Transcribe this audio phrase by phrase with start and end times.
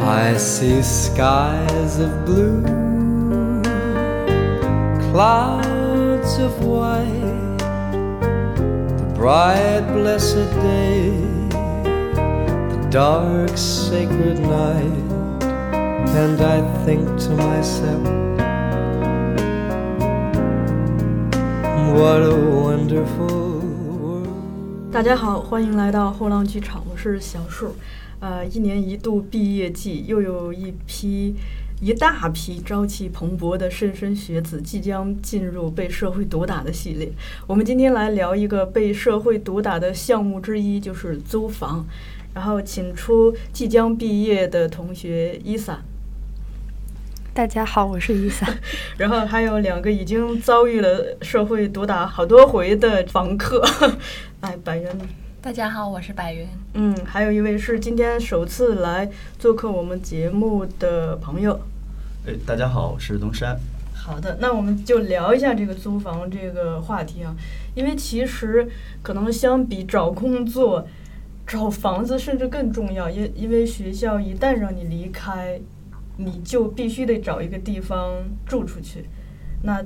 [0.00, 2.62] I see skies of blue,
[5.10, 7.58] clouds of white,
[8.98, 11.10] the bright blessed day,
[11.50, 15.02] the dark sacred night,
[16.14, 18.02] and I think to myself,
[21.94, 23.60] what a wonderful
[24.00, 24.28] world.
[24.92, 27.74] 大家好，欢迎来到后浪剧场，我是小树。
[28.21, 31.35] 呃，一年一度毕业季，又有一批
[31.81, 37.11] 一大批朝气蓬勃的莘莘学子即将进入被社会毒打的系列。
[37.47, 41.85] 我们今天来聊一个被社会毒打的项目之一，就是租房。
[42.33, 45.81] 然后请出即将毕业的同学伊萨，
[47.33, 48.47] 大家好，我是伊萨。
[48.97, 53.61] 然后还有两个已经遭遇了社会毒打好多回的房客，
[54.39, 54.95] 哎，百元。
[55.43, 56.47] 大家好，我是百云。
[56.75, 61.59] 嗯，还有一位是今天首次来做客我们节目的朋友。
[62.27, 63.59] 哎，大家好，我是东山。
[63.91, 67.35] 好的，那我们就聊一下这个租房这个话题啊，
[67.73, 68.69] 因为其实
[69.01, 70.87] 可能相比找工作，
[71.47, 75.59] 找房子甚至更重要，因因为学校一旦让你离开，
[76.17, 78.13] 你就必须得找一个地方
[78.45, 79.05] 住出去。
[79.63, 79.83] 那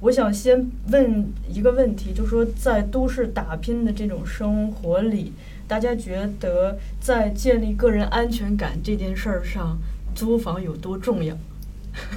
[0.00, 5.32] 我想先问一个问题，就是说在都市打拼的这种生活里，
[5.66, 9.76] 大家觉得在建立个人安全感这件事儿上，
[10.14, 11.36] 租房有多重要？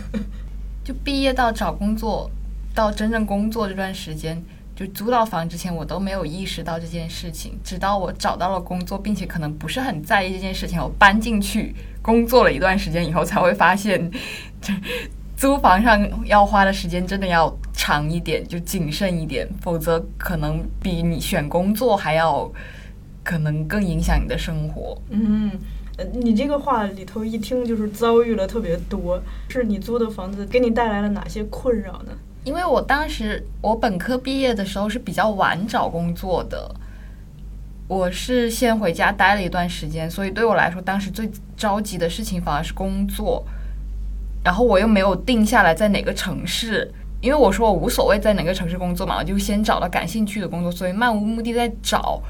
[0.86, 2.30] 就毕业到找工作，
[2.76, 4.40] 到真正工作这段时间，
[4.76, 7.58] 就租到房之前，我都没有意识到这件事情。
[7.64, 14.12] 直到我找到了工作，并且可能不是很在意这件事情，我搬进去工作了一段时间以后，才会发现，
[14.62, 14.72] 这
[15.42, 22.47] 租房上要花的时间真的要长一点，就谨慎一点，否则可能比你选工作还要
[23.23, 24.95] 可能更影响你的生活。
[25.09, 25.50] 嗯。
[26.14, 29.19] 你这个话里头一听就是遭遇了特别多，
[29.50, 32.12] 是你租的房子给你带来了哪些困扰呢？
[32.44, 36.69] 因为我当时我本科毕业的时候是比较晚找工作的，
[37.88, 41.28] 我是先回家待了一段时间，所以对我来说当时最
[41.58, 43.44] 着急的事情反而是工作，
[44.44, 46.91] 然后我又没有定下来在哪个城市，
[47.22, 52.22] 因为我说我无所谓在哪个城市工作嘛，我就先找到感兴趣的工作，所以漫无目的在找，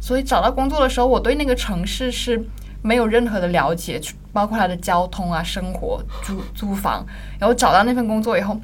[0.00, 2.44] 所以找到工作的时候，我对那个城市是。
[2.84, 4.00] 没有任何的了解，
[4.32, 7.06] 包括它的交通啊、生活、租租房。
[7.38, 8.60] 然后找到那份工作以后，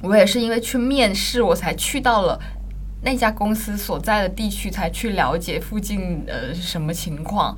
[0.00, 2.40] 我也是因为去面试，我才去到了
[3.02, 7.54] 那家公司所在的地区，才去了解附近呃什么情况。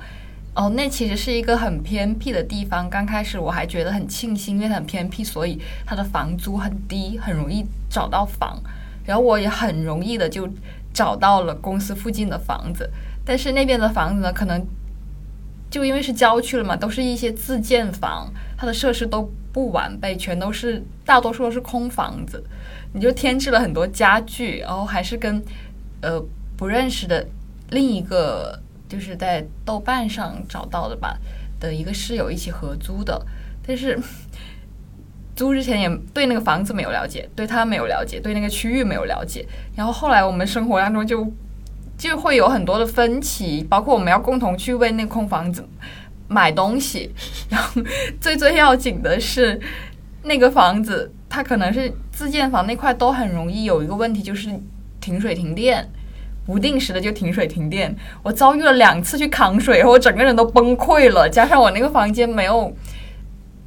[0.57, 2.89] 哦，那其实是一个很偏僻的地方。
[2.89, 8.59] 刚开始我还觉得很庆幸，因为很偏僻，所以它的房租很低，很容易找到房。
[9.05, 10.49] 然后我也很容易的就
[10.91, 12.89] 找到了公司附近的房子。
[13.23, 14.65] 但是那边的房子呢，可能。
[15.69, 22.41] 就因为是郊区了嘛，都是一些自建房，它的设施都不完备，全都是大多数都是空房子，
[22.93, 25.43] 你就添置了很多家具，然后还是跟
[25.99, 26.23] 呃
[26.55, 27.27] 不认识的
[27.71, 31.17] 另一个就是在豆瓣上找到的吧
[31.59, 33.25] 的一个室友一起合租的，
[33.65, 33.99] 但是
[35.35, 41.31] 租之前也对那个房子没有了解，对他没有了解，对那个区域没有了解，然后后来我们生活当中就。
[41.97, 45.67] 就会有很多的分歧，包括我们要共同去为那空房子
[46.27, 47.11] 买东西，
[47.49, 47.81] 然后
[48.21, 49.59] 最最要紧的是，
[50.21, 54.47] 那个房子它可能是自建房那块都很容易有一个问题，就是
[55.01, 55.89] 停水停电，
[56.47, 57.95] 不定时的就停水停电。
[58.23, 61.29] 我遭遇了两次去扛水，我整个人都崩溃了。
[61.29, 62.73] 加上我那个房间没有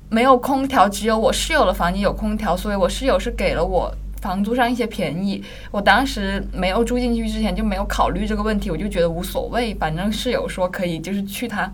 [0.08, 3.94] 没有空调，只有我室友的房间有空调，所以我室友是给了我。
[4.20, 11.72] 房租上一些便宜，我当时没有住进去之前就没有考虑这个问题，我就觉得无所谓，反正室友说可以，就是去他，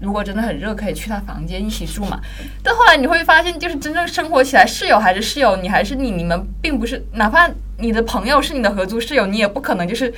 [0.00, 2.18] 如果真的很热，可以去他房间一起住嘛。
[2.62, 10.12] 但后来你会发现，就是真正生活起来，室友还是室友，你还是你，你们并不是，哪怕你的朋友是你的合租室友，你也不可能就是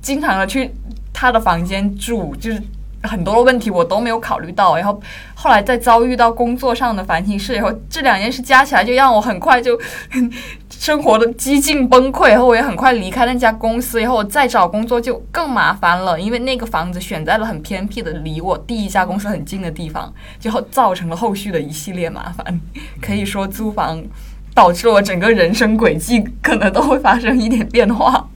[0.00, 0.72] 经常的去
[1.12, 2.62] 他的房间住，就是。
[3.06, 4.98] 很多的问题我都没有考虑到，然后
[5.34, 9.78] 后来再遭遇到工作上的烦心事以后，这两件事加起来就让我很快就
[10.78, 22.60] 生活的几近崩溃，然后我也很快离开那家公司，以后我再找工作就更麻烦了，因为那个房子选在了很偏僻的，离我第一家公司很近的地方，就造成了后续的一系列麻烦。
[23.00, 24.02] 可以说租房
[24.54, 28.28] 导致了我整个人生轨迹可能都会发生一点变化。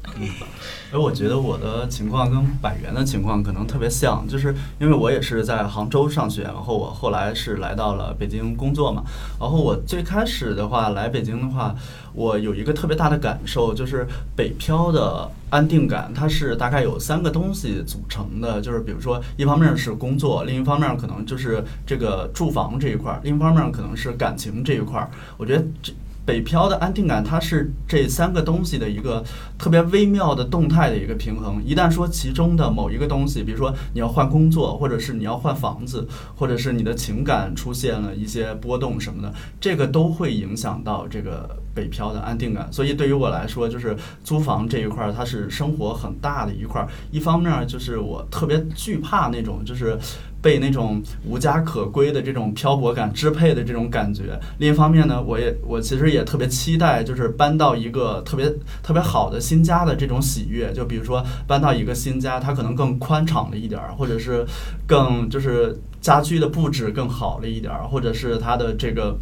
[0.91, 9.03] 而我觉得我的情况跟百元的情况可能特别像，就是因为我也是在杭州上学，然后我后来是来到了北京工作嘛。
[9.39, 11.75] 然后我最开始的话来北京的话，
[12.15, 25.11] 我有一个特别大的感受，就是北漂的安定感，它是大概有三个东西组成的，就是比如说一方面是工作，另一方面可能就是这个住房这一块儿，另一方面可能是感情这一块儿。
[25.37, 25.93] 我觉得这。
[26.29, 29.25] 北漂的安定感，它是这三个东西的一个
[29.57, 31.59] 特别微妙的动态的一个平衡。
[31.65, 42.71] 一旦说其中的某一个东西，比如说你要换工作，或者是你要换房子，或者是你的情感出现了一些波动什么的，这个都会影响到这个北漂的安定感。
[42.71, 46.89] 所以对于我来说，就是租房这一块儿，它是生活很大的一块儿。
[47.11, 49.99] 一方面就是我特别惧怕那种就是。
[50.41, 54.39] 被那种无家可归的这种漂泊感支配的这种感觉。
[54.59, 58.49] 另一方面呢，我也我其实也特别期待，就是搬到一个特别
[58.83, 60.73] 特别好的新家的这种喜悦。
[60.73, 64.47] 就比如说搬到一个新家，它可能更宽敞了一点儿，或者是
[64.87, 69.17] 更就是家居的布置更好了一点儿，或者是它的这个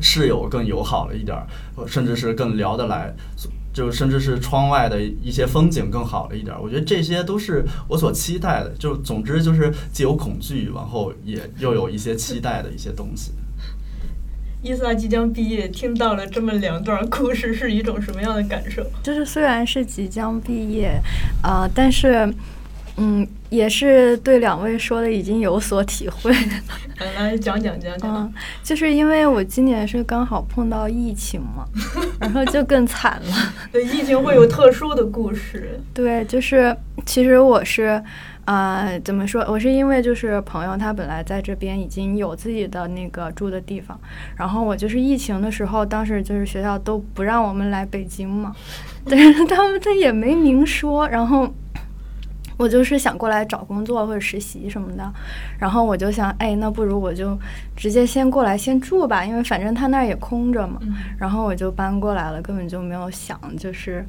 [0.00, 1.46] 室友更友好了一点儿，
[1.86, 3.14] 甚至是更聊得来。
[3.76, 8.70] 就甚至是窗外的一些风景更好了一点，我觉得这些都是我所期待的。
[8.78, 13.32] 就总之就是既有恐惧，然后也又有一些期待的一些东西。
[14.62, 18.82] 伊萨即将毕业，听到了这么两段故事，是一种什么样的感受？
[19.02, 20.98] 就是虽然是即将毕业，
[21.42, 22.32] 啊，但是。
[22.98, 26.32] 嗯，也是对两位说的已经有所体会。
[26.98, 28.16] 来讲讲讲讲。
[28.16, 28.32] 嗯，
[28.62, 31.66] 就是因为我今年是刚好碰到疫情嘛，
[32.18, 33.52] 然后就更惨了。
[33.70, 35.78] 对，疫情会有特殊的故事。
[35.92, 38.02] 对，就是其实我是，
[38.46, 39.44] 啊，怎么说？
[39.46, 44.00] 我是因为就是朋友他本来在这边已经有自己的那个住的地方，
[44.36, 48.56] 然后我就是疫情的时候，当时就是学校都不让我们来北京嘛，
[49.04, 51.46] 但是他们他也没明说，然后。
[52.56, 55.12] 我就是想过来找工作或者实习什么的，
[55.58, 57.38] 然后我就想，哎，那不如我就
[57.76, 60.80] 直接先过来先住吧，因为反正他那儿也空着嘛。
[61.18, 64.04] 然后我就搬过来了，根本就没有想就是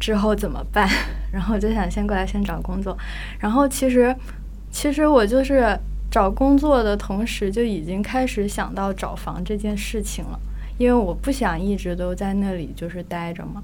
[0.00, 0.88] 之后怎么办。
[1.30, 2.96] 然后我就想先过来先找工作。
[3.38, 4.14] 然后其实
[4.70, 5.78] 其实我就是
[6.10, 10.40] 找工作的同时就已经开始想到找房这件事情了，
[10.78, 13.62] 因为我不想一直都在那里就是待着嘛。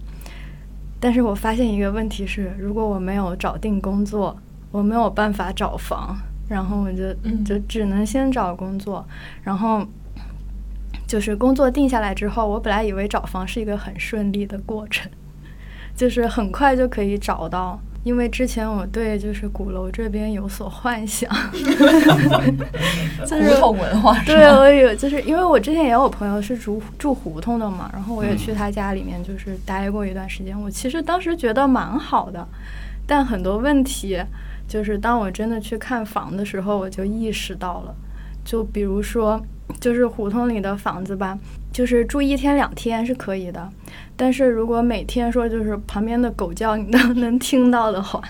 [1.01, 4.37] 但是我发现一个问题是，如果我没有找定工作，
[4.71, 6.17] 我没有办法找房，
[6.49, 7.13] 然后我就
[7.45, 9.07] 就只能先找工作，
[9.43, 9.87] 然后
[11.07, 15.11] 就是工作定下来之后，我本来以为找房是一个很顺利的过程，
[15.95, 17.81] 就是很快就可以找到。
[18.09, 21.31] 因为之前我对就是鼓楼这边有所幻想，
[23.21, 24.19] 胡同文化。
[24.25, 30.59] 对，我有，就是因为我之前也有朋友是住住胡同的嘛，然后我也去他家里面就是待过一段时间。
[30.59, 32.49] 我其实当时觉得蛮好的，
[33.07, 34.19] 但很多问题
[34.67, 37.95] 就是当我真的去看房的时候，我就意识到了。
[38.43, 39.39] 就比如说，
[39.79, 41.39] 就是胡同里的房子吧，
[41.71, 43.69] 就是住一天两天是可以的。
[44.19, 48.21] 但是如果每天说就是旁边的狗叫你都能听到的话，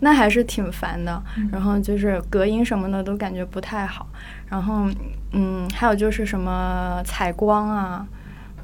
[0.00, 1.22] 那还是挺烦的。
[1.52, 4.06] 然后就是隔音什么的都感觉不太好。
[4.48, 4.88] 然后
[5.32, 8.06] 嗯，还有就是什么采光啊，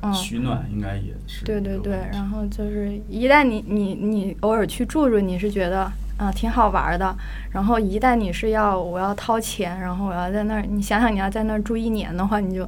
[0.00, 1.44] 嗯，取暖应该也是。
[1.44, 5.82] 对对对，然后就是一旦你你你偶尔去住住，你是觉得
[6.16, 7.14] 啊挺好玩的。
[7.52, 12.66] 然后一旦你是要我要掏钱，然后我要在那儿，你想想你要在那儿住一年的话，你就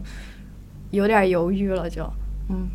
[0.90, 2.04] 有点犹豫了，就
[2.50, 2.68] 嗯。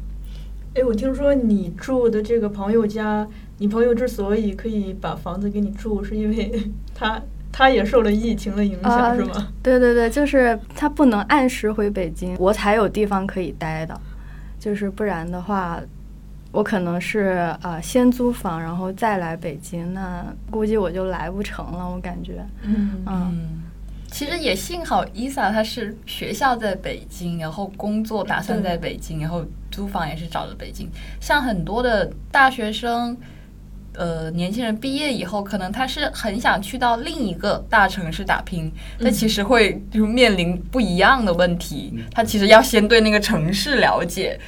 [0.78, 3.28] 哎，我听说你住的这个朋友家，
[3.58, 7.20] 你朋友之所以可以把房子给你住，是因为 他
[7.52, 9.48] 他也受了疫情的影响，是吗？
[9.64, 14.00] 对对对，就是他不能按时回北京，我才有地方可以待的，
[14.60, 15.82] 就是不然的话，
[16.52, 23.64] 我可能是啊先租房，然后再来北京，那估计我就来不成了，我感觉，嗯嗯。
[24.10, 30.90] 其实也幸好伊萨他是学校在北京，然后工作打算在北京，然后租房也是找的北京。
[31.20, 33.16] 像很多的大学生，
[33.94, 41.94] 呃，年轻人毕业以后，可能他是很想去到另一个大城市打拼，但其实会就面临不一样的问题。
[42.12, 44.40] 他其实要先对那个城市了解。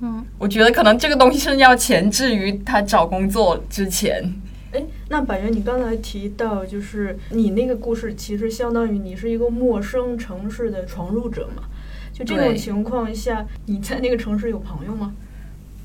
[0.00, 4.32] 嗯，我觉得可能这个东西是要前置于他找工作之前。
[4.72, 11.62] 哎，那百元，你刚才提到，就是你那个故事，其实相当于你是一个陌生城市的闯入者嘛？
[12.12, 15.14] 就这种情况下，你在那个城市有朋友吗？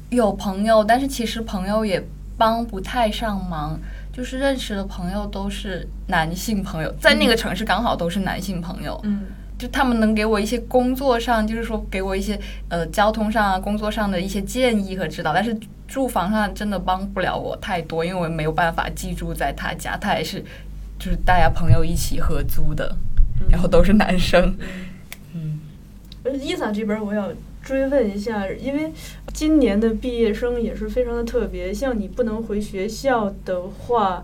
[0.10, 2.04] 有朋友，但是其实朋友也
[2.38, 3.80] 帮不太上忙，
[4.12, 9.00] 就是认识的朋友都是男性朋友，在那个城市刚好都是男性朋友。
[9.04, 9.22] 嗯。
[9.56, 12.38] 就他们能给我一些工作上，就是说给我一些
[12.68, 15.56] 呃交通上啊、工作上的一些建议和指导，但是
[15.88, 20.44] 住房上真的帮不了我太多，因为我没有办法寄住在他家，他也是
[20.98, 22.96] 就是大家朋友一起合租的，
[23.50, 24.56] 然后都是男生。
[25.34, 25.60] 嗯，
[26.24, 27.30] 呃伊萨这边我要
[27.62, 28.92] 追问一下，因为
[29.34, 34.24] 今年的毕业生也是非常的特别，像你不能回学校的话，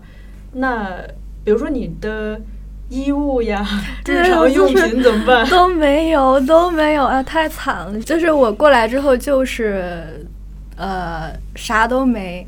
[0.52, 0.96] 那
[1.44, 2.40] 比如说你的
[2.88, 3.66] 衣物呀、
[4.06, 5.48] 日常用品怎么办？
[5.48, 8.00] 都没有，都没有啊，太惨了！
[8.00, 10.26] 就是我过来之后，就是
[10.80, 12.46] 呃，啥都没，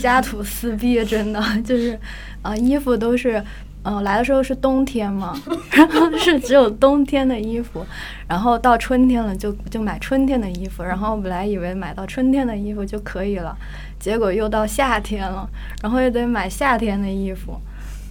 [0.00, 1.98] 家徒四壁，真的就是
[2.42, 3.44] 啊、衣服都是。
[3.86, 5.38] 嗯、来的时候是冬天嘛，
[5.72, 7.84] 然后是只有冬天的衣服，
[8.26, 13.54] 然后到春天了就就买春天的衣服，然后本来以为买到春天的衣服就可以了，
[14.00, 15.46] 结果又到夏天了，
[15.82, 17.60] 然后又得买夏天的衣服，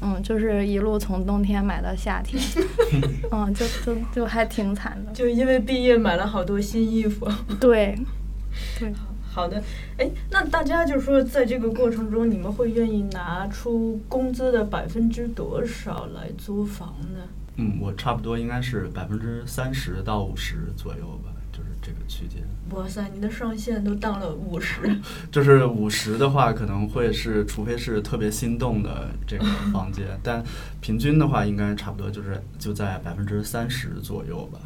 [0.04, 2.40] 嗯，就是一路从冬天买到夏天，
[3.34, 5.12] 嗯，就就就还挺惨的。
[5.12, 7.28] 就因为毕业买了好多新衣服。
[7.60, 7.98] 对
[8.80, 8.94] 对，
[9.34, 9.62] 好的，
[9.98, 17.20] 哎，那大家就是说在这个过程中，你们会愿意拿出工资的百分之多少来租房呢？
[17.58, 22.44] 嗯，我差不多应该是百分之三十到五十左右吧，就是这个区间。
[22.70, 24.82] 哇塞，你的上限都到了五十，
[25.32, 30.44] 就是五十的话，可能会是，除非是特别心动的这个房间，但
[30.80, 34.60] 平均的话，应该差不多就是就在百分之三十左右吧。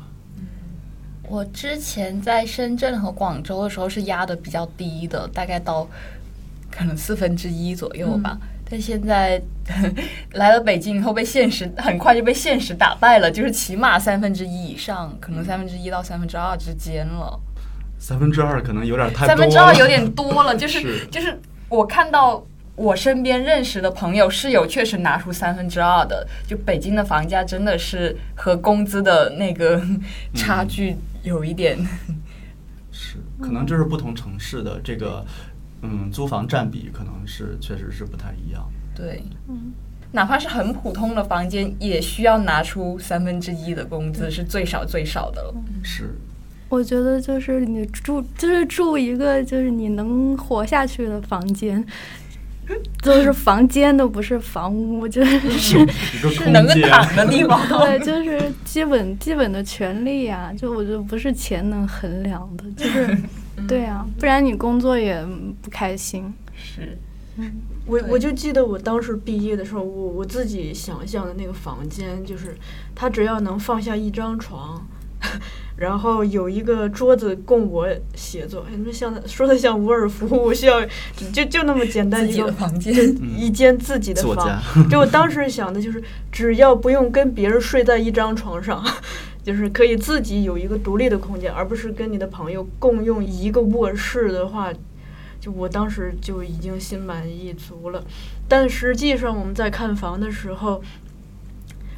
[1.28, 5.88] 我之前在深圳和广州的时候是压的比较低的，大概到
[6.72, 8.38] 可能四分之一左右吧。
[8.70, 9.42] 但现在
[10.34, 17.40] 来了北京以后，被现实很快就被现实打败了，就是起码三分之一以上，可能三分之一到三分之二之间了。
[18.00, 19.28] 三分之二可能有点太多了。
[19.28, 29.82] 三分之二有点多了， 就是是就是我看到我身边认识的朋友室友确实拿出三分之二的，就北京的房价真的是和工资的那个
[30.36, 30.96] 差距
[31.28, 31.78] 有一点。
[32.92, 35.24] 是，可能就是不同城市的这个，
[35.84, 38.68] 嗯，租房占比可能是确实是不太一样。
[38.96, 39.72] 对，嗯
[40.12, 45.54] 哪怕是很普通的房间，也需要拿出三分之一的工资，是最少最少的了。
[45.84, 46.16] 是，
[46.70, 51.86] 我觉得就是你住，就是住一个就是你能活下去的房间，
[53.02, 56.74] 就是房间都不是房屋，就是一个空能够。
[56.90, 57.60] 躺的地方。
[57.86, 63.18] 对，就是基本基本的权利啊，就我觉得不是钱能衡量的，就是
[63.68, 65.26] 对啊，不然你工作也
[65.62, 66.34] 不开心。
[66.56, 66.98] 是，
[67.86, 72.58] 我我就记得我当时毕业的时候，我我自己想象的那个房间，就是
[72.94, 74.86] 他只要能放下一张床，
[75.78, 80.84] 然后有一个桌子供我写作，哎，你们像说的像伍尔夫，我需要
[81.32, 82.94] 就就那么简单一个房间。
[83.38, 84.60] 一间自己的房。
[84.90, 88.84] 就我当时想的就是，只要不用跟别人睡在一张床上，
[89.44, 94.74] 就是可以自己有一个独立的空间，而不是跟你的朋友共用一个卧室的话，
[95.40, 98.04] 就我当时就已经心满意足了。
[98.48, 100.82] 但实际上我们在看房的时候，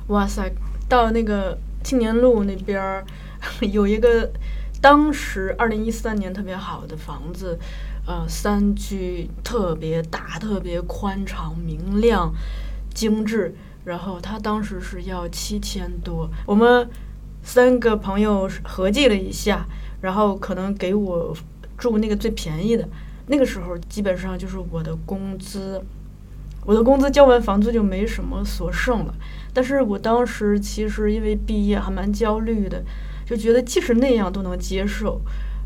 [0.08, 0.52] 哇塞，
[0.90, 1.58] 到那个
[1.90, 3.04] 青年路那边儿
[3.72, 4.32] 有一个
[4.80, 7.58] 当时二零一三年特别好的房子，
[8.06, 12.32] 呃，三居特别大、特别宽敞、明亮、
[12.94, 13.56] 精致。
[13.86, 16.88] 然后他当时是要七千多，我们
[17.42, 19.66] 三个朋友合计了一下，
[20.02, 21.36] 然后可能给我
[21.76, 22.88] 住那个最便宜的。
[23.26, 25.84] 那个时候基本上就是我的工资，
[26.66, 29.14] 我的工资交完房租就没什么所剩了。
[29.54, 32.84] 但是我当时其实因为毕业还蛮焦虑的，
[33.26, 35.22] 就觉得即使那样都能接受，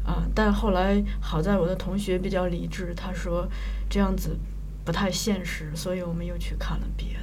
[0.06, 3.48] 啊、但后来好在我的同学比较理智，他说
[3.90, 4.38] 这样子
[4.86, 7.08] 不太现实，所以我们又去看了别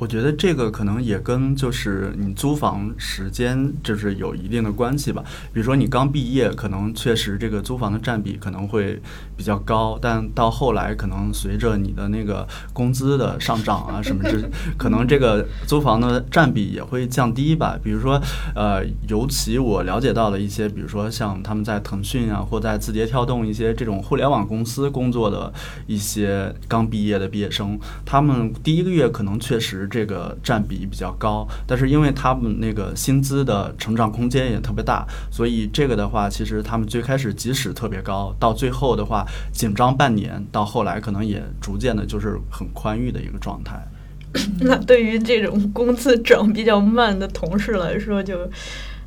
[0.00, 5.22] 我觉得这个可能也跟就是你租房时间就是有一定的关系吧。
[5.52, 8.98] 比如说你刚毕业，可能确实这个租房的占比可能会
[9.36, 14.42] 比较高，但到后来可能随着你的那个工资的上涨啊什么之，
[14.78, 17.78] 可能这个租房的占比也会降低吧。
[17.84, 18.18] 比如说，
[18.54, 25.52] 呃，尤其我了解到的一些，比如说像他们在腾讯啊或在字节跳动一些这种互联网公司工作的
[25.86, 43.84] 一些刚毕业的毕业生，他们第一个月可能确实这个占比比较高，但是因为他们那个薪资的成长空间也特别大，所以这个的话，其实他们最开始即使特别高，到最后的话紧张半年，到后来可能也逐渐的就是很宽裕的一个状态。
[44.62, 48.48] 那对于这种工资涨比较慢的同事来说，就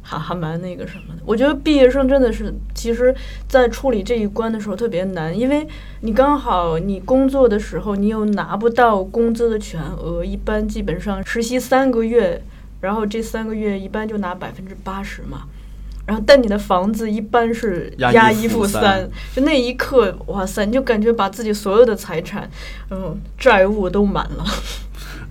[0.03, 1.21] 还还蛮那个什么的。
[1.25, 3.15] 我觉得毕业生真的是，其实，
[3.47, 5.65] 在处理这一关的时候特别难，因为
[6.01, 12.43] 你刚好你工作的时候，你又拿不到工资的全额，一般基本上实习三个月，
[12.81, 15.43] 然后这三个月一般就拿百分之八十嘛。
[16.05, 22.49] 然后但你的房子一般是押押一付三，就那一刻，哇塞，你就感觉把自己所有的财产，
[22.91, 24.43] 嗯，债务都满了。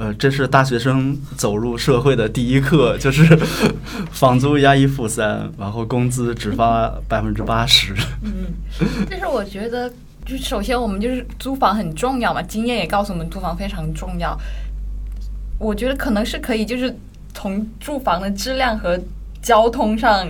[0.03, 3.25] 呃，这是大学生走入社会的第一课，就是
[4.11, 7.95] 房租押一付三，然后工资只发百分之八十。
[8.25, 8.53] 嗯，
[9.09, 9.89] 但是我觉得，
[10.27, 14.37] 就首先我们就是租房很重要嘛，经验也告诉我们租房非常重要。
[15.61, 16.93] 我觉得可能是可以，就是
[17.33, 18.99] 从住房的质量和
[19.41, 20.27] 交通上，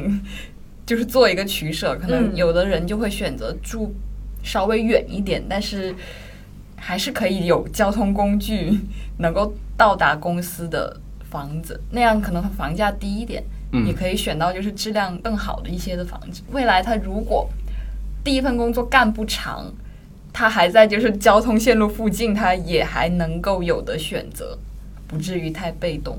[0.84, 1.96] 就是做一个取舍。
[1.96, 3.94] 可能嗯有的人就会选择住
[4.42, 5.94] 稍微远一点，但是
[6.84, 8.76] 还是可以有交通工具
[9.18, 13.42] 能够到达公司的房子，那样可能它房价低一点。
[13.74, 16.42] 嗯也可以选到就是质量更好的一些的房子。
[16.50, 17.48] 未来他如果
[18.22, 19.72] 第一份工作干不长，
[20.30, 24.58] 他还在就是交通线路附近，他也还能够有的选择，
[25.08, 26.18] 不至于太被动。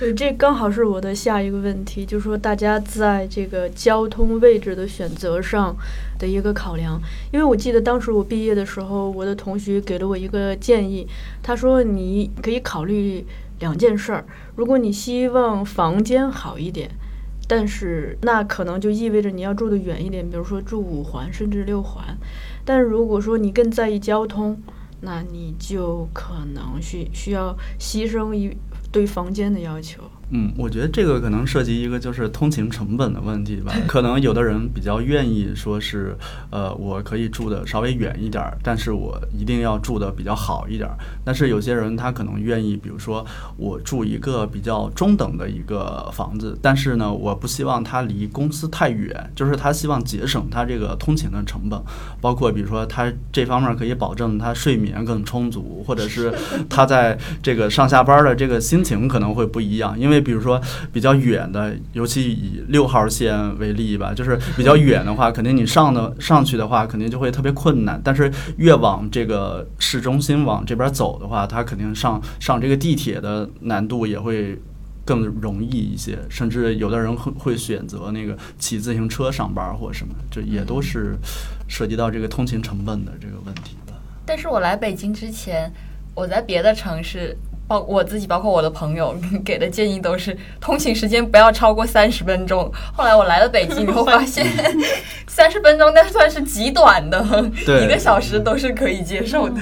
[0.00, 5.76] 对，这刚好是我的下一个问题，就是说大家在这个交通位置的选择上
[6.18, 6.98] 的一个考量。
[7.30, 11.06] 因为我记得当时我毕业的时候，我的同学给了我一个建议，
[11.42, 13.26] 他说你可以考虑
[13.58, 14.24] 两件事儿。
[14.56, 16.90] 如果你希望房间好一点，
[17.46, 22.16] 但是那可能就意味着你要住得远一点，比如说住五环甚至六环。
[22.64, 24.62] 但如果说你更在意交通，
[25.02, 28.56] 那你就可能需需要牺牲一
[28.92, 30.02] 对房间的要求。
[30.30, 33.72] 嗯，我觉得这个可能涉及一个就是通勤成本的问题吧。
[33.88, 36.16] 可能有的人比较愿意说是，
[36.50, 40.96] 呃，我可以住的稍微远一点儿，但是我一定要住的比较好一点儿。
[41.24, 51.80] 但是有些人他可能愿意，比如说我住一个比较中等的一个房子，但是呢，我不希望它离公司太远，就是他希望节省他这个通勤的成本，
[52.20, 56.32] 包括比如说他这方面可以保证他睡眠更充足，或者是
[56.68, 60.60] 他在这个上下班的这个心情可能会不一样，因为比如说
[60.92, 68.00] 比较远的，尤其以六号线为例吧，就是比较远的话，肯定你上的上去的话，肯定就会特别困难。
[68.02, 74.58] 但是越往这个市中心往这边走的话，它肯定上上这个地铁的难度也会。
[75.02, 81.16] 更容易一些，甚至有的人会会选择那个骑自行车上班或什么，这也都是
[81.66, 83.94] 涉及到这个通勤成本的这个问题吧。
[84.24, 85.72] 但是我来北京之前，
[86.14, 87.36] 我在别的城市，
[87.70, 89.14] 包我自己，包括我的朋友
[89.44, 92.68] 给的建议都是通勤时间不要超过三十分钟。
[92.92, 94.44] 后来我来了北京以后， 发现
[95.28, 97.24] 三十分钟那算是极短的，
[97.64, 99.60] 对一个小时都是可以接受的。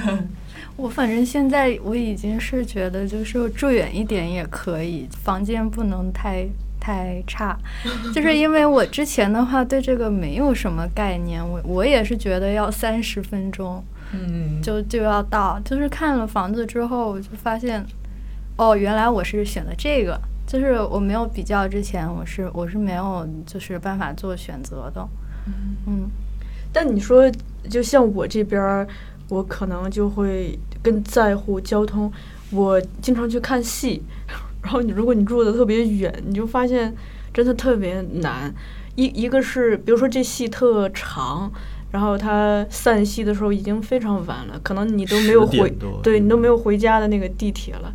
[0.75, 6.47] 我反正现在我已经是觉得，就是住远一点也可以，房间不能太
[6.79, 7.55] 太差。
[8.11, 17.85] 就是因为我之前的话对这个没有什么概念，我我也是觉得要三十分钟嗯，就就要到，就是看了房子之后，我就发现，
[18.59, 20.19] 哦，原来我是选的这个。
[20.45, 25.07] 就是我没有比较之前，我是我是没有就是办法做选择的。
[25.87, 26.09] 嗯
[26.73, 27.31] 但你说，
[27.69, 28.87] 就像我这边儿，
[29.29, 32.11] 我可能就会更在乎交通。
[32.51, 34.03] 我经常去看戏，
[34.61, 36.93] 然后你如果你住的特别远，你就发现
[37.33, 38.53] 真的特别难。
[38.95, 41.49] 一一个是，比如说这戏特长，
[41.91, 47.93] 然后他散戏的时候已经非常晚了，可能你都没有回，对你都没有回家的那个地铁了。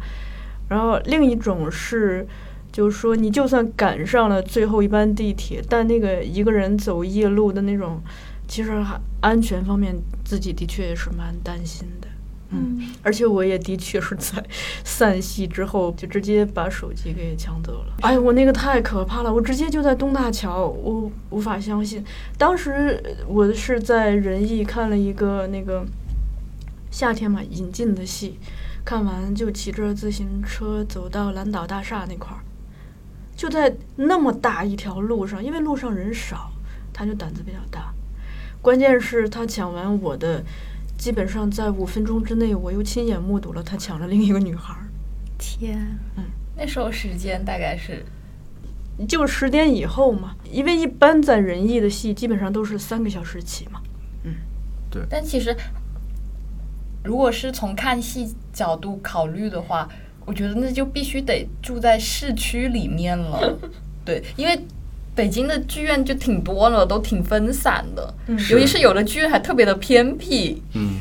[0.69, 2.27] 然后另一种是，
[2.73, 8.01] 就是说你就算赶上了最后一班地铁，但那个一个人走夜路的那种，
[8.49, 12.09] 其实还安全方面自己的确也是蛮担心的。
[12.51, 14.45] 嗯，而且我也的确是在
[14.85, 17.93] 散戏之后就直接把手机给抢走了。
[18.03, 19.33] 哎，我那个太可怕了！
[19.33, 22.05] 我直接就在东大桥，我无法相信。
[22.39, 25.85] 当时我是在仁义看了一个那个
[26.93, 28.39] 夏天嘛引进的戏，
[28.85, 32.45] 看完就骑着自行车走到蓝岛大厦那块儿，
[33.35, 36.53] 就在那么大一条路上，因为路上人少，
[36.93, 37.95] 他就胆子比较大。
[38.61, 40.45] 关键是，他抢完我的，
[40.99, 44.87] 基本上在五分钟之内，我又亲眼目睹了他抢了另一个女孩儿。
[45.39, 45.99] 天，
[46.57, 48.05] 那时候时间大概是？
[49.09, 53.81] 就十点以后嘛，因为一般在仁义的戏基本上都是三个小时起嘛。
[54.23, 54.35] 嗯，
[54.89, 55.03] 对。
[55.11, 55.55] 但其实，
[57.05, 59.89] 如果是从看戏角度考虑的话，
[60.25, 63.59] 我觉得那就必须得住在市区里面了。
[64.05, 64.59] 对，因为
[65.15, 70.63] 北京的剧院就挺多了，都挺分散的，嗯尤其是有的剧院还特别的偏僻。
[70.73, 70.95] 嗯，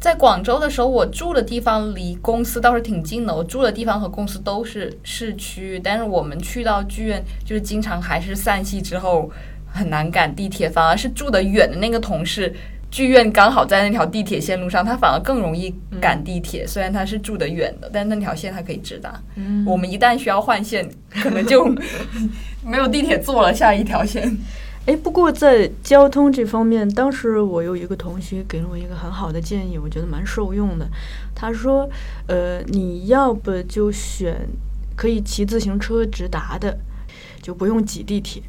[0.00, 9.28] 在广州的时候，我住的地方离公司倒是挺近的，我住的地方和公司都是市区，但是我们去到剧院，就是经常还是散戏之后
[9.66, 12.54] 很难赶地铁，反而是住得远的那个同事。
[12.94, 16.64] 剧院刚好在那条地铁线路上，他反而更容易赶地铁。
[16.64, 19.20] 虽然他是住得远的，但那条线他可以直达。
[19.34, 21.66] 嗯我们一旦需要换线，可能就
[22.64, 24.38] 没有地铁坐了下一条线。
[24.86, 30.86] 哎，不过在交通这方面，当时我有一个同学给了我一个很好的建议，我觉得蛮受用的。
[31.34, 31.90] 他说，
[32.28, 34.36] 呃，你要不就选
[34.94, 36.78] 可以骑自行车直达的，
[37.42, 38.40] 就不用挤地铁。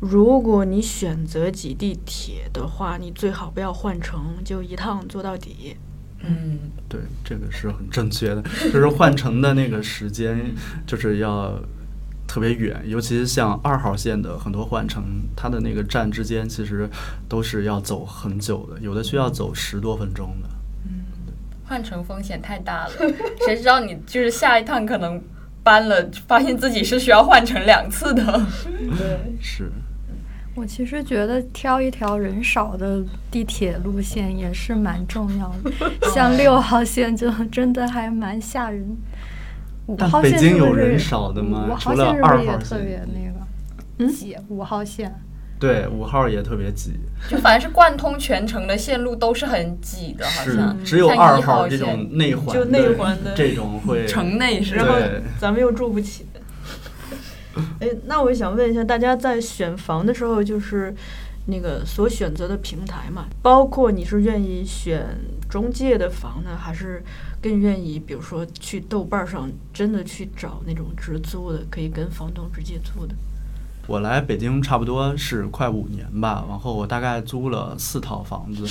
[0.00, 5.76] 如果你选择挤地铁的话，你最好不要换乘，就一趟坐到底。
[6.20, 6.58] 嗯，
[6.88, 10.52] 对，这个是很正确的， 就是换乘的那个时间
[10.86, 11.58] 就是要
[12.26, 15.02] 特别远，尤其是像二号线的很多换乘，
[15.36, 16.88] 它的那个站之间其实
[17.28, 20.48] 都是要走很久的，有的需要走十多分钟的。
[20.86, 21.04] 嗯
[21.66, 22.92] 换乘风险太大了，
[23.44, 25.22] 谁知道你就是下一趟可能
[25.62, 28.24] 搬了，发现自己是需要换乘两次的。
[28.96, 29.70] 对 是，
[30.58, 35.70] 我其实觉得挑一条人少的地铁路线也是蛮重要的，
[36.12, 38.84] 像六号线就真的还蛮吓人。
[39.86, 43.46] 五但号北京有线是不是人少的吗五号除了线是不是也二号线特别那个？
[43.98, 45.14] 嗯挤五号线。
[45.60, 46.92] 对，五号也特别挤，
[47.28, 54.94] 就反正是贯通全程的线路都是很挤的，好像只有像一二号这线种内环就内环的这种会城内是然后
[55.40, 56.26] 咱们又住不起。
[57.80, 60.94] 哎，那我想问一下，大家在选房的时候，就是
[61.46, 65.18] 那个所选择的平台嘛，包括你是愿意选
[65.48, 67.02] 中介的房呢，还是
[67.40, 73.14] 更愿意，比如说去豆瓣上真的去找那种直租的，可以跟房东直接租的？
[73.88, 78.62] 我来北京差不多是快五年吧，然后我大概租了四套房子。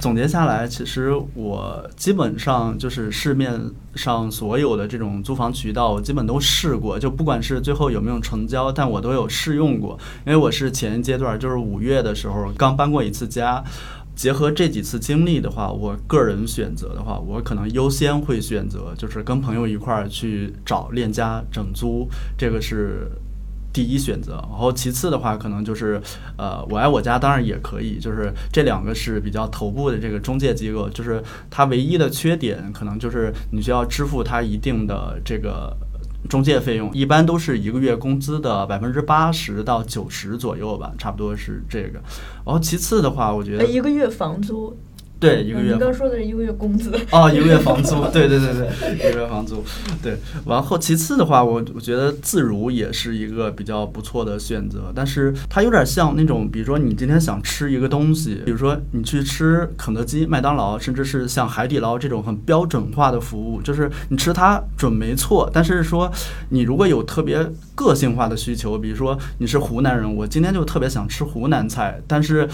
[0.00, 3.58] 总结下来，其实我基本上就是市面
[3.94, 9.98] 上所有的这种租房渠道，我基本都试过，就不管是最后有没有成交，但我都有试用过。
[10.26, 13.64] 因为我是前一阶段，就是五月的时候刚搬过一次家。
[14.14, 23.10] 结合这几次经历的话，我个人选择的话，我可能优先会选择就是跟朋友一块儿去找链家整租，这个是
[23.76, 24.42] 第一选择。
[24.48, 26.00] 然后其次的话，可能就是
[26.38, 35.76] 呃，我爱我家当然也可以，就是这两个是比较头部的这个中介机构，就是它唯一的缺点可能就是你需要支付它一定的这个。
[36.28, 42.00] 中介费用一般都是一个月工资的百分之八十到九十左右吧，差不多是这个。
[42.44, 44.76] 然后其次的话，我觉，得一个月房租，
[45.18, 46.92] 对一个月嗯你刚说的是一个月工资。
[47.10, 49.64] 哦，一个月房租，对对对对，一个月房租，
[50.02, 50.18] 对。
[50.46, 66.10] 然后其次的话，我我觉得自如也是一个比较不错的选择，但是它有点像那种，比如说你今天想吃一个东西，比如说你去吃肯德基、麦当劳，甚至是像海底捞这种很标准化的服务，就是你吃它准没错，但是说
[66.50, 67.38] 你如果有特别
[67.74, 72.46] 个性化的需求，比如说你是湖南人，我今天就特别想吃湖南菜，但是。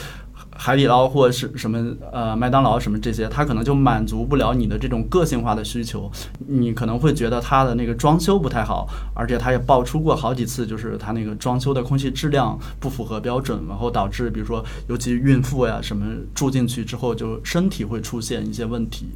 [0.57, 6.11] 海底捞或是什么呃麦当劳什么这些，它可能就满足不了你的这种个性化的需求。
[6.47, 19.07] 你可能会觉得它的那个装修不太好，而且它也爆出过好几次，就是它那个装修的空气质量不符合标准，然后导致比如说尤其孕妇呀什么住进去之后，就身体会出现一些问题。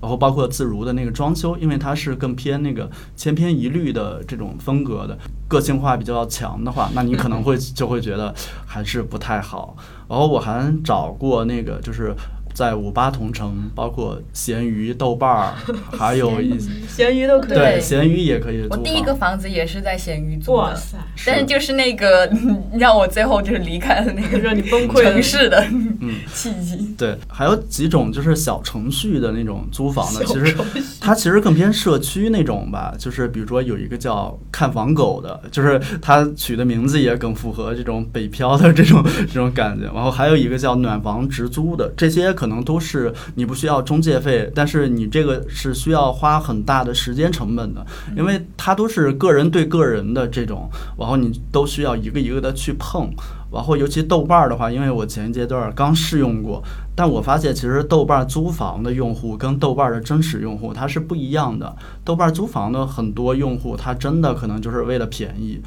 [0.00, 8.34] 然后包括自如的那个装修，因为它是更偏那个千篇一律的这种风格的，个性化比较强的话，那你可能会就会觉得
[8.66, 9.76] 还是不太好。
[10.08, 12.14] 然后我还找过那个就是。
[12.52, 15.54] 在五八同城，包括闲鱼、豆瓣儿，
[15.96, 16.58] 还有一
[16.88, 17.58] 闲 鱼都可以。
[17.58, 18.66] 对闲鱼也可以。
[18.70, 22.30] 我第一个房子也是在闲鱼租的，哇塞，但是就是那个
[22.78, 25.64] 让我最后就是离开了那个让你崩溃的城市的
[26.00, 26.94] 嗯契机。
[26.98, 30.54] 对，还有几种就是小程序的那种租房的，其实
[31.00, 39.86] 它其实更偏社区那种吧，就是比如说有一个叫看房狗的，就是它取的名字也更符合这种北漂的这种这种感觉。
[39.94, 47.84] 然后还有一个叫暖房直租的，这些可能都是你不需要中介费，但是你这个是需要花很大的时间成本的，
[48.16, 53.10] 因为它都是个人对个人的这种，然后你都需要一个一个的去碰。
[53.52, 56.62] 然后，尤其豆瓣儿的话，因为我前一阶段刚试用过，
[56.94, 61.76] 但我发现其实豆瓣儿租房的用户跟豆瓣儿的真实用户它是不一样的。
[62.04, 65.60] 豆瓣儿租房的很多用户，他真的可能就是为了便宜，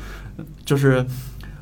[0.65, 1.05] 就是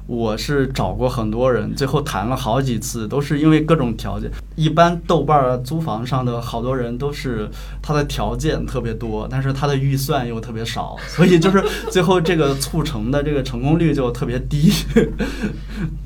[0.07, 4.29] 我是找过很多人，最后谈了好几次，都是因为各种条件。
[4.55, 7.49] 一般豆瓣儿租房上的好多人都是
[7.81, 14.71] 他的条件特别多，但是他的预算又特别少，所以就是最后这个促成的这个成功率就特别低。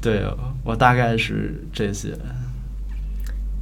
[0.01, 0.23] 对
[0.63, 2.13] 我大概是这些。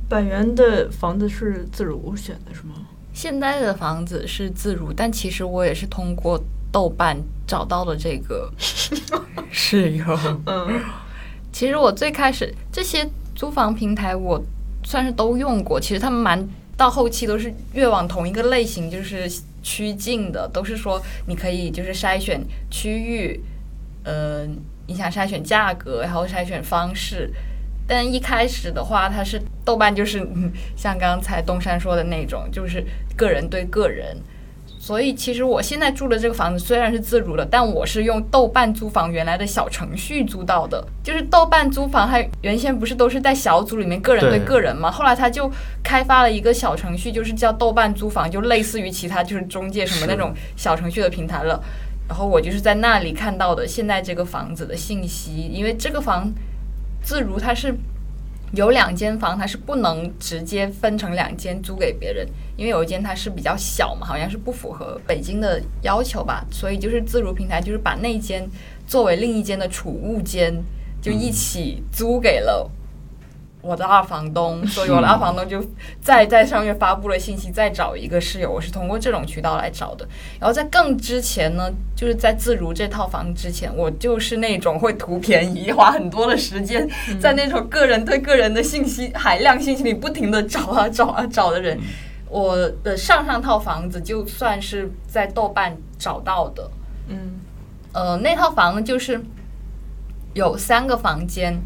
[0.09, 2.73] 百元的房子是自如选的是吗？
[3.13, 6.43] 现在的房子是自如，但其实我也是通过
[6.73, 7.15] 豆瓣
[7.47, 8.51] 找到了这个
[9.51, 10.05] 室友。
[10.47, 10.81] 嗯，
[11.51, 14.43] 其实我最开始这些租房平台，我
[14.83, 15.79] 算是都用过。
[15.79, 19.31] 其实他们蛮到后期都是越往同一个类型就是
[19.61, 23.39] 趋近的，都是说你可以就是筛选区域，
[24.03, 24.47] 呃，
[24.87, 27.31] 你想筛选价格，然后筛选方式。
[27.85, 32.83] 但一开始的话，它是豆瓣就是嗯像刚才东山说的那种，就是
[33.15, 34.17] 个人对个人。
[34.85, 40.85] 所以其实我现在住的这个房子虽然是自如的，但我是用豆瓣租房原来的小程序租到的。
[41.01, 44.91] 就是豆瓣租房，它原先不是都是在小组里面个人对对个人嘛？
[44.91, 45.49] 后来它就
[45.81, 51.63] 开发了一个小程序，就是叫豆瓣租房，就类似于其他就是中介什么那种小程序的平台了。
[52.09, 56.29] 然后我就是在那里看到的现在这个房子的信息，因为这个房
[57.01, 57.73] 自如它是
[58.53, 68.47] 有两间房，它是不能直接分成两间租给别人，因为有一间它是比较小嘛，好像是不符合北京的要求吧，所以就是自如平台就是把那间
[68.85, 70.53] 作为另一间的储物间，
[71.01, 72.69] 就一起租给了。
[73.63, 75.65] 我的二房东，所以我的二房东就
[76.01, 78.51] 再在上面发布了信息，再找一个室友。
[78.51, 80.05] 我是通过这种渠道来找的。
[80.37, 86.85] 然后在更之前呢，就是在自如这套房之前，我就是那种会图便宜，花很多的时间
[87.21, 91.79] 在那种个人对个人的信息海量信息里不停的找啊找啊找的人。
[92.29, 96.69] 我的上上套房子就算是在豆瓣找到的，
[97.07, 97.39] 嗯
[97.93, 99.23] 呃，那套房呢就是
[100.33, 101.57] 有三个房间，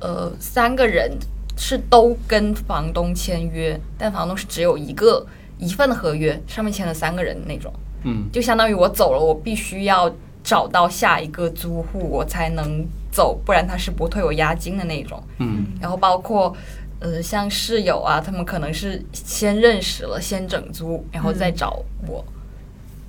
[0.00, 1.16] 呃，三个人
[1.56, 5.26] 是都跟房东签约，但房东是只有一个
[5.58, 7.72] 一份合约，上面签了三个人那种，
[8.04, 8.28] 嗯。
[8.32, 10.14] 就相当于我走了，我必须要
[10.44, 15.22] 找到下一个租户，我才能走，不然他是不退我押金的那种。
[15.38, 15.66] 嗯。
[15.80, 16.54] 然后包括
[17.00, 22.24] 呃像室友啊，他们可能是先认识了，先整租，然后再找我。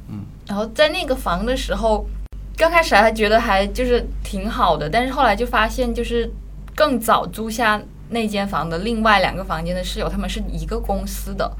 [0.09, 2.07] 嗯，然后在那个房的时候，
[2.55, 6.31] 刚开始还觉得还就是挺好的，但是后来就发现，就是
[6.73, 11.51] 更早租下那间房的另外两个房间的室友，他们是一个公司的，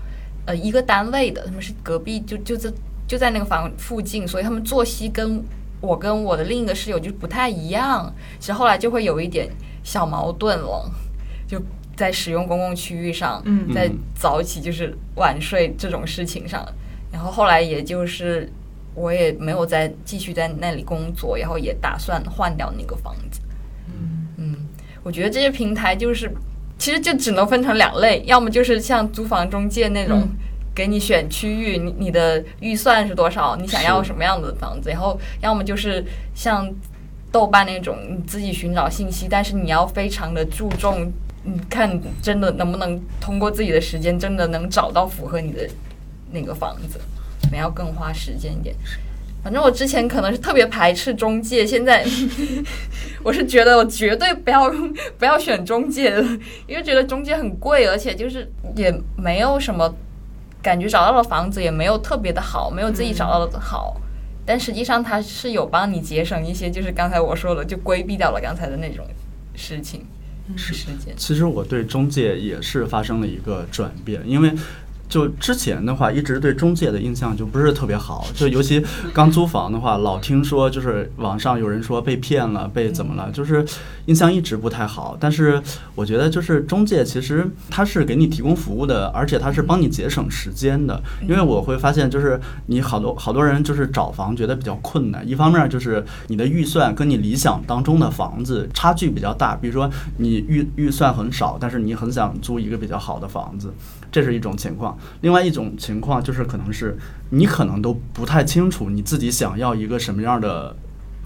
[0.46, 2.72] 呃，一个单位的，他们是隔壁，就就在
[3.08, 5.44] 就在那个房附近，所以他们作息跟
[5.82, 8.14] 我跟我的另一个室友就不太一样。
[8.40, 9.50] 其实后来就会有一点
[9.84, 10.90] 小矛盾了，
[11.48, 11.62] 就
[11.96, 16.66] 在使用公共区域上，嗯在早起就是晚睡这种事情上，
[17.12, 18.52] 然后后来也就是
[18.96, 23.42] 我也没有再继续在那里工作，然后也打算换掉那个房子。
[25.08, 26.30] 嗯我觉得这些平台就是
[26.78, 30.20] 其实就只能分成两类，要么就是像租房中介那种。
[30.20, 30.30] 嗯
[30.78, 33.56] 给你选区域，你你的预算是多少？
[33.56, 34.92] 你想要什么样的房子？
[34.92, 36.72] 然后要么就是像
[37.32, 41.12] 豆瓣那种，你自己寻找信息，但是你要非常的注重，
[41.44, 45.68] 你看真的能不能通过自己的时间，真的能找到符合你的
[46.32, 47.00] 那个房子，
[47.42, 48.76] 可能要更花时间一点。
[49.48, 52.06] 反正我之前可能是特别排斥中介，现在
[53.24, 54.70] 我是觉得我绝对不要
[55.18, 56.22] 不要选中介的，
[56.68, 59.96] 因为觉得中介很贵，而且就是也没有什么
[60.62, 63.96] 感觉找到了房子也没有特别的好，没有自己找到的好。
[64.46, 69.06] 但实际上它是有帮你节省一些，就是刚才我说的，就规避掉了刚才的那种
[69.56, 70.06] 事情
[70.58, 71.14] 时间。
[71.16, 74.52] 其实我对中介也是发生了一个转变，因为
[75.10, 83.66] 就之前的话，一直对中介的印象就不是特别好，就尤其刚租房的话，老听说就是网上有人说被骗了，被怎么了，就是
[84.06, 85.18] 印象一直不太好。
[85.20, 85.62] 但是
[85.96, 103.74] 我觉得就是中介其实他是给你提供服务的，而且他是帮你节省时间的，因为我会发现就是你好多好多人就是找房觉得比较困难，一方面就是你的预算跟你理想当中的房子差距比较大，比如说你预预算很少，但是你很想租一个比较好的房子，
[104.12, 104.98] 这是一种情况。
[105.22, 106.98] 另外一种情况就是可能是
[107.30, 110.76] 你可能都不太清楚你自己想要一个什么样的。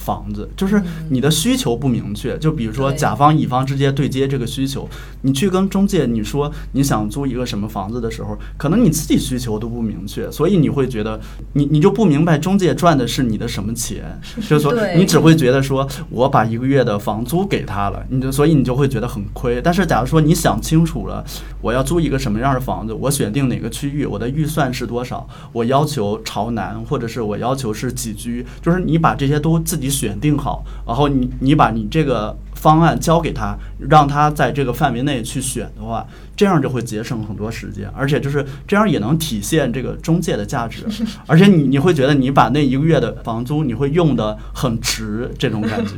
[0.03, 4.89] 房子就是你的需求不明确，就比如说甲方乙方之间对接这个需求，
[5.21, 11.19] 你去跟中介你说你想租一个什么房子的时候，可能你自己需求都不明确，所以你会觉得
[11.53, 19.61] 你你就不明白中介赚的是你的什么钱，就是说你只会觉得说我把一个月的房租给他了，你就所以你就会觉得很亏。
[19.61, 21.23] 但是假如说你想清楚了，
[21.61, 33.57] 我要租一个什么样的房子，我选定哪个区域，我的预算是多少，我要求朝南或者是我要求是几居，就是你把这些都自己选定好，然后你你把你这个方案交给他，
[33.89, 40.85] 让他在这个范围内去选的话，这样就会节省很多时间，而且就是这样也能体现这个中介的价值，
[41.27, 45.95] 而且你你会觉得你把那一个月的房租你会用的很值，这种感觉，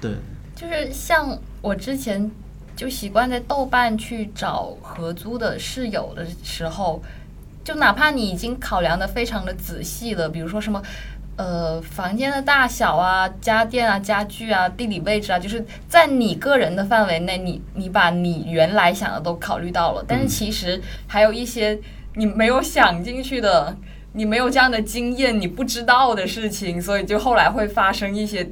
[0.00, 0.10] 对。
[0.54, 2.30] 就是像我之前
[2.74, 7.02] 就习惯在豆瓣去找合租的室友的时候，
[7.62, 10.80] 就哪怕你已经考量的非常的仔细了，比如说什么
[11.36, 21.78] 呃，房间的大小啊、家电啊、家具啊、地理位置啊，就是在你个人的范围内，你你把你原来想的都考虑到了，但是其实还有一些
[22.14, 23.76] 你没有想进去的，
[24.12, 28.48] 你没有这样的经验，你不知道的事情，所以就后来会发生一些，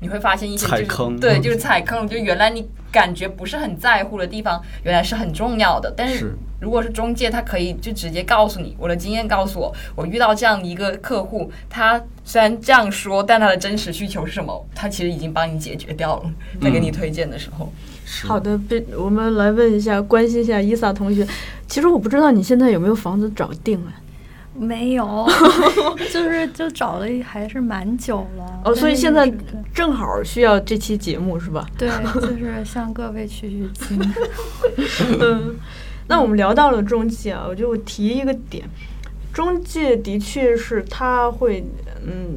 [0.00, 17.72] 你会发现一些就是踩坑对，就是踩坑，就原来你感觉不是很在乎的地方，原来是很重要的，但是是如果是中介，他可以就直接告诉你，我的经验告诉我，我遇到这样一个客户，他虽然这样说，但他的真实需求是什么，他其实已经帮你解决掉了，在给你推荐的时候。
[18.04, 21.24] 是好的，被我们来问一下，关心一下伊萨同学。
[21.68, 23.94] 其实我不知道你现在有没有房子找定啊？
[24.60, 25.26] 没有，
[26.12, 28.60] 就是就找了还是蛮久了。
[28.62, 29.32] 哦，所以现在
[29.72, 31.66] 正好需要这期节目是吧？
[31.78, 31.88] 对，
[32.20, 33.98] 就是向各位取取经。
[35.18, 35.56] 嗯，
[36.08, 38.68] 那我们聊到了中介啊，我就提一个点，
[39.32, 41.64] 中介的确是他会，
[42.06, 42.36] 嗯，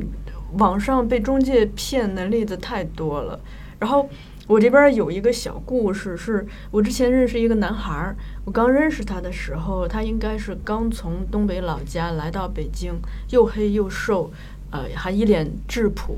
[0.54, 3.38] 网上被中介骗的例子太多了。
[3.80, 4.08] 然后
[4.46, 12.94] 我这边有一个小故事，是我之前认识一个男孩儿，我刚认识他的时候，他应该是刚从东北老家来到北京，
[13.30, 14.30] 又黑又瘦，
[14.72, 16.18] 呃，还一脸质朴。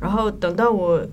[0.00, 1.06] 然后等到我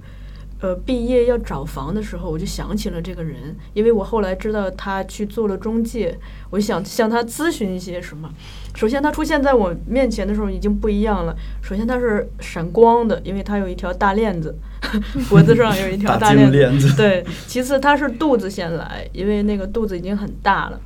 [0.62, 6.18] 呃毕业要找房的时候，我就想起了这个人，因为我后来知道他去做了中介，
[6.52, 8.34] 我想向他咨询一些什么。
[8.76, 11.36] 首先，他出现在我面前的时候已经不一样了。
[11.62, 14.56] 首先，他是闪光的，因为他有一条大链子，
[15.30, 16.58] 脖子上有一条 大链子。
[16.58, 20.80] 链子，对，其次他是肚子先来，因为那个肚子已经很大了，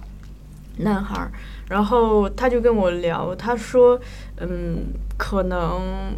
[0.78, 1.32] 男孩儿。
[1.69, 4.00] 然后他就跟我聊，他说，
[4.38, 4.86] 嗯，
[5.17, 6.13] 可能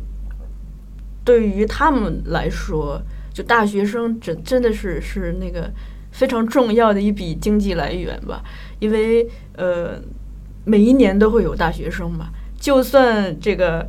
[1.23, 3.01] 对于他们来说，
[3.33, 5.71] 就大学生真真的是是那个
[6.11, 8.43] 非常重要的一笔经济来源吧，
[8.79, 9.99] 因为呃，
[10.65, 13.87] 每一年都会有大学生嘛，就算这个。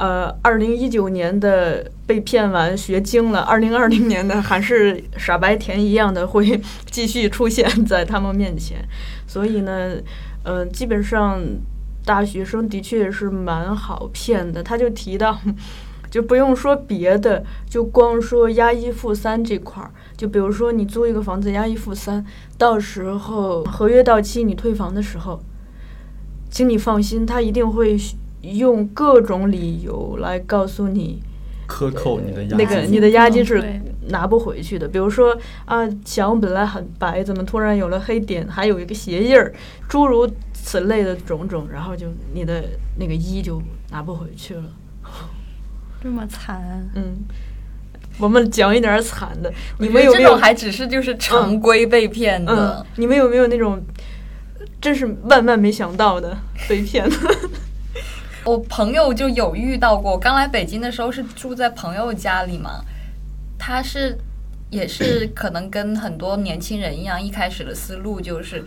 [0.00, 8.78] 呃，二零一九年的被骗完学精了，二零二零年的还是傻白甜一样的会继续出现在他们面前，
[9.26, 9.96] 所以呢，
[10.44, 11.42] 嗯、基本上
[12.04, 14.62] 大学生的确是蛮好骗的。
[14.62, 15.36] 他就提到，
[16.08, 22.24] 就不用说别的，就光说押一付三这块儿，就比如说你租一个房子押一付三，
[22.56, 25.42] 到时候合约到期你退房的时候，
[26.50, 27.96] 请你放心，他一定会
[28.42, 31.22] 用各种理由来告诉你，
[31.66, 33.62] 克扣你的押金那个你的押金是
[34.08, 34.88] 拿不回去的。
[34.88, 39.52] 比如说啊，墙本来很白，怎么突然有了黑点，还有一个鞋印儿，
[39.88, 42.64] 诸如此类的种种，然后就你的
[42.98, 44.64] 那个一就拿不回去了。
[46.00, 47.16] 这么惨，嗯，
[48.18, 50.40] 我们讲一点儿惨的，你们有没有这种？
[50.40, 53.82] 还只是就是常规被骗的嗯，，你们有没有那种
[54.80, 56.36] 真是万万没想到的
[56.68, 57.16] 被骗了？
[58.44, 62.82] 我朋友就有遇到过，我刚来北京的时候是住在朋友家里嘛，
[63.58, 64.16] 他是
[64.70, 68.64] 也是可能跟很多年轻人一样，一开始的思路就是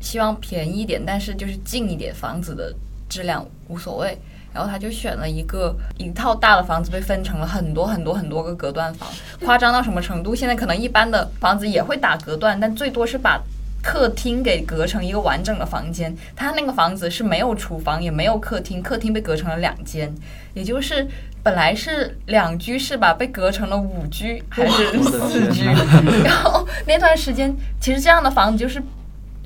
[0.00, 2.74] 希望便宜一点，但是就是近一点，房子的
[3.08, 4.18] 质量无所谓。
[4.54, 9.06] 然后他就选了一个一套大的房子，被分成了很多很多很多个隔断房，
[9.44, 10.34] 夸张到什么程度？
[10.34, 13.38] 现在可能一般的房子也会打隔断，但最多是把
[13.86, 16.12] 客厅给隔成一个完整的房间。
[16.34, 20.12] 他那个房子是没有厨房，也没有客厅，客厅被隔成了两间，
[20.54, 21.06] 也就是
[21.44, 25.64] 本来是两居室吧，被隔成了五居还是四居。
[26.26, 28.82] 然后那段时间，其实这样的房子就是。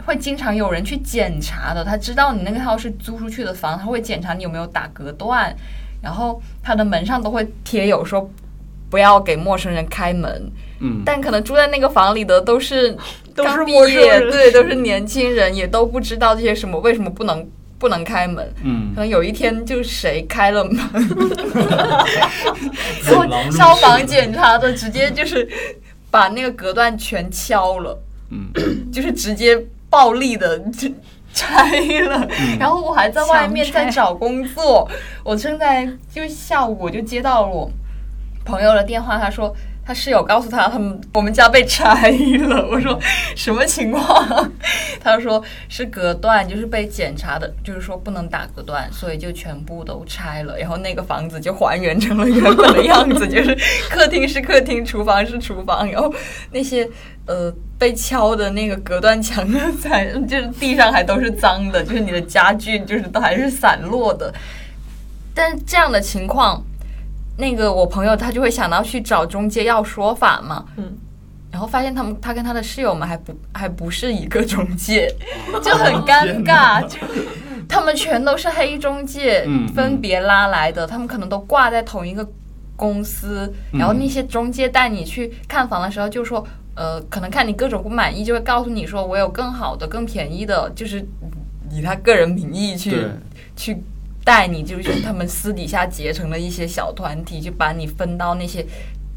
[0.07, 5.55] 会经常有人去检查的，他知道你那个套是租出去的房，他会检查你有没有打隔断，
[6.01, 8.29] 然后他的门上都会贴有说
[8.89, 10.51] 不要给陌生人开门，
[10.81, 12.97] 嗯，但可能住在那个房里的都是
[13.37, 14.31] 都是刚毕业，人。
[14.31, 17.47] 对，都是年轻人，也都不知道这些什么为什么不能
[17.79, 18.51] 不能开门。
[18.65, 18.93] 嗯。
[18.95, 20.79] 可，能有一天就谁开了门，
[23.05, 25.47] 走廊入消防检查的直接就是
[26.11, 27.99] 把那个隔断全敲了，
[28.31, 28.49] 嗯，
[28.91, 29.59] 就是直接
[29.91, 30.89] 暴力的就
[31.35, 32.27] 拆了。
[32.59, 34.89] 然后我还在外面在找工作，
[35.23, 37.71] 我正在就下午我就接到了我
[38.47, 39.55] 朋友的电话，他说。
[39.91, 42.65] 他室友告诉他，他们我们家被拆了。
[42.71, 42.97] 我说
[43.35, 44.53] 什么情况？
[45.03, 50.57] 他说是隔断，就是被检查的，就是说不能打隔断，所以就全部都拆了。
[50.57, 53.53] 然后那个房子就还原成了原本的样子，就是
[53.91, 56.15] 客厅是客厅，厨房是厨房，然后
[56.53, 56.89] 那些
[57.27, 59.45] 呃被敲的那个隔断墙
[59.81, 64.33] 才 就是地上还都是脏的，就是你的家具就是都还是散落的。
[65.35, 66.63] 但这样的情况，
[67.41, 70.93] 那个我朋友他就会想到去找中介要说法嘛，嗯，
[71.51, 75.13] 然后发现他们他跟他的室友们还不还不是一个中介，
[75.63, 76.99] 就很尴尬，就
[77.69, 82.29] 他们全都是黑中介分别拉来的，他们可能都挂在同一个
[82.77, 91.07] 公司，然后那些中介带你去看房的时候就说，呃，可能看你各种不满意，就会告诉你说我有更好的、更便宜的，就是
[91.71, 93.07] 以他个人名义去，
[93.55, 93.83] 去
[94.31, 98.65] 带你，就是他们私底下结成了一些小团体，就把你分到那些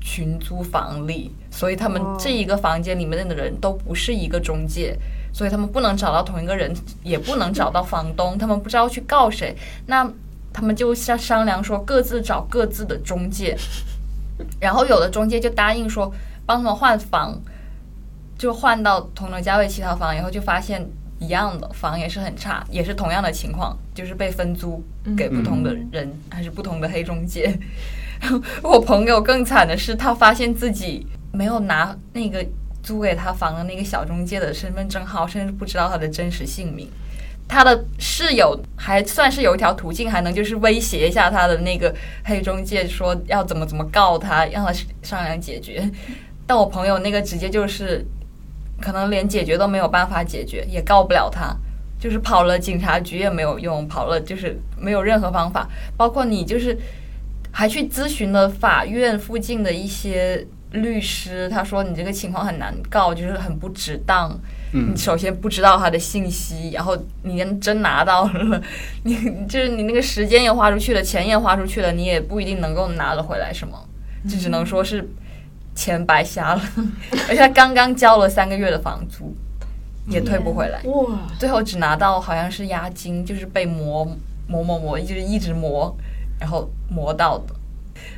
[0.01, 4.97] 群租房里，所以他们这一个房间里面的人都不是一个中介，
[5.31, 9.55] 所以他们不能找到同一个人，也不能找到房东，他们不知道去告谁，
[9.85, 10.11] 那
[10.51, 13.55] 他们就商商量说各自找各自的中介，
[14.59, 16.11] 然后有的中介就答应说
[16.43, 17.39] 帮他们换房，
[18.35, 20.83] 就换到同等价位其他房以后，就发现
[21.23, 24.83] 一样的房也是很差，也是同样的情况，就是被分租
[25.15, 27.57] 给不同的人，还是不同的黑中介。
[28.61, 32.45] 我朋友更惨的是，他发现自己没有拿那个
[32.81, 36.89] 租给他房的那个小中介的身份证号，甚至不知道他的真实姓名。
[37.45, 41.93] 他的室友还算是有一条途径，还能就是威胁一下他的那个
[42.23, 45.89] 黑中介，说要怎么怎么告他，让他商量解决。
[46.47, 48.05] 但我朋友那个直接就是，
[48.83, 51.55] 可能连解决都没有办法解决，也告不了他，
[51.97, 56.77] 就是跑了警察局也没有用，跑了就是没有任何方法，包括你就是
[57.49, 64.37] 还去咨询了法院附近的一些律师，他说你这个情况很难告，就是很不值当。
[64.73, 64.91] 嗯。
[64.91, 68.61] 你首先不知道他的信息，然后你真拿到了，
[69.03, 73.77] 你就是你那个时间也花出去了，钱也花出去了，你也不一定能够拿得回来什么，
[74.27, 75.07] 就只能说是
[75.75, 76.61] 钱白瞎了，
[77.27, 79.35] 而且他刚刚交了三个月的房租，
[80.07, 84.05] 也退不回来，哇，最后只拿到好像是押金，就是被磨
[84.47, 85.95] 磨磨磨，就是一直磨，
[86.39, 87.55] 然后磨到的。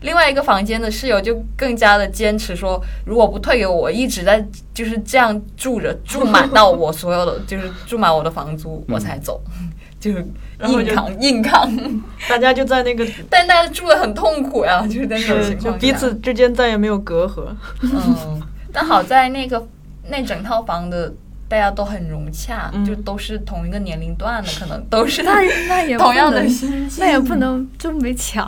[0.02, 4.44] 另外一个房间的室友就更加的坚持说，如果不退给我，我一直在
[4.74, 9.42] 就是这样住着，住满到我所有的就是住满我的房租，我才走，
[10.00, 10.26] 就是
[10.58, 11.70] 然后硬扛硬扛。
[12.30, 17.48] 大家就在那个 但大家住的很痛苦呀， 就是在那种情况下彼此之间再也没有隔阂。
[17.82, 18.42] 嗯，
[18.72, 19.68] 但好在那个
[20.08, 21.12] 那整套房的
[21.48, 25.34] 大家都很融洽，嗯就都是同一个年龄段的，可能都是那
[25.68, 27.04] 那也同样的心境。
[27.04, 28.46] 那也不能就没抢。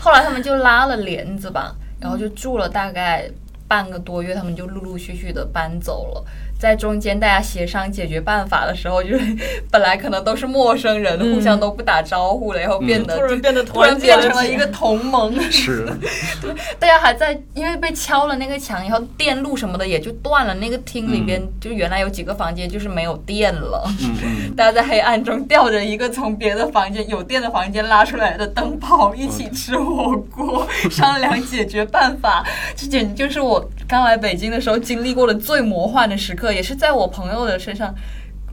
[0.00, 3.30] 后来他们就拉了帘子吧，然后就住了大概
[3.68, 6.24] 半个多月，他们就陆陆续续的搬走了。
[6.58, 9.36] 在中间大家协商解决办法的时候，就是
[9.70, 11.36] 本来可能都是陌生人，嗯。
[11.36, 15.38] 互相都不打招呼了，然后变得突然变得突然变成了一个同盟。
[15.52, 15.86] 是，
[16.40, 20.54] 对大家还在因为被敲了那个墙以后，电路什么的也就断了。
[20.54, 32.42] 那个厅里边、就原来有几个房间就是没有电了，嗯嗯， 大家在黑暗中吊着一个从别的房间有电的房间拉出来的灯泡，一起吃火锅，商量解决办法。
[32.74, 37.94] 这简直就是我刚来北京的时候经历过的最魔幻的时刻，也是在我朋友的身上。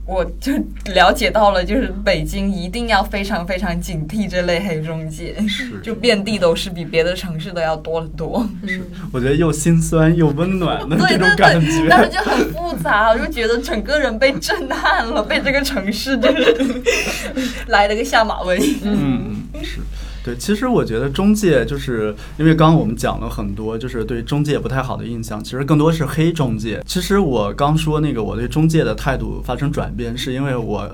[0.05, 0.51] 我就
[0.93, 5.33] 了解到了，就是北京一定要非常非常警惕这类黑中介，
[5.81, 8.45] 就遍地都是，比别的城市都要多得多。
[9.13, 11.87] 我觉得又心酸又温暖的对这种感觉。
[11.87, 16.83] 当时就很复杂，我就觉得整个人被震撼了，被这个城市就是
[17.71, 18.59] 来了个下马威。
[18.83, 19.79] 嗯，是
[20.23, 20.35] 对。
[20.37, 26.81] 其实我觉得中介就是因为刚刚我们讲了很多，就是对中介不太好的印象，其实更多是黑中介。
[26.85, 30.89] 其实我刚说那个我对中介的态度发生转变，是因为我。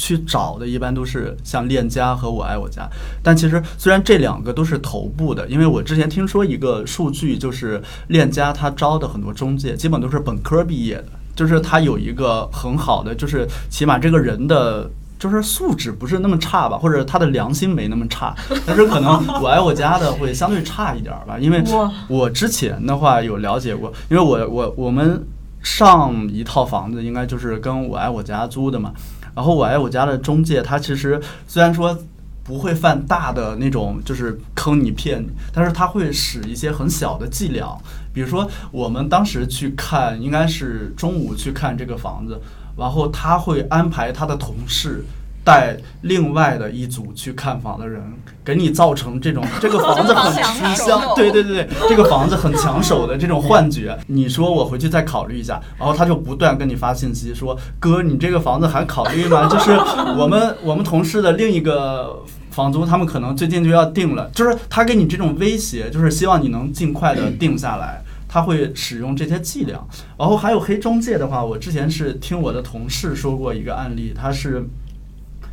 [0.00, 2.88] 去找的一般都是像链家和我爱我家，
[3.20, 14.88] 但其实虽然这两个都是头部的，因为我之前听说一个数据，就是链家它招的很多中介基本都是本科毕业的，就是他有一个很好的，就是起码这个人的
[15.18, 18.34] 就是素质不是那么差吧，或者他的良心没那么差，
[18.66, 21.62] 但是可能我爱我家的会相对差一点儿吧，因为
[22.08, 25.26] 我之前的话有了解过，因为我我我们
[25.62, 28.92] 上一套房子应该就是跟我爱我家租的嘛，
[29.34, 31.98] 然后我爱我家的中介他其实虽然说。
[32.44, 37.76] 不会犯大的那种，就是坑你骗你，但是他会使一些很小的伎俩，
[38.10, 42.40] 比如说我们当时去看，应该是中午去看这个房子，
[42.78, 45.04] 然后他会安排他的同事
[45.44, 48.02] 带另外的一组去看房的人，
[48.44, 53.98] 给你造成这种 这个房子很吃香，对对对对，这个房子很抢手的这种幻觉。
[54.06, 59.48] 你说我回去再考虑一下，然后他就不断跟你发信息说，哥，你这个房子还考虑吗？
[59.50, 59.72] 就是
[60.18, 62.22] 我们我们同事的另一个。
[62.50, 68.02] 房租他们可能最近就要定了，就是他给你这种威胁，就是希望你能尽快的定下来。
[68.28, 69.82] 他会使用这些伎俩，
[70.18, 74.62] 然后还有黑中介的话，我之前是听我的同事说过一个案例，他是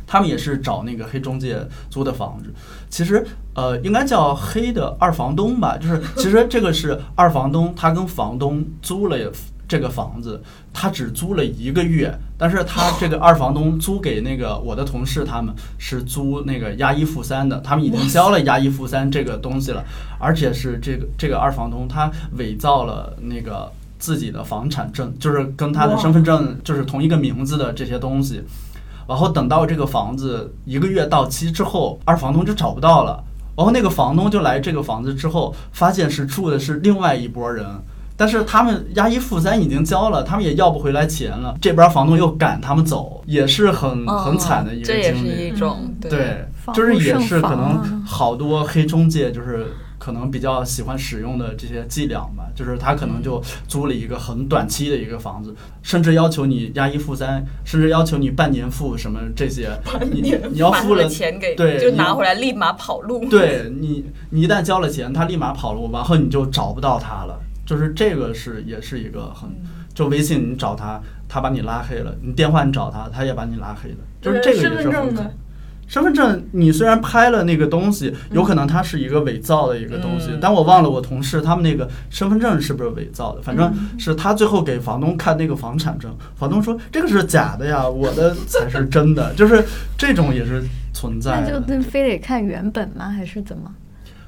[0.06, 1.58] 他们也是找那个黑中介
[1.88, 2.52] 租的房子，
[2.88, 9.18] 其实呃应该叫黑的二房东吧，就是其实这个是二房东，他跟房东租了
[9.68, 10.40] 这个房子，
[10.72, 19.84] 他只租了一个月，但是他这个二房东租给那个我的同事，他们是租那个押一付三的，他们已经交了押一付三这个东西了，
[20.20, 28.42] 而且是这个这个二房东他伪造了那个自己的房产证，就是跟他的身份证就是同一个名字的这些东西，
[29.08, 33.24] 然后等到这个房子一个月到期之后，二房东就找不到了，
[33.56, 37.66] 然后那个房东就来这个房子之后，发现是住的是另外一拨人。
[38.16, 41.56] 但是他们押一付三已经交了，他们也要不回来钱了。
[41.60, 45.48] 这边房东又赶他们走，也是很很惨的一个这也是经历。
[45.48, 49.66] 一种嗯对，防就是也是可能好多黑中介就是
[49.98, 59.68] 可能比较喜欢使用的这些伎俩吧，就是他可能就租了一个很短期的一个房子，甚至要求你押一付三，甚至要求你半年付什么这些，
[60.10, 61.06] 你你要付了。
[61.08, 63.24] 钱给对你就拿回来立马跑路。
[63.28, 67.38] 对你，你一旦交了钱，他立马跑路，然后你就找不到他了。
[67.66, 69.50] 就是这个是也是一个很，
[69.92, 73.96] 就微信你找他，他把你拉黑了；你电话你找他，他也把你拉黑了。
[74.22, 75.30] 就是这个也是很？
[75.88, 89.64] 身份证你虽然拍了那个东西，有可能它是一个伪造的一个东西，嗯但我忘了我同事他们那个身份证是不是伪造的，反正是他最后给房东看那个房产证，房东说这个是假的呀，我的 才是真的，就是
[89.96, 90.60] 这种也是
[90.92, 91.52] 存在的。
[91.52, 93.08] 那就那非得看原本吗？
[93.08, 93.72] 还是怎么？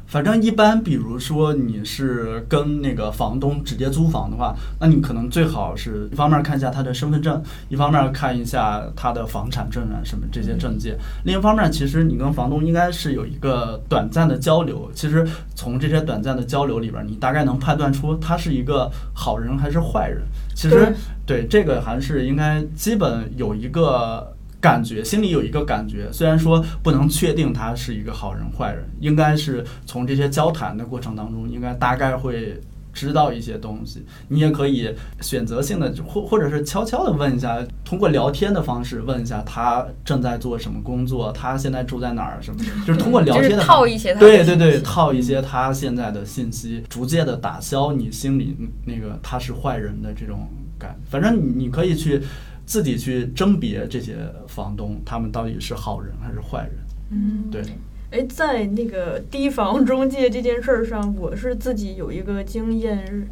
[0.09, 10.98] 反正一般，比如说你是跟那个房东直接租房的话，那你可能最好是一方面看一下他的身份证，一方面看一下他的房产证啊什么这些证件。
[11.24, 14.90] 另一方面，其实你跟房东应该是有一个短暂的交流。
[14.94, 20.22] 其实从这些短暂的交流里边，你大概能判断出他是一个好人还是坏人。
[20.54, 20.90] 其实
[21.26, 26.09] 对这个还是应该基本有一个感觉，心里有一个感觉。
[26.12, 32.61] 虽然说不能确定他是一个好人坏人，应该是从这些交谈的过程当中，应该大概会。
[32.90, 50.98] 知道一些东西，你也可以选择性的或或者是悄悄的问一下，通过聊天的方式问一下他正在做什么工作，他现在住在哪儿什么的，就是通过聊就是天的方套一些对对对，套一些他现在的信息，逐渐的打消你心里那个他是坏人的这种感。
[51.09, 52.20] 反正你你可以去
[52.68, 54.14] 自己去甄别这些
[54.46, 56.72] 房东，他们到底是好人还是坏人。
[57.10, 57.62] 嗯，对，
[58.10, 63.26] 哎，在那个提防中介这件事儿上，我是自己有一个经验，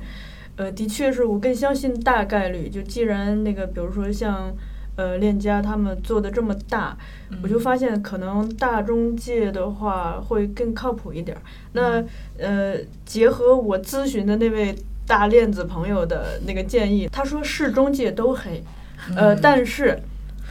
[0.57, 2.71] 呃，的确是我更相信大概率。
[2.71, 4.51] 就既然那个，比如说像
[4.97, 6.97] 呃链家他们做的这么大，
[7.43, 11.43] 我就发现可能大中介的话会更靠谱一点儿。
[11.75, 12.03] 那
[12.43, 14.75] 呃，结合我咨询的那位
[15.07, 18.63] 大链子朋友的那个建议，他说市中介都黑，
[19.15, 20.01] 呃，但是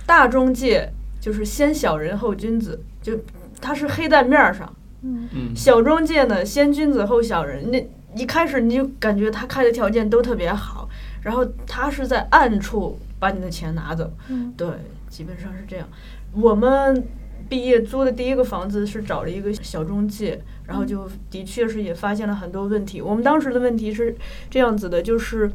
[0.05, 0.89] 大中介
[1.19, 3.19] 就是先小人后君子，就
[3.59, 4.71] 他是黑在面儿上。
[5.01, 7.69] 嗯，小中介呢，先君子后小人。
[7.71, 10.87] 那一开始你就感觉他开的条件都特别好，
[11.21, 14.11] 然后他是在暗处把你的钱拿走。
[14.29, 14.67] 嗯对，
[15.09, 15.87] 基本上是这样。
[16.31, 17.03] 我们
[17.49, 23.01] 毕业租的第一个房子是找了一个小中介，然后就的确是也发现了很多问题。
[23.01, 24.15] 我们当时的问题是
[24.49, 25.51] 这样子的，就是。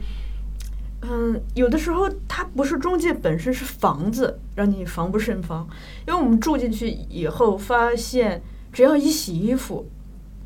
[1.13, 5.69] 嗯，有的时候它不是中介本身，是房子让你防不胜防。
[6.07, 8.41] 因为我们住进去以后，发现
[8.73, 9.91] 只要一洗衣服，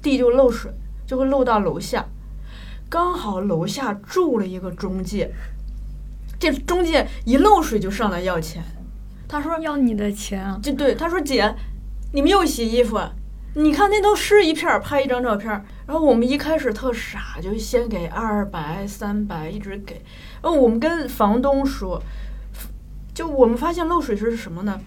[0.01, 0.73] 地就漏水，
[1.07, 2.07] 就会漏到楼下。
[2.89, 5.31] 刚好楼下住了一个中介，
[6.39, 8.63] 这中介一漏水就上来要钱。
[9.29, 10.59] 他说要你的钱啊！
[10.63, 11.55] 就对，他说姐，
[12.13, 13.13] 你们又洗衣服啊？
[13.57, 15.65] 你看那都湿一片儿，拍一张照片儿。
[15.87, 20.03] 然后我们一开始特傻，就先给二百、三百，一直给。
[20.43, 22.03] 然后我们跟房东说，
[23.13, 24.81] 就我们发现漏水是什么呢？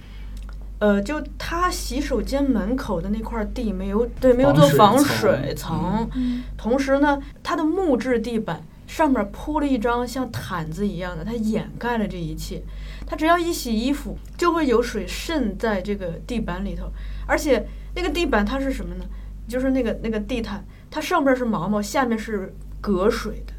[0.79, 6.43] 呃，就他洗手间门口的那块地没有对，没有做防防水水层层。
[6.55, 12.61] 同时呢，它的木质地板上面铺了一张像毯子一样的，它掩盖了这一切。
[13.07, 16.91] 它只要一洗衣服，就会有水渗在这个地板里头，
[17.25, 19.05] 而且那个地板它是什么呢？
[19.47, 20.63] 就是那个那个地毯，
[20.97, 23.53] 它上边是毛毛，下面是隔水的，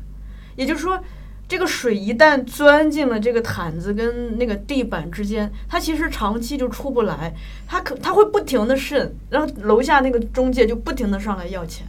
[0.57, 1.01] 也就是说。
[1.47, 7.35] 这个水一旦钻进了这个毯子跟那个地板之间，它其实长期就出不来，
[7.67, 11.87] 它可它会不停的渗，然后楼下那个中介就不停的上来要钱。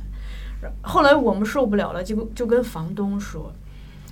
[0.79, 3.53] 后来我们受不了了，就就跟房东说，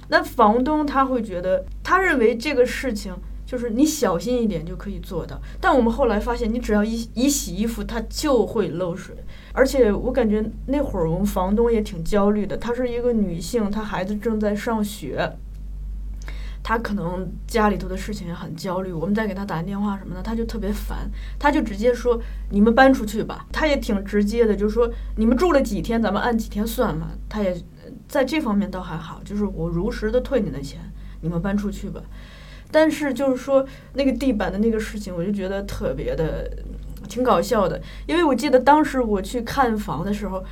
[0.10, 3.16] 那房东他会觉得，他认为这个事情
[3.46, 5.40] 就是你小心一点就可以做到。
[5.62, 9.16] 但我们后来发现，你只要一一洗衣服，它就会漏水。
[9.58, 15.34] 而且我感觉那会儿我们房东也挺焦虑的，她是一个女性，她孩子正在上学。
[16.62, 24.88] 她可能家里头的事情也很焦虑，我们再给她打电话什么的，她就特别烦，她就直接说：“你们搬出去吧。”她也挺直接的，就是说
[25.18, 27.58] ：“你们住了几天，咱们按几天算嘛。”她也
[28.08, 30.80] 在这方面倒还好，就是我如实的退你的钱，
[31.22, 32.00] 你们搬出去吧。
[32.70, 36.52] 但是就是说那个地板的那个事情，我就觉得特别的
[37.08, 40.44] 挺搞笑的，因为我记得当时我去看房的时候。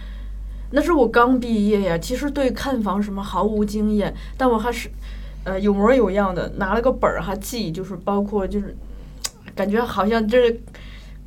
[0.72, 4.90] 那是我刚毕业呀，其实对看房什么毫无经验，但我还是，
[5.44, 8.76] 呃，有模有样的拿了个本儿还记，就是包括就是，
[9.56, 10.60] 感觉好像这是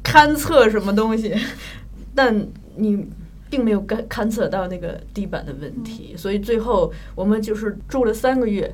[0.03, 1.35] 勘测什么东西，
[2.16, 3.07] 但你
[3.49, 8.70] 并没有勘勘测到那个地板的问题，所以最后我们就是住了三个月。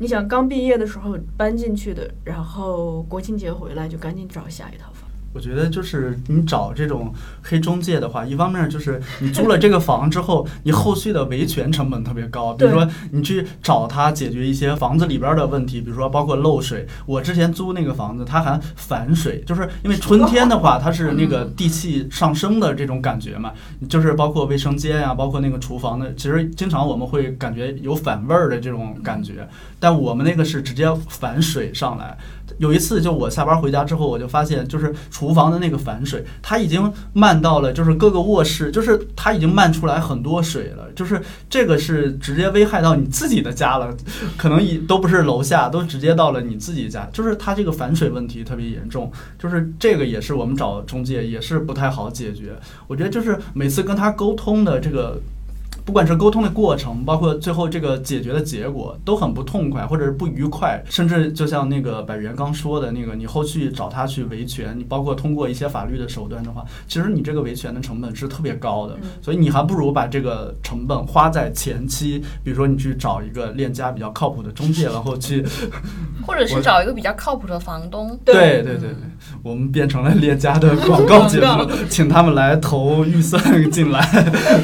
[0.00, 4.97] 你想刚毕业的时候搬进去的，然后国庆节回来就赶紧找下一套房。
[5.32, 7.12] 我觉得就是你找这种
[7.42, 12.54] 黑中介的话，一方面就是你租了这个房之后，你后续的维权成本特别高。
[12.54, 16.86] 比如说你去找他解决一些房子里边的问题，比如说包括漏水。
[17.06, 23.52] 我之前租那个房子，它还反水，就是因为春天的话，它是那个地气上升的这种感觉嘛，
[23.88, 29.46] 就是包括卫生间呀，包括那个厨房的，其实经常我们会感觉有反味儿的这种感觉。
[29.78, 32.16] 但我们那个是直接反水上来。
[32.58, 40.86] 有一次，就我下班回家之后，我就发现，就是厨房的那个反水，它已经漫到了，就是各个卧室，就是它已经漫出来很多水了。
[40.94, 43.96] 就是这个是直接危害到你自己的家了，
[44.36, 47.08] 可能已都不是楼下，都直接到了你自己家。
[47.12, 52.56] 就是它这个反水问题特别严重，就是这个也是我们找中介也是不太好解决。
[52.86, 55.20] 我觉得就是每次跟他沟通的这个。
[55.88, 75.42] 不管是沟通的过程，包括最后这个解决的结果，都很不痛快，或者是不愉快，甚至就像那个百元刚说的那个，你后续找他去维权，你包括通过一些法律的手段的话，其实你这个维权的成本是特别高的，所以你还不如把这个成本花在前期，比如说你去找一个链家比较靠谱的中介，然后去，
[76.28, 78.16] 或者是找一个比较靠谱的房东。
[78.24, 78.90] 对对对对，
[79.42, 84.00] 我们变成了链家的广告节目，请他们来投预算进来，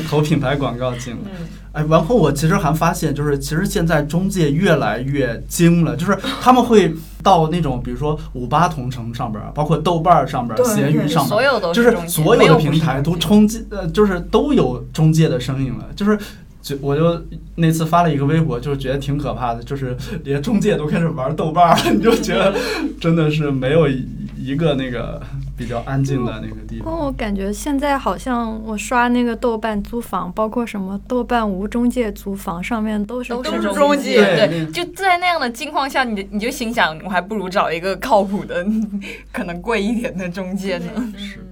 [0.08, 1.14] 投品牌广告进。
[1.14, 1.30] 来，
[1.72, 16.18] 哎，然后我其实还发现，就是其实现在中介越来越精了，就是他们会到那种，比如说五八同城上边儿，包括豆瓣儿上边儿、对对闲鱼上边儿，所有都就是中介所有的平台都冲击，呃，就是都有中介的身影了，就是。
[16.64, 17.22] 就我就
[17.56, 19.94] 那次发了一个微博，就是觉得挺可怕的，就是
[20.24, 22.54] 连中介都开始玩豆瓣儿了， 你就觉得
[22.98, 24.02] 真的是没有一
[24.38, 25.20] 一个那个
[25.58, 26.90] 比较安静的那个地方。
[26.90, 38.64] 我感觉现在好像我刷那个豆瓣租房，包括什么豆瓣无中介租房，上面都是都是是中中介对对，就在那样的境况下，你就你就心想，我还不如找一个靠谱的，
[39.30, 40.86] 可能贵一点的中介呢。
[41.18, 41.46] 是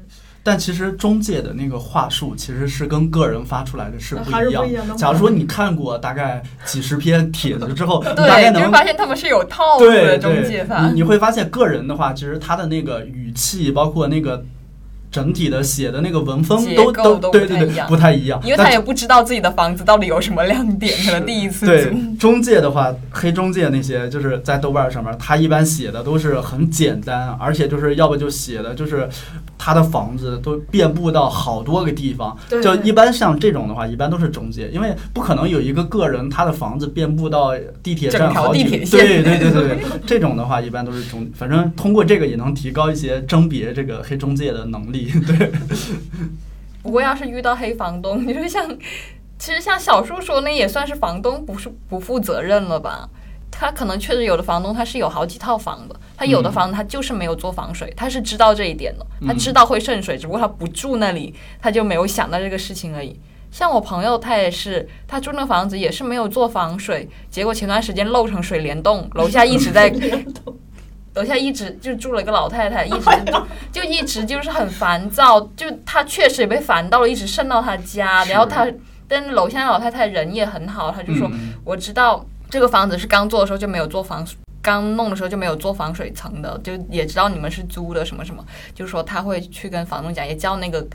[0.44, 10.66] 但其实中介的那个话术其实是跟个人发出来的是不一样一样的假如说你看过大概几十篇帖子之后，你大概能发现他们是有套路对的中对介。
[10.94, 14.44] 你会发现个人的话，其实他的那个语气，包括那个
[15.12, 21.94] 整体的写的那个文风结都都对对对不太一样因为他也不知道自己的房子到底有什么亮点，可能第一次对。
[22.18, 29.06] 中介的话，黑中介那些就是在豆瓣上面，他一般写的都是很简单，而且就是要不就写的就是
[29.58, 32.34] 他的房子都遍布到好多个地方。
[32.62, 37.52] 就一般像这种的话，一般都是中介，因为不可能有一个个人他的房子遍布到
[37.82, 38.70] 地铁站好几个。
[38.70, 45.01] 地铁线对对对对对，这种的话一般都是中，反正通过这个也能提高一些甄别这个黑中介的能力。
[45.10, 45.52] 对，
[46.82, 48.68] 不过要是遇到黑房东， 你说像，
[49.38, 53.08] 其实像小树说，那也算是房东不是不负责任了吧？
[53.50, 63.18] 他可能确实有的房东他是有好几套房的，他有的嗯房子他就是没有做防水，他是知道这一点的，他嗯知道会渗水，只不过他不住那里，他就没有想到这个事情而已。
[63.50, 69.90] 像我朋友，他也是，他住那房子也是没有做防水，结果前段时间漏成水帘洞，楼下一直在，
[71.14, 73.32] 楼下一直就住了一个老太太，一直
[73.70, 78.66] 就一直就是很烦躁，就她确实也被烦到了，一直渗到她家，然后她，
[79.06, 84.36] 但是楼下老太太人也很好，她就说、嗯我知道这个房子是刚做的时候就没有做防水。
[84.60, 90.86] 刚弄的时候就没有做防水层的，就也知道你们是租的什么什么，就说他会去跟房东讲，也叫那个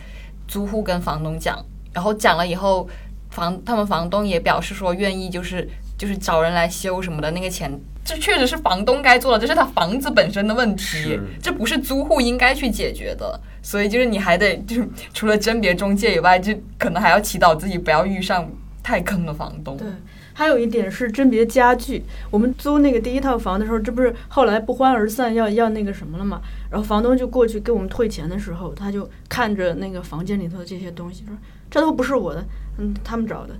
[0.47, 1.61] 租户跟房东讲，
[1.91, 2.87] 然后讲了以后，
[3.29, 7.69] 房他们房东也表示说愿意就是就是找人来修什么的，那个钱
[8.07, 13.37] 这确实是房东该做的，这是他房子本身的问题，这不是租户应该去解决的。
[13.61, 18.49] 所以就是你还得就是 除了甄别中介以外，就可能还要祈祷自己不要遇上
[18.81, 19.75] 太坑的房东。
[19.75, 19.85] 对，
[20.33, 22.01] 还有一点是甄别家具。
[22.31, 26.41] 我们租那个第一套房的时候，这不是后来不欢而散要要那个什么了嘛？
[26.71, 31.35] 然后房东就过去给我们退钱的时候，他就看着那个房间里头的这些东西，说
[31.69, 32.45] 这都不是我的，
[32.77, 33.53] 嗯，他们找的。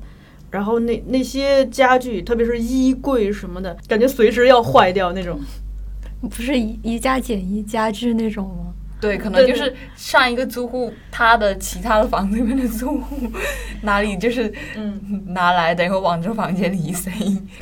[0.50, 5.40] 然后那那些家具，特别是衣柜什么的，感觉随时要坏掉那种。
[6.22, 8.74] 不是宜宜家简易家具那种吗？
[9.00, 13.32] 对，可能就是上一个租户他的其他的房子里面的租户
[13.82, 17.12] 哪里就是嗯，拿来的，然后往这房间里一塞，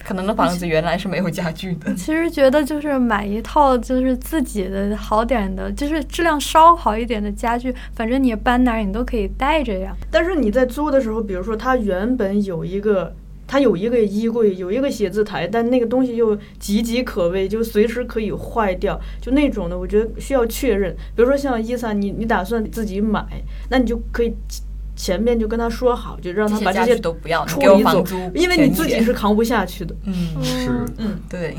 [0.04, 1.94] 可能那房子原来是没有家具的。
[1.96, 9.96] 其实觉得就是买一套就是自己的好点的，就是质量稍好一点的家具，反正你搬哪儿你都可以带着呀。
[10.10, 13.14] 但是你在租的时候，比如说他原本有一个。
[13.48, 20.96] 它有一个衣柜，有一个写字台，但那个东西又岌岌可危，就随时可以坏掉，就那种的，我觉得需要确认。
[21.16, 23.24] 比如说像伊萨，你你打算自己买，
[23.70, 24.34] 那你就可以
[24.96, 29.96] 前面就跟他说好，就让他把这些都不要，你处理走给我房租，因为你自己是扛不下去的。
[30.06, 30.70] 嗯是。
[30.98, 31.56] 嗯，对，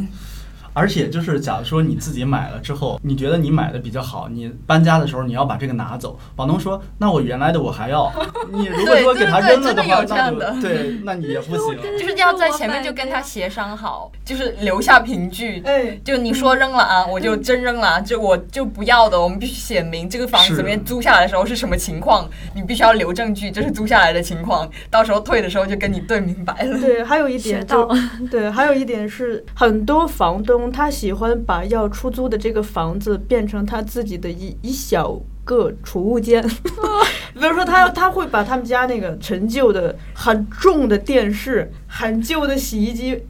[0.77, 8.13] 而且就是，假如说你自己买了之后，你觉得你买的比较好，你搬家的时候你要把这个拿走，房东说，那我原来的我还要。
[8.53, 11.79] 你如果说给他扔了的话，对对对的有这那就样的对，那你也不行。
[11.99, 15.63] 就是要在前面就跟他协商好，就是留下凭据。
[15.65, 26.79] 哎，就你说扔了啊，我就真扔了啊，就我就不要的，我们必须写明这个房子里面租下来的时候是什么情况，你必须要留证据，这是租下来的情况，到时候退的时候就跟你对明白了。
[26.79, 27.89] 对，还有一点就
[28.31, 36.43] 对，还有一点是，很多房东他喜欢把要出租的这个房子变成他自己的一一小个储物间。
[37.35, 43.23] 比如说他，他会把他们家那个陈旧的、很重的电视、很旧的洗衣机，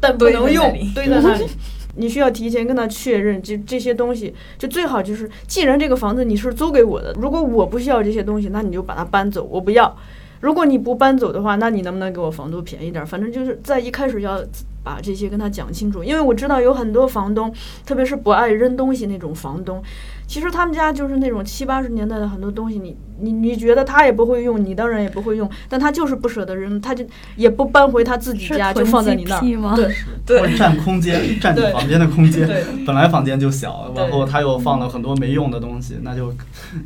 [0.00, 1.46] 但不能用里，堆在那里。
[1.94, 9.94] 你需要提前跟他确认，就这些东西，就最好就是，既然这个房子你是租给我的，如果我不需要这些东西，那你就把它搬走，我不要。
[10.42, 13.06] 如果你不搬走的话，那你能不能给我房租便宜点儿？
[13.06, 14.42] 反正就是在一开始要
[14.82, 17.50] 把这些跟他讲清楚，因为我知道有很多房东，
[17.86, 19.80] 特别是不爱扔东西那种房东，
[20.26, 27.04] 其实他们家就是那种七八十年代的很多东西，你你你觉得他也不会用，你当然也不会用，但他就是不舍得扔，他就
[27.36, 29.40] 也不搬回他自己家，就放在你那儿。
[29.40, 29.78] 积癖吗？
[30.26, 32.64] 对占空间， 占你房间的空间对。
[32.84, 36.34] 本来房间就小，然后他又放了很多没用的东西，那就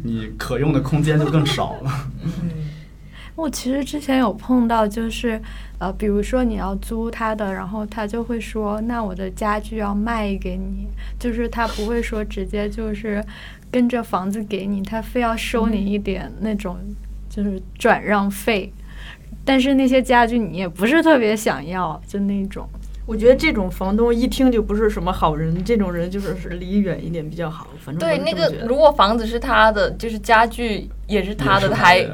[0.03, 1.91] 你可用的空间就更少了。
[3.37, 5.41] 我其实之前有碰到，就是
[5.79, 13.23] 呃，比如说你要租他的，然后他就会说，那我的家具要卖给你，就是他不会说直接就是
[13.71, 16.79] 跟着房子给你，他非要收你一点那种
[17.29, 18.73] 就是转让费，
[19.45, 22.67] 但是那些家具你也不是特别想要，就那种。
[23.07, 27.69] 我觉得这种房东一听就不是什么好人，这种人就是是离远一点比较好。
[27.79, 32.05] 反正对，那个如果房子是他的，就是家具也是他的，他还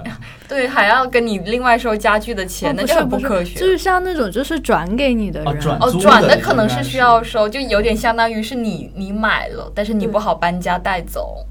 [0.46, 3.58] 对还要跟你另外收家具的钱，哦那就很不科学。
[3.58, 11.46] 就是像那种就是转给你的人，哦转哦，转的的可能是需要收，就有点相当于是你你买了，但是你不好搬家带走，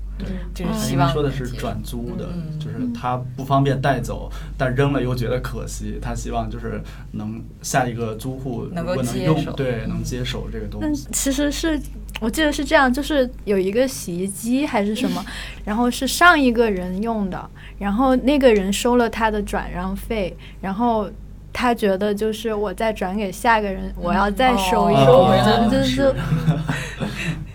[0.53, 11.07] 就是希望说的是转租的，嗯就是他不方便带走，但扔了又觉得可惜，他希望就是能下一个租户能够能接受，用对，能接手这个东但西。
[11.11, 11.79] 其实是
[12.19, 15.23] 我记得是这样，就是有一个洗衣机还是什么，
[15.65, 17.49] 然后是上一个人用的，
[17.79, 21.09] 然后那个人收了他的转让费，然后
[21.53, 26.15] 他觉得就是我再转给下一个人，我要再收一笔，收回来就是就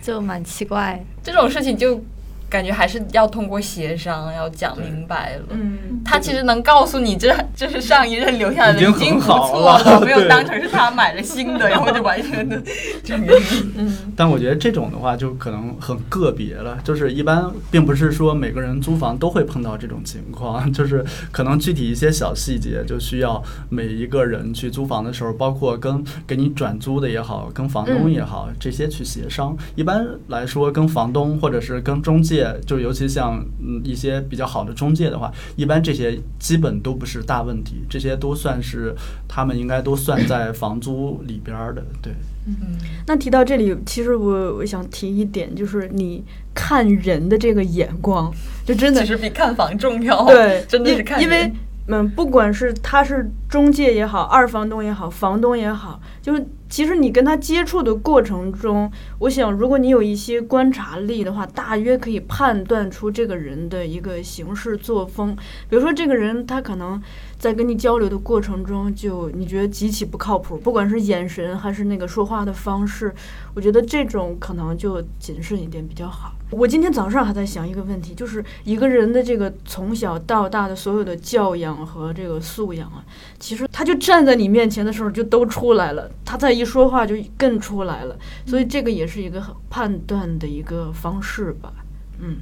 [0.15, 1.03] 就蛮奇怪。
[1.23, 2.01] 这种事情就
[2.49, 5.45] 感觉还是要通过协商，要讲明白了。
[5.49, 12.61] 嗯，他其实能告诉你这这是上一任留下来的，已经很不好错了没有当成是他买了新的， 然后就完全的
[13.03, 13.39] 这个。
[14.15, 29.55] 但我觉得这种的话就可能很个别了，就是一般并不是说每个人租房都会碰到这种情况，就是可能具体一些小细节就需要每一个人去租房的时候，包括跟给你转租的也好，跟房东也好，这些去协商。
[29.75, 38.93] 一般来说，跟房东或者是跟中介，就尤其像嗯一些比较好的中介的话，一般这些基本都不是大问题，这些都算是
[39.27, 42.13] 他们应该都算在房租里边儿的，对。
[42.49, 46.23] 嗯那提到这里，其实我我想提一点，就是你
[46.53, 48.33] 看人的这个眼光，
[48.65, 51.53] 就真的其实比看房重要，对，真的是看因为人
[51.89, 65.33] 嗯，不管是他是中介也好，二房东也好，房东也好，就是其实你跟他接触的过程中，我想如果你有一些观察力的话，大约可以判断出这个人的一个行事作风。
[65.69, 67.01] 比如说，这个人他可能
[67.39, 73.13] 在跟你交流的过程中，就你觉得极其不靠谱，不管是眼神还是那个说话的方式，
[73.53, 76.33] 我觉得这种可能就谨慎一点比较好。
[76.49, 83.03] 我今天早上还在想一个问题，就是一个人的这个从小到大的所有的教养和这个素养啊，
[83.37, 91.73] 其实他就站在你面前的时候就都出来了，他再一说话就更出来了，所以这个也是一个很判断的一个方式吧，
[92.19, 92.37] 嗯，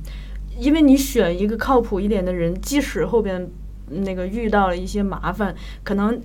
[0.59, 3.49] 因为你选一个靠谱一点的人，即使后边
[3.89, 6.19] 那个遇到了一些麻烦，可能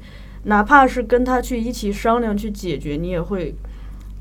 [0.44, 3.54] 哪怕是跟他去一起商量去解决，你也会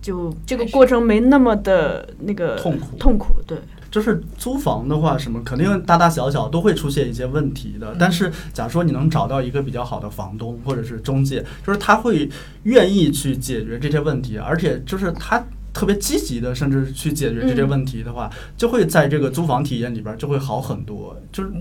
[0.02, 3.58] 就这个过程没那么的那个痛苦痛苦，对，
[3.92, 7.96] 就是租房的话，什么肯定大大小小都会出现一些问题的。
[8.00, 12.30] 但是，假如说你能找到一个比较好的房东或者是中介，就是他会
[12.64, 21.16] 愿意去解决这些问题，而且就是他特别积极的，甚至去解决这些问题的话，就会在这个租房体验里边就会好很多。
[21.32, 21.52] 就是，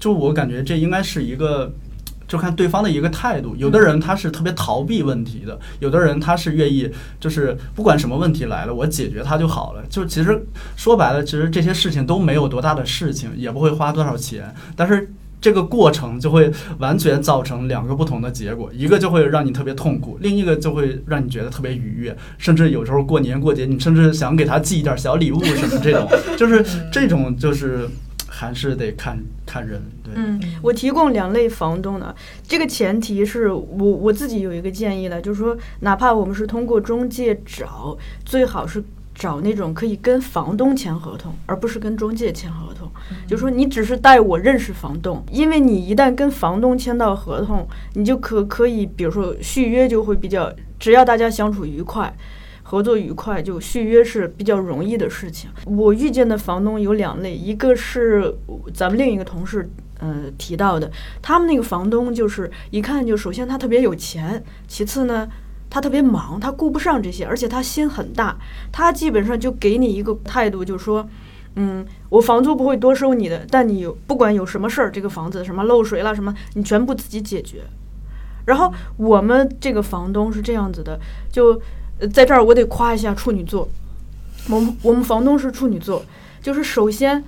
[0.00, 1.72] 就我感觉这应该是一个。
[2.30, 6.88] 就看对方的一个态度，有的人他是特别逃避问题的，有的人他是愿意，
[7.18, 9.82] 就是不管什么问题来了，我解决它就好了。
[9.90, 10.46] 就其实
[10.76, 16.48] 说白了，其实这些事情都没有多大的事情，也不会花多少钱，但是这个过程就会
[16.78, 27.88] 完全造成两个不同的结果，一个就会让你特别痛苦，另一个就会让你觉得特别愉悦，甚至有时候过年过节，你甚至想给他寄一点小礼物什么这种， 就是这种就是。
[28.40, 30.14] 还是得看看人，对。
[30.16, 32.16] 嗯，我提供两类房东的，
[32.48, 38.82] 这个前提是我我自己有一个建议了，就是说，哪怕我们是通过中介找，最好是
[39.14, 42.90] 找那种可以跟房东签合同，而不是跟中介签合同。
[43.26, 52.10] 就是说，你只是带我认识房东，因为你一旦跟房东签到合同，你就可可以，比如说续约就会比较，只要大家相处愉快。
[52.70, 55.50] 合作愉快就续约是比较容易的事情。
[55.66, 58.32] 我遇见的房东有两类，一个是
[58.72, 59.68] 咱们另一个同事
[59.98, 60.88] 呃提到的，
[61.20, 65.28] 他们那个房东就是一看就首先他特别有钱，其次呢
[65.68, 68.38] 他特别忙，他顾不上这些，而且他心很大，
[68.70, 71.04] 他基本上就给你一个态度，就说，
[71.56, 77.62] 嗯，我房租不会多收你的，但你不管有什么事儿，这个房子什么漏水了什么，你全部自己解决。
[78.46, 81.00] 然后我们这个房东是这样子的，
[81.32, 81.60] 就。
[82.08, 83.68] 在这儿我得夸一下处女座，
[84.48, 86.02] 我们我们房东是处女座，
[86.40, 87.22] 就是首先，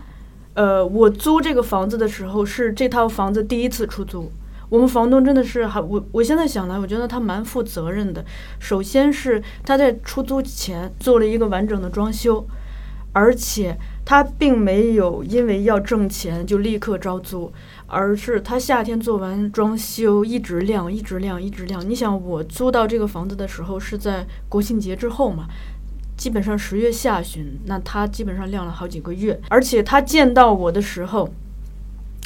[0.54, 4.30] 呃，我租这个房子的时候是这套房子第一次出租，
[4.68, 8.24] 我们房东真的是还我我现在想来，我觉得他蛮负责任的。
[8.58, 12.46] 首先是他在出租前做了一个完整的装修，
[13.12, 17.52] 而且他并没有因为要挣钱就立刻招租。
[17.92, 21.86] 而是他夏天做完装修，一直亮，一直亮，一直亮。
[21.86, 25.46] 你想，我租到这个房子的时候是在国庆节之后嘛，
[26.16, 29.38] 基本上十月下旬，那他基本上亮了好几个月。
[29.50, 31.28] 而且他见到我的时候，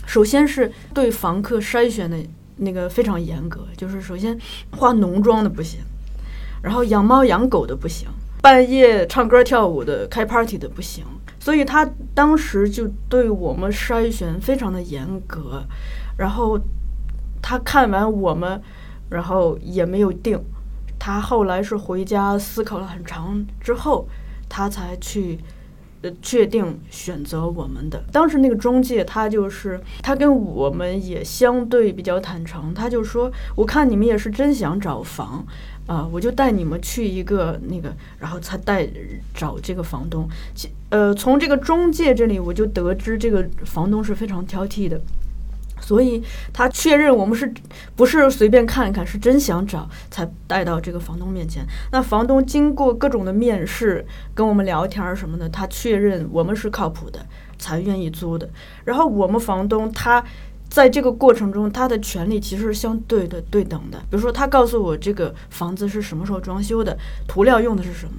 [0.07, 2.17] 首先是对房客筛选的
[2.59, 4.39] 那个非常严格，就是首先
[4.77, 5.81] 化浓妆的不行，
[6.63, 8.07] 然后养猫养狗的不行，
[8.41, 11.05] 半夜唱歌跳舞的、开 party 的不行。
[11.47, 15.63] 所以他当时就对我们筛选非常的严格，
[16.19, 16.59] 然后
[17.41, 18.61] 他看完我们，
[19.11, 20.37] 然后也没有定，
[20.99, 24.09] 他后来是回家思考了很长之后，
[24.49, 25.39] 他才去
[26.03, 28.03] 呃确定选择我们的。
[28.11, 35.47] 当时那个中介他就是他跟我们也相对比较坦诚，他就说我看你们也是真想找房。
[35.87, 38.89] 啊，我就带你们去一个那个，然后才带
[39.33, 40.29] 找这个房东。
[40.91, 45.01] 呃，从这个中介这里，我就得知这个房东是非常挑剔的，
[45.81, 46.23] 所以
[46.53, 47.53] 他确认我们是
[47.95, 51.65] 不是随便看看，是真想找，才带到这个房东面前。
[51.93, 57.25] 那房东经过各种的面试，跟我们聊天什么的，他确认我们是靠谱的，
[57.59, 58.49] 才愿意租的。
[58.85, 60.25] 然后我们房东他。
[60.77, 63.99] 在这个过程中，他的权利其实是相对的、对等的。
[64.11, 68.13] 比如说，他告诉我这个房子是什么时候装修的，涂料用的是什么，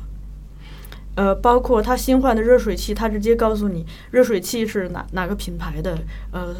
[1.13, 5.99] 呃，包括他新换的热水器，他直接告诉你热水器是哪哪个品牌的，
[6.31, 6.55] 呃。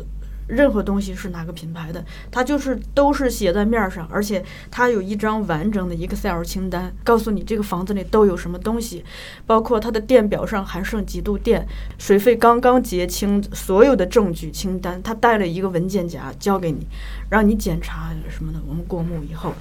[0.48, 9.04] 任何东西是哪个品牌的，它就是都是写在面上，而且它有一张完整的 Excel 清单，告诉你这个房子里都有什么东西，
[9.45, 11.68] 包括它的电表上还剩几度电，
[11.98, 16.88] 水费刚刚结清，所有的证据清单，他带了一个文件夹交给你，
[17.30, 18.60] 让你检查什么的。
[18.68, 19.54] 我们过目以后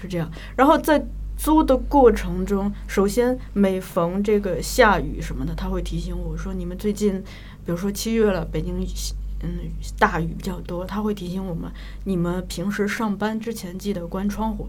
[0.00, 1.02] 是这样，然后在
[1.36, 7.22] 租的过程中，首先每逢这个下雨什么的，他会提醒我说，你们最近，
[7.64, 8.74] 比如说七月了，北京。
[9.44, 11.70] 嗯，大雨比较多，他会提醒我们，
[12.04, 14.66] 你们平时上班之前记得关窗户。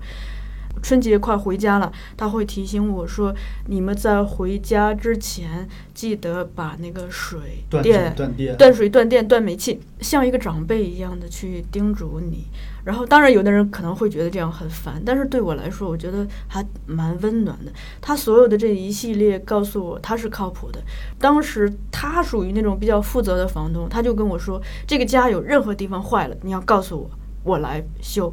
[0.84, 3.34] 春节快回家了，他会提醒我说，
[3.68, 12.48] 你们在回家之前记得把那个水电断电、断水、断电、断煤气，像一个长辈一样的去叮嘱你。
[12.86, 17.72] 然后，当然，有的人可能会觉得这样很烦，但是对我来说，我觉得还蛮温暖的。
[18.00, 20.80] 他所有的这一系列告诉我他是靠谱的。
[21.18, 27.10] 当时他属于那种比较负责的房东，他就跟我说，这个家有任何地方坏了，你要告诉我，
[27.44, 28.32] 我来修。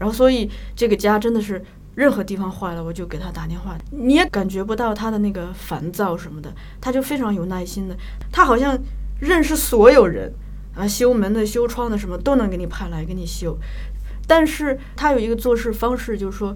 [0.00, 1.64] 然后，所以这个家真的是
[1.94, 7.96] 任何地方坏了，我就给他打电话，你也感觉不到他的那个烦躁什么的，他就非常有耐心的，
[8.32, 8.76] 他好像
[9.20, 10.32] 认识所有人。
[10.76, 13.56] 啊，修门的、修窗的，什么都能给你派来给你修，
[14.26, 16.54] 但是他有一个做事方式，就是说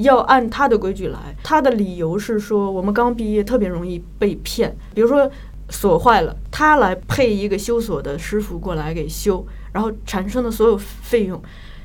[0.00, 1.34] 要按他的规矩来。
[1.42, 4.76] 他的理由是说，我们刚毕业，特别容易被骗。
[4.94, 5.30] 比如说，
[5.68, 11.42] 锁坏了，他来配一个修锁的师傅过来给修，然后产生的所有费用，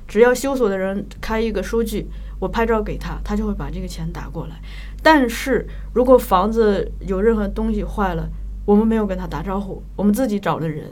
[0.07, 2.07] 只要修锁的人开一个收据，
[2.39, 4.61] 我拍照给他，他就会把这个钱打过来。
[5.01, 8.29] 但是如果房子有任何东西坏了，
[8.65, 10.89] 我们没有跟他打招呼，我们自己找的人，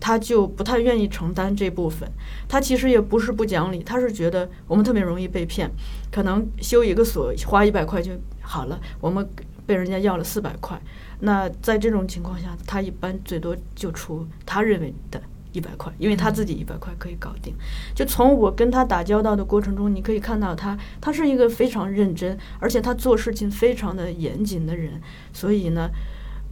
[0.00, 2.10] 他就不太愿意承担这部分。
[2.48, 5.70] 他其实也不是不讲理，他是觉得我们特别容易被骗，
[6.10, 9.28] 可能修一个锁花一百块就好了，我们
[9.66, 10.80] 被人家要了四百块。
[11.20, 15.20] 那在这种情况下，他一般最多就出他认为的
[15.52, 17.54] 一百块，因为他自己一百块可以搞定。
[17.94, 25.00] 就从我跟他打交道的过程中，你可以看到他，他是一个非常认真，而且他做事情非常的严谨的人。
[25.32, 25.90] 所以呢，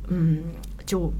[0.08, 0.44] 嗯，
[0.84, 1.10] 就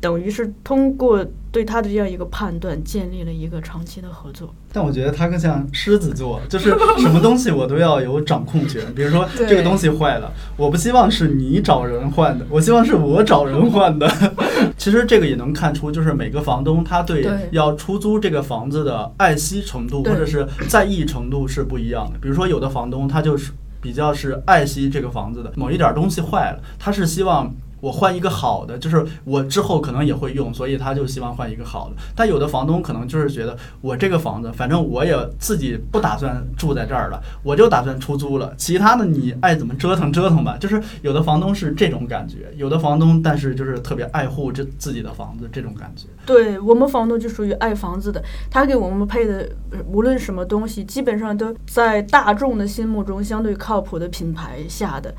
[0.00, 4.54] 等于是通过对他的这样一个判断，建立了一个长期的合作。
[4.72, 6.70] 但我觉得他更像狮子座，就是
[7.00, 8.80] 什么东西我都要有掌控权。
[8.94, 14.08] 比如说这个东西坏了，我不希望是你找人换的，我希望是我找人换的。
[14.78, 22.18] 其实这个也能看出，就是每个房东他对对要出租这个房子的爱惜程度或者是在意程度是不一样的。
[22.20, 27.52] 比如说有的房东他就是比较是爱惜这个房子的，某一点东西坏了，他是希望。
[27.80, 31.96] 我换一个好的，就是我之后可能也会用，所以他就希望换一个好的。
[32.14, 40.56] 但有的房东可能就是觉得我这个房子，反正我也自己不打算住在这儿了，我就打算出租了，其他的你爱怎么折腾折腾吧。
[40.58, 46.06] 就是有的房东是这种感觉，有的房东但是就是特别爱护这自己的房子这种感觉。
[46.26, 49.48] 对我们房东就属于爱房子的，他给我们配的
[49.86, 55.14] 无论什么东西，基本上都在大众的心目中相对靠谱的品牌下的。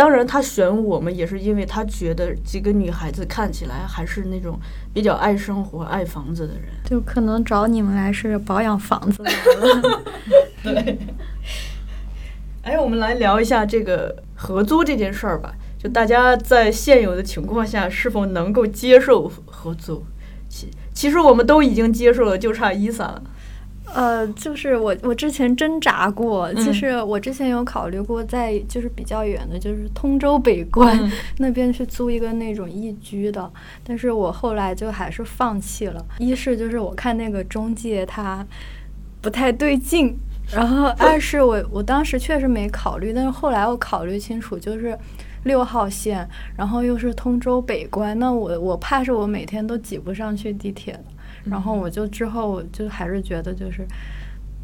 [0.00, 4.58] 当然，他选我们也是因为他觉得几个女孩子看起来还是那种
[4.94, 6.62] 比较爱生活、爱房子的人。
[6.86, 10.02] 就可能找你们来是保养房子来了。
[10.64, 10.98] 对。
[12.62, 15.52] 哎，我们来聊一下这个合租这件事儿吧。
[15.78, 20.02] 就大家在现有的情况下是否能够接受合租？
[20.48, 23.22] 其其实我们都已经接受了，就差伊萨了。
[23.94, 33.50] 呃，就是我我之前挣扎过，嗯其实我之前有考虑过在就是比较远的，就是通州北关、嗯 那边去租一个那种一居的，
[33.84, 36.04] 但是我后来就还是放弃了。
[36.18, 38.46] 一是就是我看那个中介他
[39.20, 40.16] 不太对劲，
[40.52, 44.96] 然后 二是我我当时确实没考虑，但是后来我考虑清楚，就是。
[45.44, 51.00] 六号线，然后又是通州北关，那我我怕是我每天都挤不上去地铁了。
[51.44, 53.86] 然后我就之后我就还是觉得就是，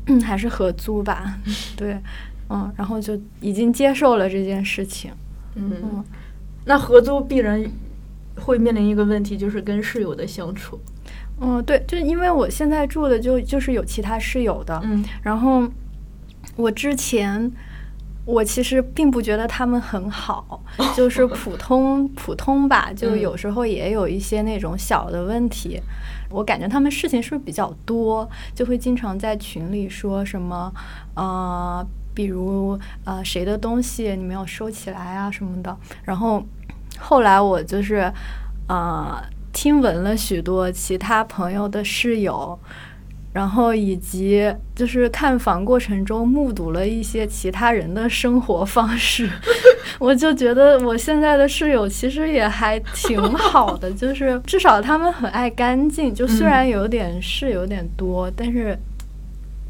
[0.06, 1.38] 嗯，还是合租吧，
[1.76, 1.98] 对，
[2.48, 5.12] 嗯，然后就已经接受了这件事情，
[5.54, 6.04] 嗯嗯，
[6.64, 7.64] 那合租必然
[8.36, 10.78] 会面临一个问题，就是跟室友的相处。
[11.40, 15.68] 嗯，对，就因为我现在住的就就是有其他室友的，嗯然后
[16.56, 17.50] 我之前。
[18.26, 20.60] 我其实并不觉得他们很好，
[20.96, 25.80] 就是普通普通吧，就嗯有时候也有一些那种小的问题。
[26.28, 30.72] 我感觉他们事情是不是比较多，就会经常在群里说什么，
[31.14, 35.74] 呃，比如呃谁的东西你没有收起来啊什么的。
[36.02, 36.42] 然后
[36.98, 38.12] 后来我就是
[38.68, 39.22] 呃
[39.52, 42.58] 听闻了许多其他朋友的室友。
[43.36, 49.28] 然后以及就是看房过程中目睹了一些其他人的生活方式，
[50.00, 58.74] 我就觉得我现在的室友其实也还挺好的，就是至少他们很爱干净，就虽然有点事有点多，但是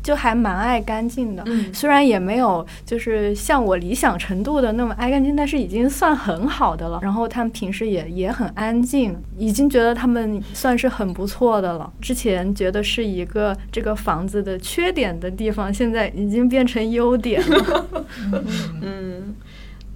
[0.06, 1.42] 就还蛮爱干净的。
[1.46, 7.00] 嗯虽然也没有就是像我理想程度的那么爱干净，但是已经算很好的了。
[7.02, 11.92] 然后他们平时也也很安静，已经觉得他们算是很不错的了。
[12.00, 17.86] 之前觉得是一个这个房子的缺点的地方，现在已经变成优点了。
[18.80, 19.34] 嗯，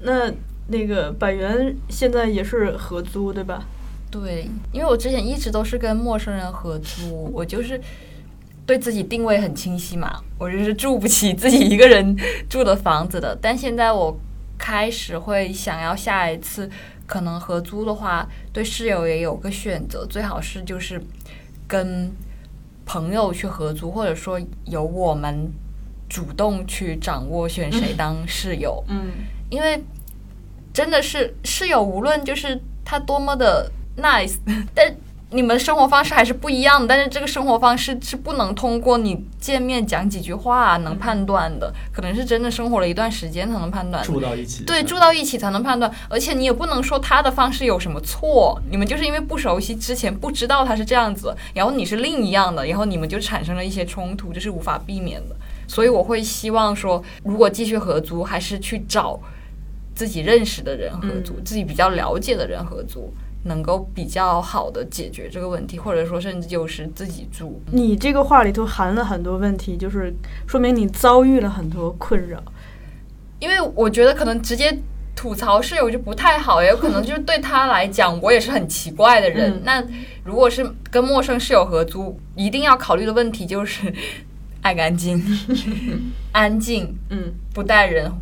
[0.02, 0.32] 那
[0.66, 3.62] 那个百元现在也是合租对吧？
[4.10, 7.80] 对，因为我之前一直都是跟陌生人合租，我就是
[8.70, 12.16] 对自己定位很清晰嘛，我就是住不起自己一个人
[12.48, 13.36] 住的房子的。
[13.42, 14.16] 但现在我
[14.56, 16.70] 开始会想要下一次
[17.04, 21.02] 可能合租的话，对室友也有个选择，最好是就是
[21.66, 22.12] 跟
[22.86, 25.50] 朋友去合租，或者说由我们
[26.08, 28.84] 主动去掌握选谁当室友。
[28.86, 29.10] 嗯
[29.50, 29.82] 因为
[30.72, 34.38] 真的是室友，无论就是他多么的 nice，
[34.72, 34.94] 但
[35.32, 36.86] 你们生活方式还是不一样的。
[36.86, 44.04] 但是这个生活方式是不能通过你见面讲几句话能判断的，可能是真的生活了一段时间才能判断。
[44.04, 55.36] 住到一起，对，住到一起才能判断，而且你也不能说他的方式有什么错，你们就是因为不熟悉，之前不知道他是这样子，然后你是另一样的，然后你们就产生了一些冲突，这是无法避免的。
[55.68, 59.20] 所以我会希望说，如果继续合租，还是去找
[59.94, 63.12] 自己认识的人合租，嗯自己比较了解的人合租，
[63.44, 67.60] 能够比较好的解决这个问题，或者说甚至就是自己住。
[67.72, 70.14] 你这个话里头含了很多问题，就是
[70.46, 72.42] 说明你遭遇了很多困扰。
[73.38, 74.78] 因为我觉得可能直接
[75.16, 79.50] 吐槽室友就不太好，也有可能就是对他来讲，我也是很奇怪的人。
[79.52, 79.82] 嗯那
[80.24, 83.92] 如果是跟陌生室友合租，一定要考虑的问题就是
[84.60, 85.22] 爱干净、
[86.32, 88.12] 安静，嗯不带人，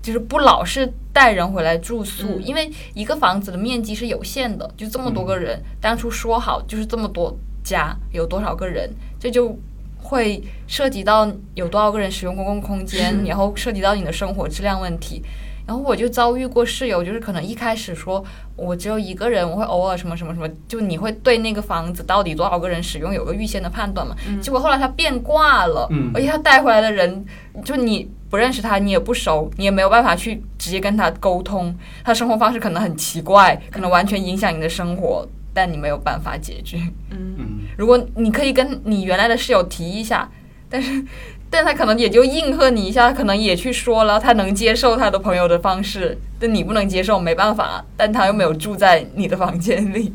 [0.00, 9.58] 就是不老是带人回来住宿，嗯因为一个房子的面积是有限的，就这么多个人，当初说好就是这么多家，有多少个人，这就
[10.00, 15.22] 会涉及到有多少个人使用公共空间， 然后涉及到你的生活质量问题。
[15.66, 18.24] 然后我就遭遇过室友，就是可能一开始说
[18.56, 24.16] 我只有一个人，我会偶尔什么什么什么，就你会对那个房子到底多少个人使用有个预先的判断嘛。
[24.40, 27.22] 结果后来他变卦了，嗯而且他带回来的人，
[27.62, 31.74] 就你不认识他，你也不熟，你也没有办法去直接跟他沟通，
[32.04, 36.78] 他生活方式可能很奇怪，可能完全影响你的生活，但你没有办法解决。
[37.10, 40.30] 嗯嗯，如果你可以跟你原来的室友提一下，
[40.68, 41.02] 但是，
[41.48, 50.12] 但他可能也就应和你一下，可能也去说了，他能接受他的朋友的方式，但你不能接受，没办法，但他又没有住在你的房间里，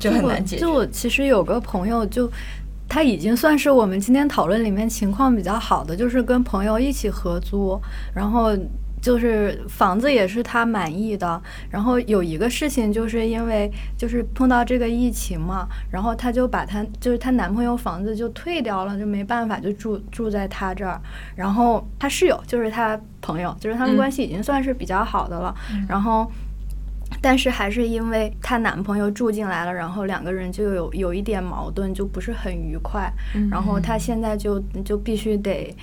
[0.00, 0.62] 就很难解决。
[0.62, 2.28] 就我其实有个朋友就。
[2.88, 7.80] 他已经算是我们今天讨论里面情况比较好的，就是跟朋友一起合租，
[8.14, 8.56] 然后
[9.02, 11.40] 就是房子也是他满意的。
[11.70, 21.00] 然后有一个事情，就是因为就是碰到这个疫情嘛，然后他就把他就是她男朋友房子就退掉了，就没办法就住住在他这儿。
[21.34, 25.54] 然后他室友就是他朋友，就是他们嗯关系已经算是比较好的了。
[25.88, 26.30] 然后。
[27.22, 33.12] 但是还是因为她男朋友住进来了，然后两个人就有有一点矛盾，就不是很愉快。
[33.34, 35.74] 嗯然后她现在就就必须得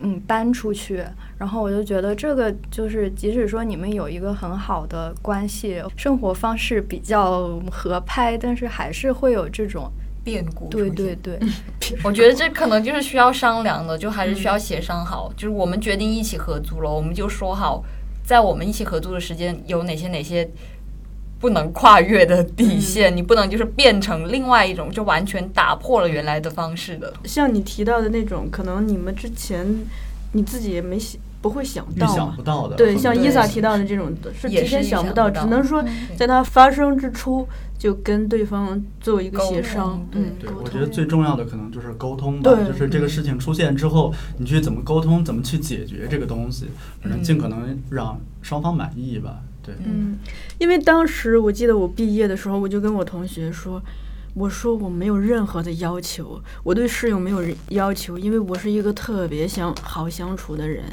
[0.00, 1.04] 嗯搬出去。
[1.38, 9.90] 然后我就觉得这个就是，即使说你们有一个很好的关系，生活方式比较合拍，但是还是会有这种
[10.22, 11.38] 变故对对对，
[12.02, 15.30] 我觉得这可能就是需要商量的，就还是需要协商好。
[15.36, 17.84] 就是我们决定一起合租了，我们就说好，
[18.24, 20.48] 在我们一起合租的时间有哪些哪些
[21.38, 27.12] 不能跨越的底线，你不能就是变成另外一种就完全打破了原来的方式的。
[27.24, 29.66] 像你提到的那种，可能你们之前
[30.32, 32.40] 你自己也没想不会想到嘛想不。
[32.40, 32.74] 到的。
[32.74, 35.84] 对，像伊萨提到的这种，是提前想不到，只能说
[36.16, 37.46] 在它发生之初
[37.78, 40.02] 就跟对方做一个协商。
[40.10, 46.68] 对嗯，对，我觉得最重要的可能就是沟通吧，就是这个事情出现之后，你去怎么沟通，怎么去解决这个东西，
[47.02, 49.40] 反正尽可能让双方满意吧。
[49.62, 50.16] 对，嗯，
[50.56, 53.82] 因为当时我记得我毕业的时候，我就跟我同学说，
[54.34, 60.84] 我说我没有任何的要求，我对室友没有要求，因为我是一个特别相好相处的人，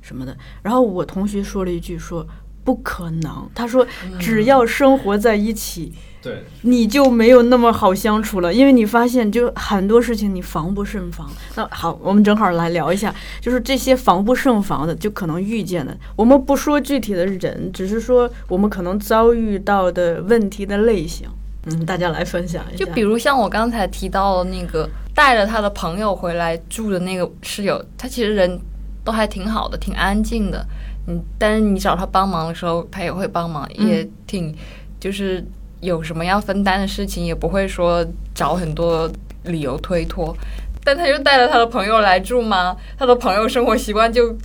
[0.00, 0.36] 什么的。
[0.62, 2.26] 然后我同学说了一句说。
[2.62, 3.84] 不可能，他说
[4.18, 11.28] 只要生活在一起，对，你就没有那么好相处了，因为你发现就很多事情你防不胜防。
[11.56, 15.96] 那好，我们正好来聊一下，就是这些防不胜防的，就可能遇见的。
[16.14, 21.26] 我们不说具体的人，只是说我们可能遭遇到的问题的类型。
[21.64, 22.84] 嗯，大家来分享一下。
[22.84, 28.60] 就比如像我刚才提到的那个带着他的朋友回来住的那个室友，他其实人
[29.04, 30.64] 都还挺好的，挺安静的。
[31.06, 34.54] 嗯，但是你找他帮忙的时候，他也会帮忙，嗯也挺
[35.00, 35.44] 就是
[35.80, 39.10] 有什么要分担的事情，也不会说找很多
[39.44, 40.36] 理由推脱。
[40.84, 44.36] 但他就带了他的朋友来住嘛，他的朋友生活习惯就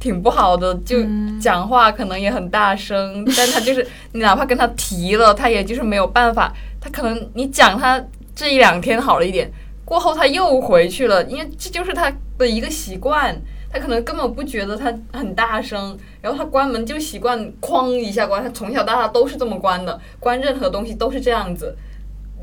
[0.00, 9.48] 挺不好的，就嗯讲话可能也很大声， 但他就是你哪怕跟他提了，他也就是没有办法，他可能你讲他这一两天好了一点，
[9.84, 13.40] 过后他又回去了，因为这就是他的一个习惯。
[13.72, 21.74] 他可能根本不觉得他很大声，然后他关门就习惯哐一下关，他从小到大都是这么关的，关任何东西都是这样子。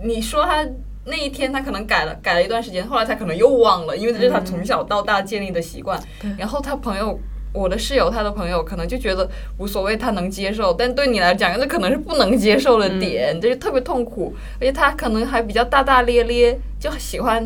[0.03, 0.65] 你说他
[1.05, 6.01] 那一天他可能改了改了一段时间，后来他可能又忘了，因为这是他从小到大建立的习惯。
[6.37, 7.19] 然后他朋友，
[7.53, 14.33] 我的室友他的朋友可能就觉得无所谓，他能接受，但对你来讲，这可能是不能接受的点，这就特别痛苦。
[14.59, 17.45] 而且他可能还比较大大咧咧，就喜欢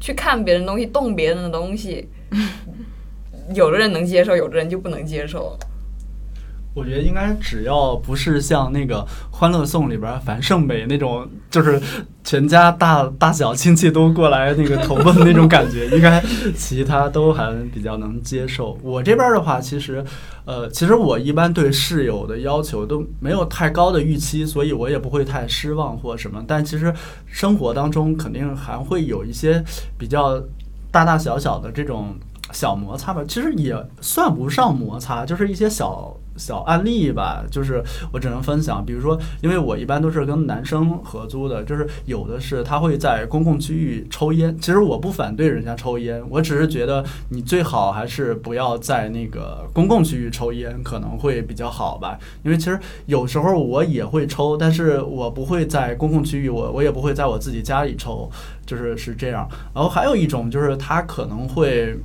[0.00, 2.08] 去看别人东西，动别人的东西。
[3.52, 5.58] 有的人能接受，有的人就不能接受。
[6.74, 8.96] 我觉得应该只要不是像那个
[9.30, 11.80] 《欢乐颂》里边樊胜美那种，就是
[12.24, 16.20] 全家大大小亲戚都过来那个投奔那种感觉，应该
[16.56, 18.76] 其他都还比较能接受。
[18.82, 20.04] 我这边的话，其实，
[20.46, 26.44] 呃，其实我一般对室友的要求都没有太高的预期，所以我也不会太失望或什么。
[26.44, 26.92] 但其实
[27.24, 29.62] 生活当中肯定还会有一些
[29.96, 30.42] 比较
[30.90, 32.16] 大大小小的这种。
[32.54, 37.44] 小摩擦吧，其实也算不上摩擦，就是一些小小案例吧。
[37.50, 37.82] 就是
[38.12, 44.56] 我只能分享，比如说，因为我一般都是跟男生合租的，就是有的是他会在公共区域抽烟。
[44.60, 52.16] 其实我不反对人家抽烟，我只是觉得你最好还是不要在那个公共区域抽烟，可能会比较好吧。
[52.44, 58.30] 因为其实有时候我也会抽，但是我不会在公共区域，我我也不会在我自己家里抽，
[58.64, 59.48] 就是是这样。
[59.74, 61.96] 然后还有一种就是他可能会。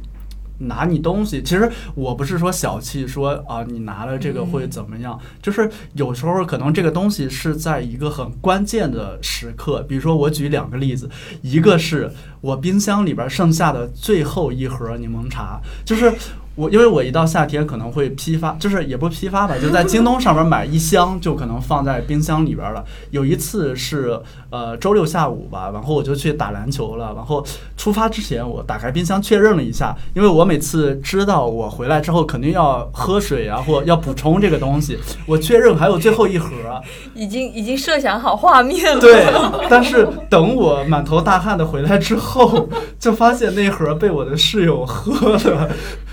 [0.59, 5.19] 拿你东西，其实我不是说小气，说啊你拿了这个会怎么样？
[5.41, 11.09] 就是有时候可能这个东西是在一个很关键的时刻，比如说我举两个例子，
[11.41, 12.11] 一个是
[12.41, 16.13] 我冰箱里边剩下的最后一盒柠檬茶，就是。
[16.55, 22.83] 我因为我一到夏天可能会批发，就是也不批发吧，就在京东上面买一箱，就可能放在冰箱里边了。
[23.11, 24.19] 有一次是
[24.49, 27.45] 呃周六下午吧，然后我就去打篮球了，然后
[27.77, 36.49] 出发之前我打开冰箱确认了一下，因为我每次知道我回来之后肯定要喝水啊，或要补充这个东西，我确认还有最后一盒，
[37.15, 38.99] 已经已经设想好画面了。
[38.99, 39.25] 对，
[39.69, 42.67] 但是等我满头大汗的回来之后，
[42.99, 45.69] 就发现那盒被我的室友喝了。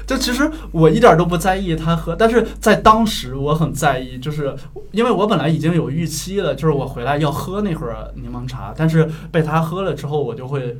[0.07, 4.55] 就其实我一点都不在意他喝，但是在当时我很在意，就是
[4.93, 10.79] 因为我本来已经有预期了，就是我回来要喝那会儿柠檬茶，但是被他喝了之后，我就会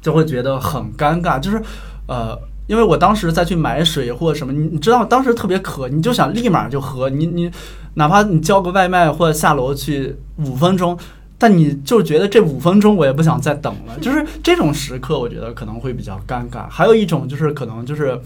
[0.00, 1.60] 就会觉得很尴尬，就是
[2.08, 2.34] 呃，
[2.66, 7.50] 因为我当时再去买水或者什么，你你知道当时特别渴，你就想立马就喝，你你
[7.94, 10.98] 哪怕你叫个外卖或者下楼去五分钟。
[11.40, 16.68] 但你就觉得这五分钟我也不想再等了，就是这种时刻，我觉得可能会比较尴尬。
[16.68, 18.20] 还有一种就是可能就是。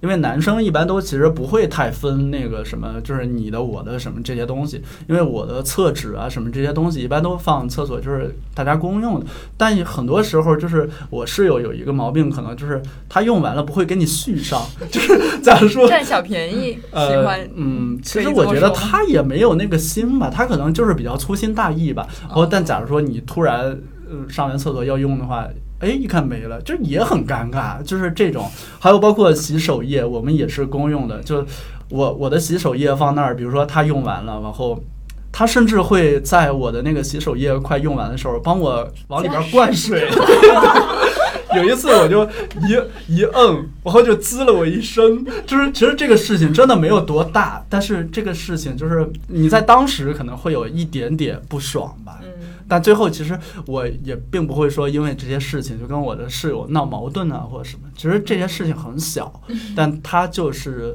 [0.00, 4.80] 因为男生一般都其实不会太分那个什么，就是你的、我的什么这些东西。
[5.08, 9.26] 因为我的厕纸啊什么这些东西一般都放厕所，就是大家公用的。
[9.56, 22.06] 但很多时候就是我室友有一个毛病，可能就是他用完了不会给你续上， 就是假如说占小便宜，喜欢嗯，其实我觉得他也没有那个心吧，他可能就是比较粗心大意吧。
[22.22, 23.76] 然后但假如说你突然
[24.08, 25.48] 呃上完厕所要用的话。
[25.80, 28.50] 哎，一看没了，就也很尴尬，就是这种。
[28.80, 31.22] 还有包括洗手液，我们也是公用的。
[31.22, 31.44] 就
[31.88, 34.78] 我我的洗手液放那儿，比如说他用完了，然后
[35.30, 40.08] 他甚至会在我的那个洗手液快用完的时候，帮我往里边灌水。
[41.56, 42.24] 有一次我就
[42.66, 45.24] 一一摁，然后就滋了我一身。
[45.46, 52.20] 就是其实这个事情真的没有多大，但是这个事情就是你在当时可能会有一点点不爽吧。
[52.70, 59.40] 但最后其实我也并不会说因为这些事情就跟我的室友闹矛盾啊或者什么，其实这些事情很小，
[59.74, 60.94] 但它就是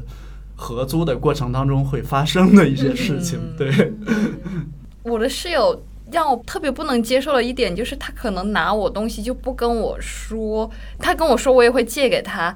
[0.56, 3.40] 合租的过程当中会发生的一些事情。
[3.58, 3.92] 对，
[5.02, 5.84] 我的室友
[6.14, 10.70] 让我特别不能接受的一点就是他可能拿我东西就不跟我说，
[11.00, 12.56] 他跟我说我也会借给他。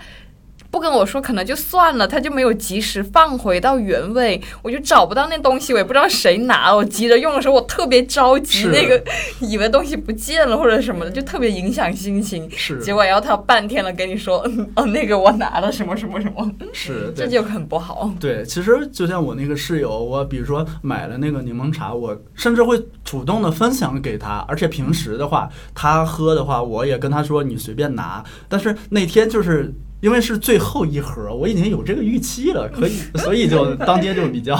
[0.78, 6.78] 不跟我说可能就算了，他就没有及时放回到原位，我就找不到那东西，我也不知道谁拿了。
[6.78, 9.04] 我急着用的时候，我特别着急，那个
[9.40, 12.48] 以为东西不见了或者什么的，就特别影响心情。
[12.52, 18.14] 是，结果要他半天了跟你说，哦，那个我拿了什么什么什么，是，这就很不好。
[18.20, 28.24] 对，其实就像我那个室友，我比如说买了那个柠檬茶，我甚至会主动的分享给他，而且平时的话，他喝的话，我也跟他说你随便拿。
[28.48, 29.74] 但是那天就是。
[30.00, 34.56] 因为是最后一盒，我已经有这个预期了， 可以，所以就当天就比较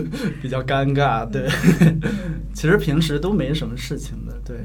[0.42, 1.24] 比较尴尬。
[1.26, 1.48] 对，
[2.52, 4.32] 其实平时都没什么事情的。
[4.44, 4.56] 对。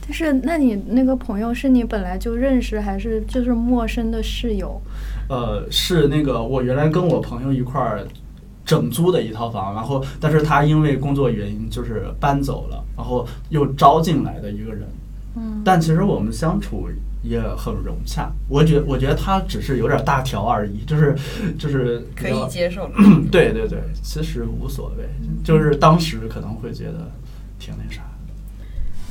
[0.00, 4.80] 但是，那你那个朋友是你本来就认识，还是就是陌生的室友？
[5.28, 8.06] 呃，是那个我原来跟我朋友一块儿
[8.64, 14.88] 整租的一套房，然后，但是他因为工作原因就是搬走了，然后又招进来的一个人。
[15.36, 15.60] 嗯。
[15.62, 16.88] 但其实我们相处。
[17.28, 21.14] 也很融洽，我觉我觉得他只是有点大条而已，就是
[21.58, 22.90] 就是可以接受。
[23.30, 25.04] 对对对，其实无所谓，
[25.44, 27.10] 就是当时可能会觉得
[27.58, 28.02] 挺那啥。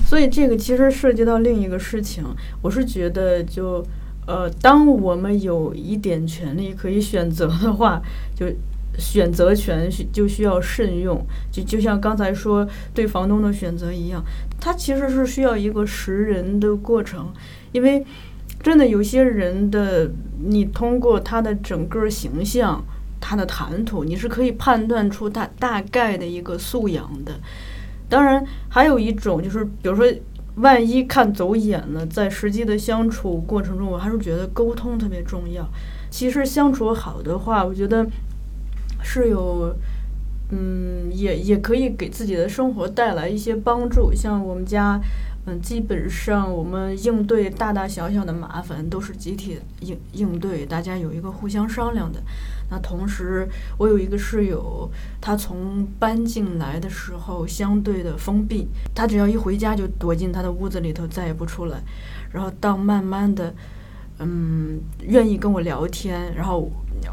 [0.05, 2.23] 所以这个其实涉及到另一个事情，
[2.61, 3.85] 我是觉得就
[4.25, 8.01] 呃，当我们有一点权利可以选择的话，
[8.33, 8.45] 就
[8.97, 14.23] 选择权就需要慎用，就就像刚才说对房东的选择一样，
[14.59, 17.31] 它其实是需要一个识人的过程。
[17.77, 18.03] 因为
[18.63, 20.09] 真的有些人的，
[20.43, 22.83] 你通过他的整个形象、
[23.21, 27.33] 他的谈吐，你是可以判断出他大概的一个素养的。
[28.09, 30.11] 当然，还有一种就是，比如说，
[30.55, 35.69] 万一看走眼了，在实际的相处过程中，我还是觉得沟通特别重要。
[36.09, 38.07] 其实相处好的话，我觉得
[39.03, 39.71] 是有，
[40.49, 44.11] 嗯，也也可以给自己的生活带来一些帮助。
[44.11, 44.99] 像我们家。
[45.49, 52.21] 嗯，基本上我们应对大大小小的麻烦都是集体应应对，大家有一个互相商量的。
[52.69, 53.47] 那同时，
[53.77, 54.91] 我有一个室友，
[55.21, 61.81] 他从搬进来的时候相对的封闭，他只要一回家就躲进他的屋子里头，再也不出来。
[62.29, 63.55] 然后到慢慢的，
[64.19, 66.69] 嗯，愿意跟我聊天，然后，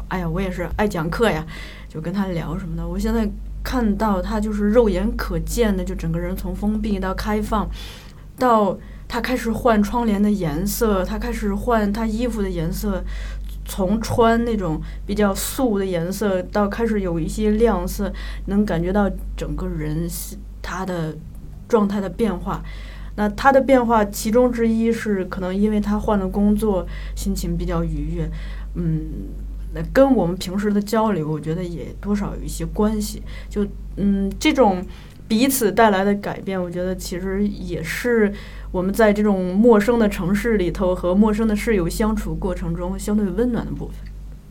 [0.09, 1.45] 哎呀，我也是爱讲课呀，
[1.87, 2.85] 就跟他聊什么的。
[2.85, 3.25] 我现在
[3.63, 7.65] 看到他就是肉眼可见的，就整个人从封闭到开放，
[8.37, 13.03] 到他开始换窗帘的颜色，他开始换他衣服的颜色。
[13.67, 18.13] 从穿那种比较素的颜色，到开始有一些亮色，
[18.45, 20.07] 能感觉到整个人
[20.61, 21.17] 他的
[21.67, 22.63] 状态的变化。
[23.15, 26.85] 那他的变化，其中之一是可能因为他换了工作，
[27.15, 28.29] 心情比较愉悦。
[28.75, 29.01] 嗯，
[29.73, 33.23] 那跟我们平时的交流，我觉得也多少有一些关系。
[33.49, 34.85] 就嗯，这种
[35.27, 38.33] 彼此带来的改变，我觉得其实也是。
[38.71, 43.95] 我们在这种陌生的城市里头和陌生的室友相处过程中，相对温暖的部分。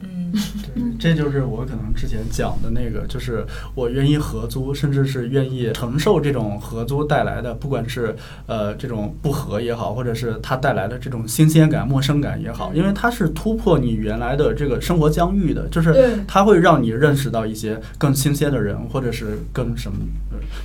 [0.00, 0.32] 嗯，
[0.62, 3.44] 对，这就是我可能之前讲的那个，就是
[3.74, 19.98] 我愿意合租，甚至是愿意承受这种合租带来的，不管是呃这种不和也好，或者是它带来的这种新鲜感、陌生感也好，因为它是突破你原来的这个生活疆域的，就是它会让你认识到一些更新鲜的人，或者是更什么。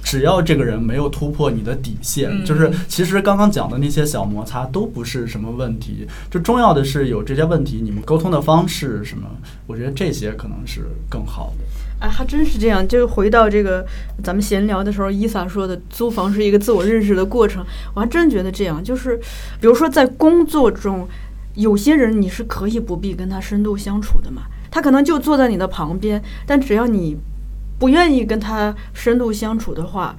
[0.04, 6.08] 只要这个人没有突破你的底线，就是其实刚刚讲的那些小摩擦都不是什么问题。
[6.30, 9.28] 就重要的是有这些问题，你们沟通的方式什么，
[9.68, 11.66] 我觉得这些可能是更好的。
[12.00, 12.88] 哎，还真是这样。
[12.88, 13.86] 就回到这个
[14.24, 18.84] 咱们闲聊的时候，伊萨说的租房是一个自我认识的过程，我还真觉得这样。
[18.84, 19.18] 就是
[19.60, 21.08] 比如说在工作中，
[21.56, 27.18] 有些人你是可以不必跟他深度相处的嘛，他可能就坐在你的旁边，但只要你。
[27.80, 30.16] 不愿意跟他深度相处的话，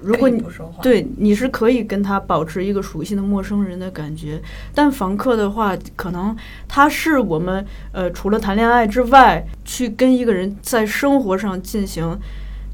[0.00, 0.42] 如果你
[0.80, 4.40] 对你是可以跟他保持一个熟悉的陌生人的感觉，
[4.74, 6.34] 但房客的话，可能
[6.66, 12.18] 他是我们呃除了谈恋爱之外，去跟一个人在生活上进行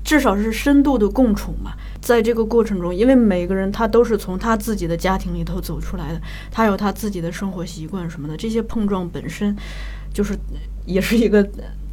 [0.05, 1.73] 至少是深度的共处嘛。
[2.01, 6.21] 在这个过程中，因为每个人他都是从他自己的家庭里头走出来的，
[6.51, 9.57] 他有他自己的生活习惯什么的，这些碰撞本身
[10.15, 10.39] 就是
[10.85, 11.47] 也是一个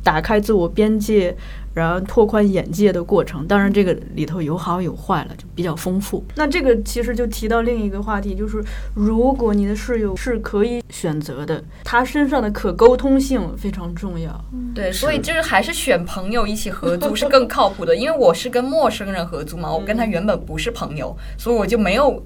[0.03, 1.35] 打开自我边界。
[1.73, 6.23] 然后拓宽眼界的过程，当然这个里头有好有坏了，就比较丰富。
[6.35, 8.63] 那这个其实就提到另一个话题，就是
[8.93, 14.33] 如果你的室友是可以选择的，他身上的可沟通性非常重要。
[14.75, 22.23] 对，所以就是还是选朋友一起合租是更靠谱的，因为我是跟陌生人合租嘛，我跟他原本不是朋友，所以我就没有，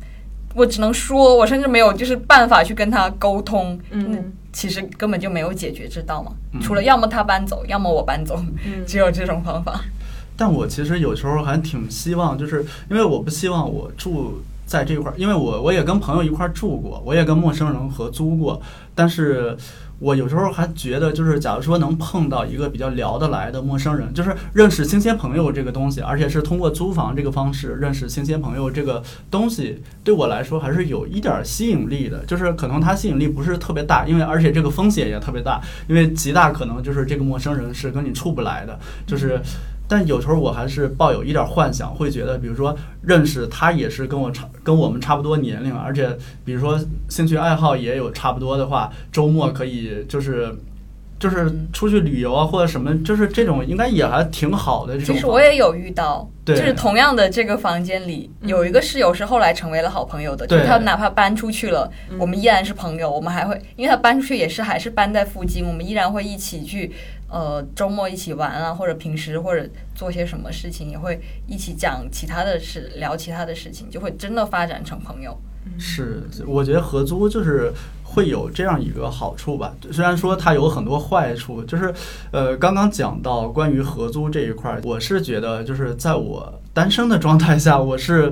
[0.57, 3.79] 我只能说，我甚至没有就是办法去跟他沟通。
[3.91, 4.33] 嗯。
[4.53, 8.43] 其实根本就没有解决之道嘛，除了要么他搬走，要么我搬走，
[8.87, 9.79] 只有这种方法。
[10.35, 18.59] 但我其实有时候还挺希望，就是因为我不希望我住在这块儿，因为我我也跟朋友一块儿住过，我也跟陌生人合租过，
[18.95, 19.55] 但是。
[19.99, 29.01] 我有时候还觉得，就是假如说能碰到一个比较聊得来的陌生人，就是认识新鲜朋友这个东西，而且是通过租房这个方式认识新鲜朋友这个
[29.31, 32.23] 东西，对我来说还是有一点吸引力的。
[32.25, 39.41] 就是可能它吸引力不是特别大，因为而且这个风险也特别大，因为极大可能就是这个陌生人是跟你处不来的，就是。
[39.87, 46.09] 但有时候我还是抱有一点幻想，会觉得，比如说认识他也是跟我差跟我们差不多年龄，而且
[46.43, 46.77] 比如说
[47.07, 50.53] 兴趣爱好也有差不多的话，周末可以就是
[51.19, 54.97] 就是出去旅游啊，或者什么，就是这种应该也还挺好的。
[54.97, 61.89] 这种其实我也有遇到，就是同样的这个房间里有一个室友是后来成为了好朋友的，就是他哪怕搬出去了，
[62.19, 66.91] 我们依然是朋友，我们还会因为他搬出去也是还是搬在附近，我们依然会一起去。
[67.29, 75.37] 呃，周末一起玩啊，或者平时或者做些什么事情，也会一起讲其他的事，聊其他的事情，就会真的发展成朋友。
[75.77, 77.71] 是，我觉得合租就是
[78.03, 79.75] 会有这样一个好处吧。
[79.91, 81.93] 虽然说它有很多坏处，就是
[82.31, 88.31] 呃，刚刚讲到关于合租这一块，我是觉得就是在我单身的状态下，我是。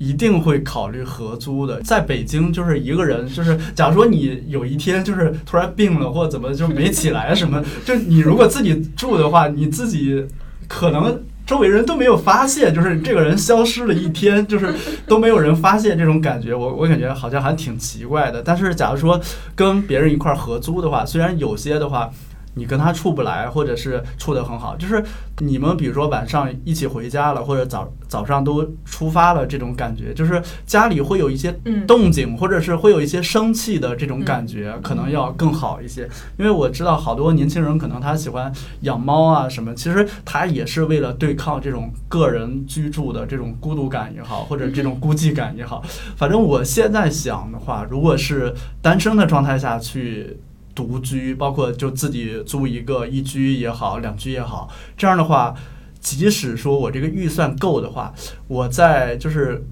[0.00, 1.78] 一定会考虑合租的。
[1.82, 10.24] 在北京，就是一个人，就是假如说你有一天就是突然病了，或怎么就没起来什么， 就你如果自己住的话，你自己
[10.66, 14.74] 可能周围人都没有发现，就是这个人消失了一天，就是
[15.06, 16.54] 都没有人发现这种感觉。
[16.54, 18.42] 我我感觉好像还挺奇怪的。
[18.42, 19.20] 但是假如说
[19.54, 22.10] 跟别人一块儿合租的话，虽然有些的话。
[22.54, 25.02] 你跟他处不来，或者是处得很好，就是
[25.38, 36.08] 你们比如说晚上一起回家了，或者早早上都出发了，这种感觉，就是家里会有一些嗯动静，或者是会有一些生气的这种感觉，可能要更好一些。
[36.38, 45.82] 因为我知道好多年轻人可能他喜欢养猫啊什么，其实他也是为了对抗这种个人居住的这种孤独感也好，或者这种孤寂感也好。
[46.16, 48.52] 反正我现在想的话，如果是
[48.82, 50.36] 单身的状态下去。
[50.74, 55.54] 独居，包括就自己租一个一居也好，两居也好，这样的话，
[56.00, 58.12] 即使说我这个预算够的话，
[58.48, 59.62] 我在就是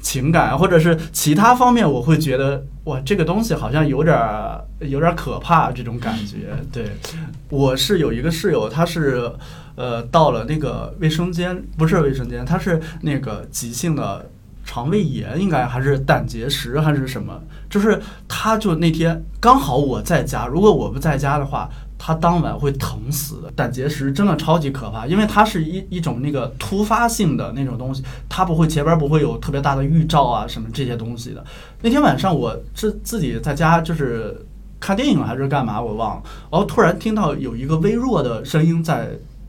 [0.00, 6.56] 情感或者是其他方面，我会觉得哇，这个东西好像有点儿有点儿可怕这种感觉。
[6.72, 6.90] 对，
[7.48, 9.32] 我是有一个室友，他是
[9.76, 14.30] 呃到了那个卫生间，不是卫生间，他是那个急性的
[14.64, 21.68] 肠胃炎，应该还是胆结石还是什么，就是他就那天刚好我在家，如果我不在家的话。
[21.96, 31.42] 他当晚会疼死的，胆结石真的超级可怕，因为它是一 一种那个突发性的那种东西，它不会前边不会有特别大的预兆啊什么这些东西的。
[31.80, 34.38] 那天晚上我是自己在家就是
[34.78, 39.08] 看电影还是干嘛我忘了，然后突然听到有一个微弱的声音在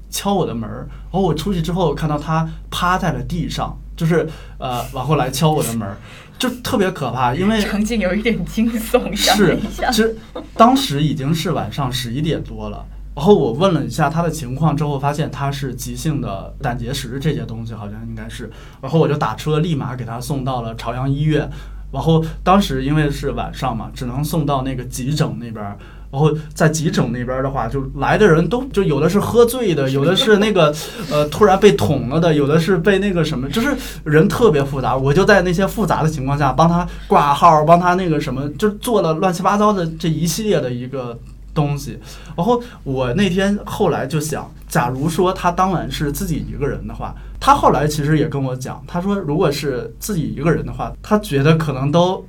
[0.10, 4.28] 敲我的门儿，然后我出去之后看到他趴在了地上，就是
[4.58, 5.98] 呃往后来敲我的门儿，
[6.38, 9.58] 就特别可怕，因为场景有一点惊悚，是，，
[9.92, 10.16] 其实
[10.56, 12.86] 当时已经是晚上十一点多了。
[13.16, 18.52] 然后我问了一下他的情况之后，发现他是急性的胆结石这些东西，好像应该是。
[18.82, 21.50] 然后我就打车，立马给他送到了朝阳医院。
[21.94, 25.78] 然后当时因为是晚上嘛，只能送到那个急诊那边儿。
[26.16, 30.74] 然后在急诊那边的话，就来的人都就有的是喝醉的， 有的是那个
[31.12, 33.76] 呃突然被捅了的，有的是被那个什么，就是
[34.06, 34.96] 人特别复杂。
[34.96, 41.20] 我就在那些复杂的情况下帮他挂号，帮他那个什么，就做了乱七八糟的这一系列的一个
[41.54, 42.00] 东西。
[42.38, 52.26] 然后我那天后来就想，假如说他当晚是自己一个人的话，他后来其实也跟我讲，他说如果是自己一个人的话，他觉得可能都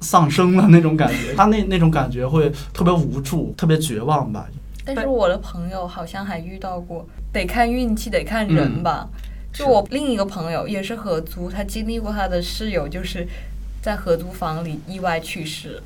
[0.00, 4.46] 丧生了那种感觉，他那那种感觉会特别无助，特别绝望吧。
[4.84, 9.08] 但是我的朋友好像还遇到过，得看运气，得看人吧。
[9.52, 13.26] 是就我另一个朋友也是合租，他经历过他的室友就是
[13.82, 15.82] 在合租房里意外去世，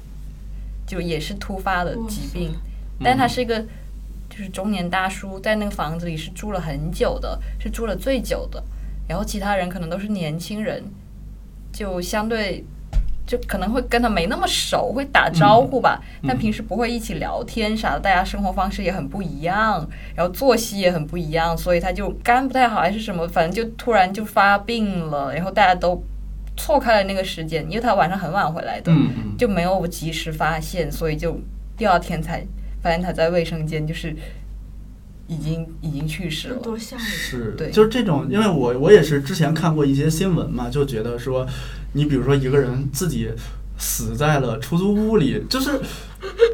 [0.86, 2.52] 就也是突发的疾病，
[3.02, 3.60] 但他是一个
[4.28, 8.62] 就是中年大叔，在那个房子里是住了很久的，是住了最久的，
[9.08, 10.84] 然后其他人可能都是年轻人，
[11.72, 12.64] 就相对。
[13.30, 26.02] 就可能会跟他没那么熟，会打招呼吧，但平时不会一起聊天啥的，大家生活方式也很不一样，然后作息也很不一样，所以他就肝不太好还是什么，反正就突然就发病了，然后大家都
[26.56, 28.92] 错开了那个时间，因为他晚上很晚回来的，
[29.38, 31.38] 就没有及时发现，所以就
[31.76, 32.44] 第二天才
[32.82, 34.12] 发现他在卫生间就是
[35.28, 36.56] 已经已经去世了。
[36.56, 37.06] 多吓人！
[37.06, 41.46] 是，对就是这种，因为我我也是之前看过一些新闻嘛，就觉得说，
[41.92, 43.30] 你比如说一个人自己
[43.78, 45.80] 死在了出租屋里，就是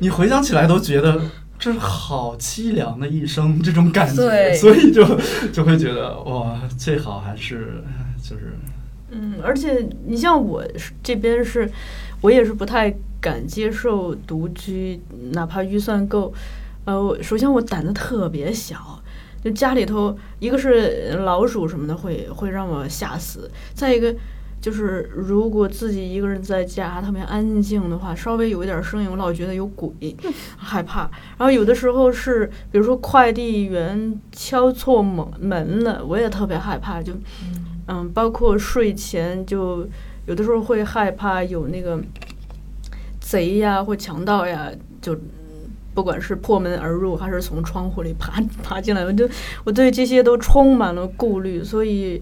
[0.01, 1.21] 你回想起来都觉得
[1.59, 5.05] 这是好凄凉的一生，这种感觉，所以就
[5.53, 7.83] 就会觉得哇，最好还是
[8.23, 8.57] 就是
[9.11, 11.71] 嗯，而且你像我是这边是，
[12.21, 15.01] 我也是不太敢接受独居，
[15.33, 16.33] 哪怕预算够。
[16.85, 19.03] 呃，我首先我胆子特别小，
[19.43, 24.15] 就家里头一个是老鼠什么的会会让我吓死，再一个
[24.61, 29.91] 就是如果自己一个人在家特别安静的话，稍微有一点声音，我老觉得有鬼，
[30.57, 31.03] 害怕。
[31.39, 37.13] 然后有的时候是，比如说快递员敲错门门了，我也特别害怕，就
[37.87, 39.87] 嗯，包括睡前就
[40.27, 42.01] 有的时候会害怕有那个
[43.21, 44.69] 贼呀或强盗呀，
[45.01, 45.17] 就
[45.95, 49.29] 不管是破门而入还是从窗户里爬爬进来，我就
[49.63, 52.21] 我对这些都充满了顾虑，所以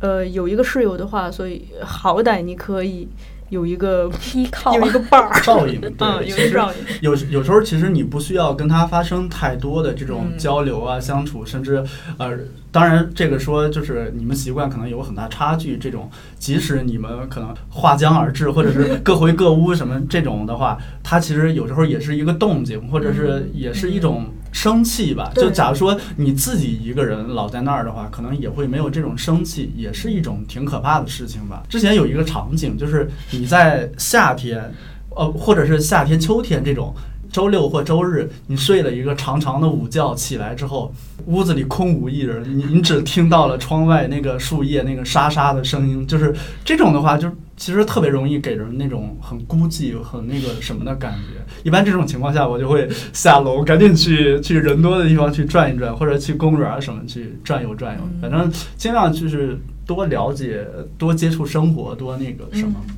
[0.00, 3.08] 呃有一个室友的话，所以好歹你可以
[3.50, 4.74] 有一个依靠。
[4.74, 6.96] 有一个伴儿， 照应，对，嗯，有照应。
[7.00, 10.38] 有有时候其实你不需要跟他发生太多的这种嗯。
[10.38, 11.82] 交流啊、相处，甚至
[12.18, 12.38] 呃，
[12.70, 25.30] 当然这个说就是你们习惯可能有很大差距，这种即使你们可能划江而治，或者是各回各屋什么这种的话，他其实有时候也是一个动静，或者是也是一种生气吧。
[25.34, 31.62] 就假如说你自己一个人老在那儿的话，可能也会没有这种生气，也是一种挺可怕的事情吧。
[31.68, 34.72] 之前有一个场景，就是你在夏天。
[35.16, 36.94] 呃，或者是夏天、秋天这种，
[37.30, 40.92] 周六或周日，你睡了一个长长的午觉，起来之后，
[41.26, 46.34] 屋子里空无一人，你你只听到了窗外那个树叶那个沙沙的声音，就是
[46.64, 51.40] 这种的话，就其实特别容易给人那种很孤寂、很那个什么的感觉。
[51.64, 62.74] 一般这种情况下，我就会下楼，赶紧去去人多的地方去转一转，或者去公园什么去转悠转悠，反正尽量就是多了解、多接触生活、多那个什么。
[62.88, 62.94] 嗯，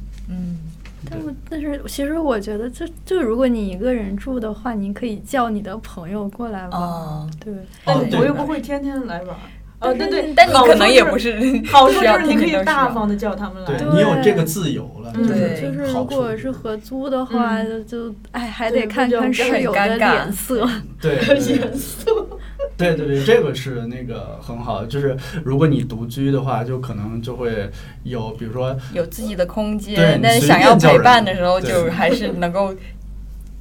[1.08, 6.80] 但我但是其实我觉得就，就如果你一个人住的话，你可以叫你的朋友过来玩。
[6.80, 7.54] 哦对，
[7.84, 9.36] 但我又不会天天来玩。
[9.80, 11.32] 哦，对对，但你可能也不是。
[11.66, 13.78] 好处 就是你可以大方的叫他们来。
[13.78, 20.68] 对你有这个自由了，对就是如好处果是合租的话，嗯就哎还得看看室友的脸色。
[21.00, 22.04] 对对对严肃。
[22.80, 27.70] 对对对，这个是那个很好，就是如果你独居的话，就可能就会
[28.02, 32.74] 有，比如说有自己的空间，但是想要陪伴的时候，就还是能够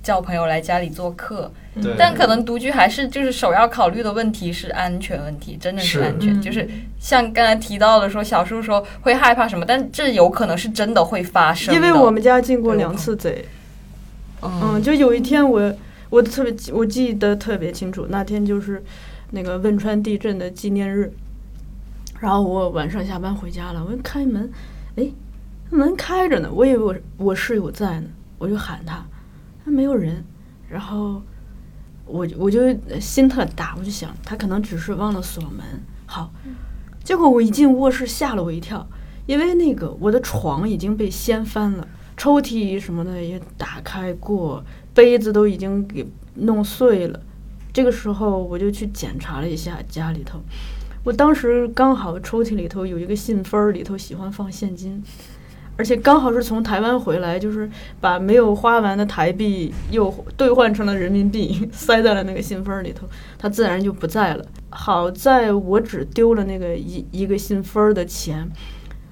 [0.01, 1.51] 叫朋友来家里做客。
[1.81, 6.33] 对，但可能独居还是就是首要考虑的问题是安全问题，真的是是安全。
[6.37, 6.67] 嗯就是
[6.99, 11.73] 像刚才提到的说，小叔说会害怕什么，但这有可能是真的会发生。
[11.73, 13.45] 因为我们家进过两次贼。
[14.41, 15.73] 嗯，嗯就有一天我
[16.09, 18.83] 我特别记我记得特别清楚，那天就是
[19.31, 21.11] 那个汶川地震的纪念日，
[22.19, 24.51] 然后我晚上下班回家了，我一开门，
[24.95, 25.11] 哎，
[25.69, 28.07] 门开着呢，我以为我我室友在呢，
[28.37, 29.05] 我就喊他，
[29.63, 30.23] 他没有人，
[30.67, 31.21] 然后
[32.05, 32.61] 我就我就
[32.99, 35.63] 心特大，我就想他可能只是忘了锁门，
[36.05, 36.31] 好，
[37.03, 38.87] 结果我一进卧室吓了我一跳，
[39.25, 41.87] 因为那个我的床已经被掀翻了。
[42.17, 44.61] 抽屉什么的也打开过，
[44.93, 47.17] 杯子都已经给弄碎了。
[47.71, 50.39] 这个时候我就去检查了一下家里头，
[51.03, 55.03] 我当时刚好抽屉里头有一个信封儿，里头喜欢放现金，
[55.77, 57.69] 而且刚好是从台湾回来，就是
[58.01, 64.45] 把没有花完的台币又兑换成了人民币， 塞在了那个信封儿里头，它自然就不在了。
[64.69, 68.49] 好在我只丢了那个一一个信封儿的钱。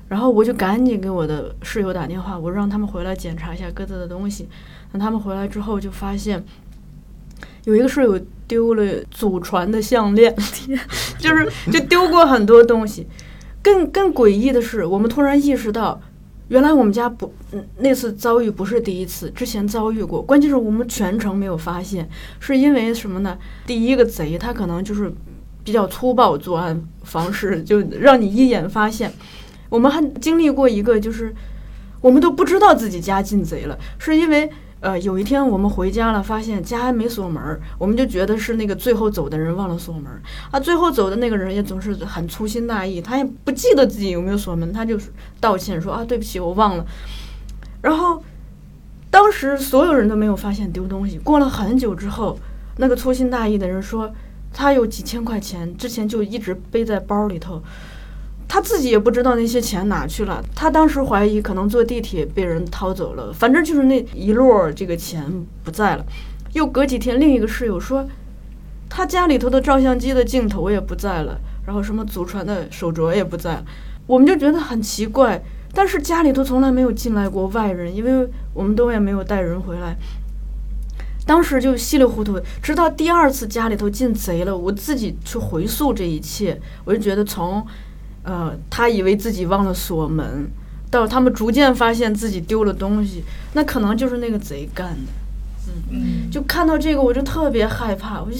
[0.09, 4.47] 然后我就赶紧给我的室友打电话，我让他们回来检查一下各自的东西。
[4.89, 6.41] 等他们回来之后，就发现
[7.67, 8.17] 有一个室友
[8.47, 10.33] 丢了祖传的项链，
[11.19, 13.05] 就是就丢过很多东西。
[13.61, 15.99] 更更诡异的是，我们突然意识到，
[16.47, 17.33] 原来我们家不，
[17.79, 20.21] 那次遭遇不是第一次，之前遭遇过。
[20.21, 22.07] 关键是我们全程没有发现，
[22.39, 23.37] 是因为什么呢？
[23.65, 25.11] 第一个贼他可能就是
[25.65, 29.11] 比较粗暴作案方式，就让你一眼发现。
[29.67, 31.35] 我们还经历过一个，就是
[31.99, 40.21] 我们都不知道自己家进贼了，是因为呃有一天我们回家了，发现家还没锁门，我们就觉得是那个最后走的人忘了锁门儿
[40.51, 40.59] 啊。
[40.59, 46.85] 最后走的那个人也总是很粗心大意，他也不记得自己有没有锁门，他就是道歉说啊对不起我忘了。
[47.81, 48.21] 然后
[49.09, 52.37] 当时所有人都没有发现丢东西，过了很久之后，
[52.77, 54.13] 那个粗心大意的人说
[54.53, 57.61] 他有几千块钱，之前就一直背在包里头。
[58.49, 66.05] 他自己也不知道那些钱哪去了，他当时怀疑可能坐地铁被人掏走了，反正就是那一摞这个钱不在了。
[66.53, 68.07] 又隔几天，另一个室友说，
[68.89, 73.65] 他家里头的照相机的镜头也不在了，然后什么祖传的手镯也不在了，
[74.07, 75.43] 我们就觉得很奇怪。
[75.73, 79.97] 但是家里头从来没有进来过外人，因为我们都也没有带人回来。
[81.25, 87.67] 当时就稀里糊涂，直到第二次家里头进贼了，我自己去回溯这一切，我就觉得从。
[88.27, 90.49] 呃，他以为自己忘了锁门，
[90.91, 93.23] 到他们逐渐发现自己丢了东西，
[93.53, 95.73] 那可能就是那个贼干的。
[95.89, 98.37] 嗯，就看到这个，我就特别害怕，我就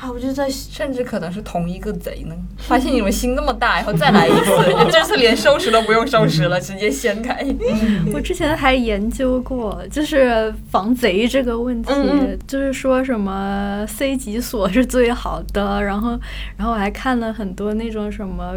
[0.00, 2.34] 啊，我就在甚至可能是同一个贼呢。
[2.58, 4.50] 发现你们心那么大，然后再来一次，
[4.88, 7.44] 这次连收拾都不用收拾了，直接掀开。
[8.14, 16.10] 我之前还研究过，就是防贼这个问题，嗯嗯就是说什么 C 级锁是最好的，然后，
[16.56, 18.54] 然后我还看了很多那种什么。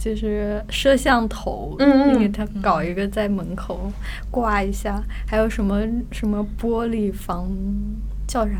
[0.00, 3.92] 就是摄像头，嗯嗯你给他搞一个在门口
[4.30, 7.50] 挂一下，还有什么什么玻璃防
[8.26, 8.52] 叫啥？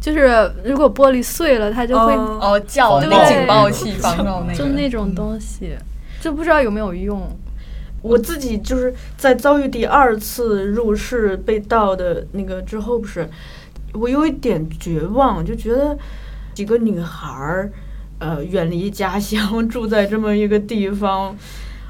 [0.00, 5.76] 就是如果玻璃碎了，它就会、哦哦，叫对那警报器防到那个，就那种东西，
[6.22, 7.20] 就不知道有没有用。
[8.00, 13.28] 我自己就是在遭遇第二次入室被盗的那个之后，不是
[13.92, 15.96] 我有一点绝望，就觉得
[16.54, 17.70] 几个女孩儿。
[18.22, 21.36] 呃，远离家乡，住在这么一个地方，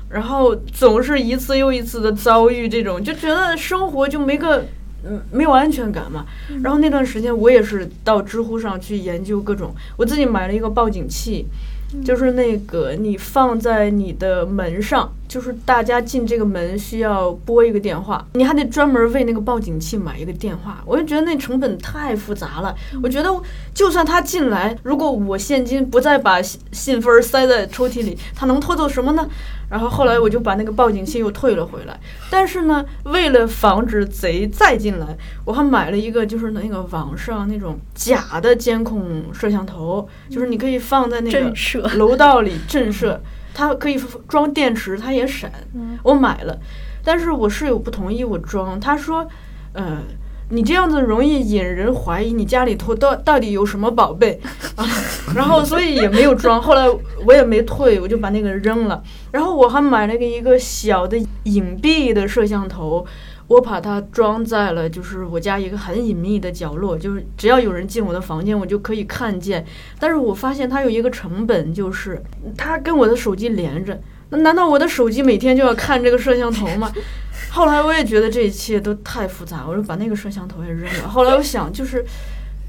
[0.09, 4.65] 然后总是一次又一次的遭遇这种，就觉得生活就没个
[5.05, 6.25] 嗯没有安全感嘛。
[6.63, 11.45] 然后那段时间我也是到知乎上去研究各种，我自己买了一个报警器，
[12.03, 22.75] 就是那个你放在你的门上，就是大家进这个门需要拨一个电话，你还得专门为那个报警器买一个电话，我就觉得那成本太复杂了。
[23.03, 23.31] 我觉得
[23.73, 29.27] 就算他进来，如果我现金不再把信信封塞在抽屉里，他能偷走什么呢？
[29.71, 31.99] 然后后来我就把那个报警器又退了回来。
[32.29, 41.51] 但是呢，为了防止贼再进来，我还买了一个就是那个网上那种假的监控摄像头，就是你可以放在那个。
[41.97, 43.17] 楼道里震慑，
[43.55, 43.99] 它可以
[44.29, 45.51] 装电池，它也闪。
[46.03, 46.59] 我买了，
[47.05, 49.27] 但是我室友不同意我装，他说，
[49.73, 49.99] 呃。
[50.49, 54.39] 你这样子容易引人怀疑你家里头到到底有什么宝贝
[54.77, 54.85] 啊，
[55.35, 56.61] 然后所以也没有装。
[56.61, 56.87] 后来
[57.25, 59.03] 我也没退，我就把那个扔了。
[59.31, 63.07] 然后我还买了个一个小的隐蔽的摄像头，
[63.53, 69.65] 我把它装在了就是我家一个很隐秘的角落，就是只要有人进我的房间，我就可以看见。
[69.99, 72.23] 但是我发现它有一个成本，就是
[72.57, 74.01] 它跟我的手机连着。
[74.31, 76.91] 那难道我的手机每天就要看这个摄像头吗？
[77.53, 81.09] 后来我也觉得这一切都太复杂，我就把那个摄像头也扔了。
[81.09, 82.03] 后来我想，就是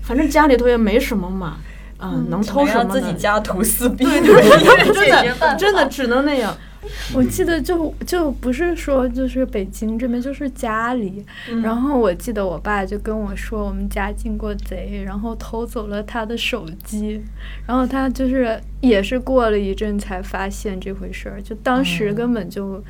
[0.02, 1.58] 反正家里头也没什么嘛，
[2.00, 6.54] 嗯，能偷什么自己家徒四壁，对对， 真的真的只能那样。
[7.16, 11.26] 我记得就就不是说就是北京这边，就是家里。
[11.62, 17.24] 然后我记得我爸就跟我说，我们家进过贼，然后偷走了他的手机。
[17.66, 22.84] 然后他就是也是过了一阵才发现这回事儿，就当时根本就。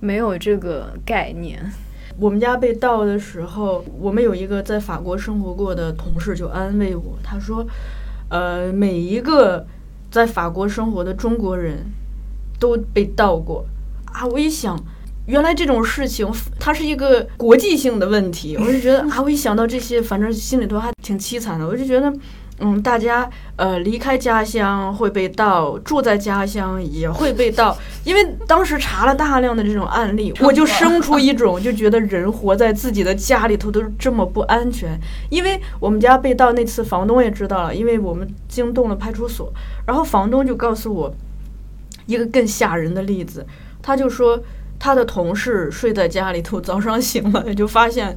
[0.00, 1.58] 没有这个概念。
[2.18, 7.66] 我们家被盗的时候，我们有一个在法国生活过的同事就安慰我，他说
[8.28, 9.66] ：“呃，每一个
[10.10, 11.86] 在法国生活的中国人
[12.64, 13.64] 都被盗过
[14.06, 14.78] 啊。”我一想，
[15.26, 16.26] 原来这种事情
[16.58, 21.66] 它是一个国际性的问题， 我就觉得啊，我一想到这些，反正心里头还挺凄惨的。
[21.66, 22.12] 我就觉得。
[22.60, 27.76] 嗯，大家呃离开家乡会被盗，住在家乡也会被盗。
[28.04, 34.96] 因为当时查了大量的这种案例， 我就生出一种就觉得人活在自己的家里头都这么不安全。
[35.30, 39.52] 因为我们家被盗那次，房东也知道了，因为我们惊动了派出所，
[39.84, 41.12] 然后房东就告诉我
[42.06, 43.46] 一个更吓人的例子，
[43.82, 44.40] 他就说
[44.78, 48.16] 他的同事睡在家里头，早上醒了就发现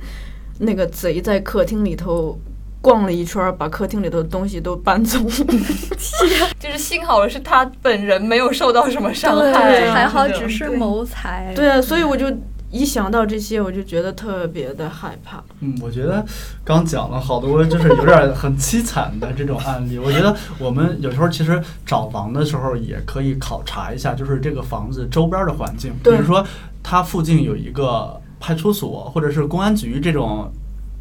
[0.59, 2.38] 那个贼在客厅里头。
[2.80, 5.19] 逛了一圈，把客厅里头的东西都搬走。
[6.57, 11.51] 就是幸好是他本人没有受到什么伤害，还好只是谋财。
[11.53, 12.27] 对啊，所以我就
[12.72, 15.44] 一想到这些，我就觉得特别的害怕。
[15.61, 16.26] 嗯，我觉得
[16.64, 19.98] 刚讲了好多，就是有点很凄惨的这种案例。
[19.98, 26.45] 我觉得我们有时候其实找房的时候也可以考察一下，就是这个房子周边的环境，比如说
[26.84, 30.52] 它附近有一个派出所或者是公安局这种。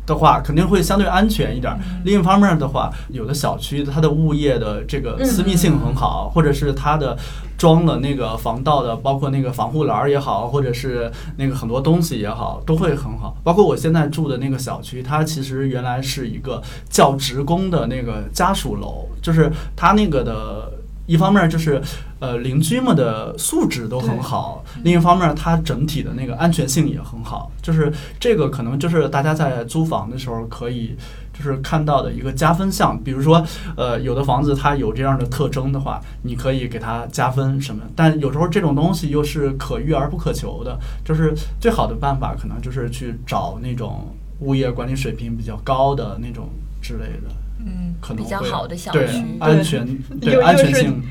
[0.07, 1.77] 的话肯定会相对安全一点。
[2.05, 7.19] 另一方面的话，有的小区它的物业的这个私密性很好，或者是它的
[7.57, 13.37] 装了那个防盗的，包括那个防护栏也好，或者是那个很多东西也好，都会很好。
[13.43, 20.73] 包括我现在住的那个小区，它其实原来是一个教职工的那个家属楼，就是它那个的。
[21.09, 21.81] 一方面就是，
[22.19, 27.49] 呃，邻居们的素质都很好；另一方面，它整体的那个安全性也很好。
[27.63, 30.97] 就是这个可能就是大家在租房的时候可以
[31.37, 32.99] 就是看到的一个加分项。
[33.03, 33.45] 比如说，
[33.77, 37.83] 呃，有的房子它有这样的特征的话，你可以给它加分什么。
[37.95, 46.49] 但有时候这种东西又是可遇而不可求的，就是最好的办法可能就是去找那种物业管理水平比较高的那种
[46.81, 47.35] 之类的。
[47.59, 49.87] 嗯，可能比较好的小区，安全，
[50.21, 51.03] 对安全性，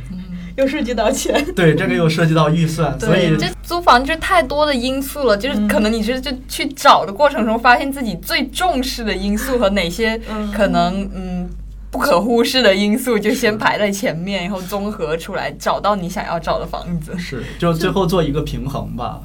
[0.58, 10.20] 又涉及到钱， 对这个又涉及到预算，所以这租房就太多的因素了，就是可能你是就去找的过程中，发现自己最重视的因素和哪些
[10.54, 11.50] 可能嗯
[11.92, 19.22] 不可忽视的因素，就先排在前面，然后综合出来，找到你想要找的房子，是就最后做一个平衡吧。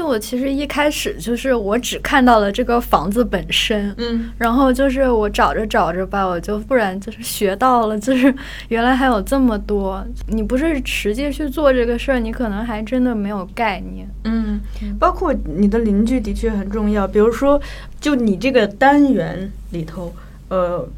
[0.00, 8.34] 就我其实一开始就是我只看到了这个房子本身，嗯，然后就是我找着找着吧，我就不然就是学到了，就是
[8.68, 10.02] 原来还有这么多。
[10.28, 14.08] 你不是实际去做这个事儿，你可能还真的没有概念。
[14.24, 14.58] 嗯，
[14.98, 17.60] 包括你的邻居的确很重要，比如说，
[18.00, 20.14] 就你这个单元里头，
[20.48, 20.88] 呃，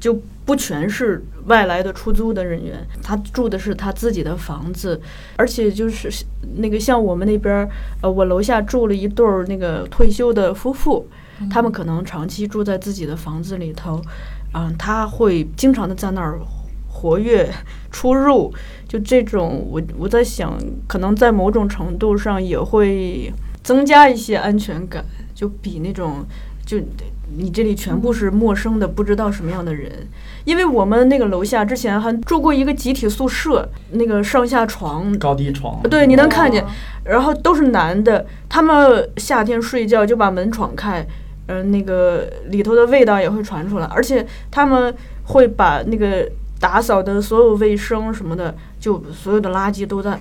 [0.00, 0.18] 就。
[0.46, 5.00] 不全是外来的出租的人员，他住的是他自己的房子，
[5.36, 6.10] 而且就是
[6.56, 7.68] 那个像我们那边儿，
[8.02, 11.08] 呃，我楼下住了一对儿那个退休的夫妇，
[11.50, 14.00] 他们可能长期住在自己的房子里头，
[14.54, 16.40] 嗯，他会经常的在那儿
[16.88, 17.48] 活跃
[17.90, 18.52] 出入，
[18.88, 23.32] 就这种，我我在想，可能在某种程度上也会
[23.62, 25.04] 增加一些安全感，
[25.34, 26.24] 就比那种
[26.64, 26.78] 就
[27.34, 29.90] 你这里全部是陌生的，不知道什么样的人。
[30.44, 36.64] 因为我们那个楼下之前还住过一个集体宿舍，那个上下床，高低床，对，你能看见，
[37.04, 41.04] 然后都是男的，他们夏天睡觉就把门闯开，
[41.46, 44.94] 嗯、那个里头的味道也会传出来，而且他们
[45.24, 46.28] 会把那个
[46.60, 50.18] 打扫的所有卫生什么的，就所有的垃圾都在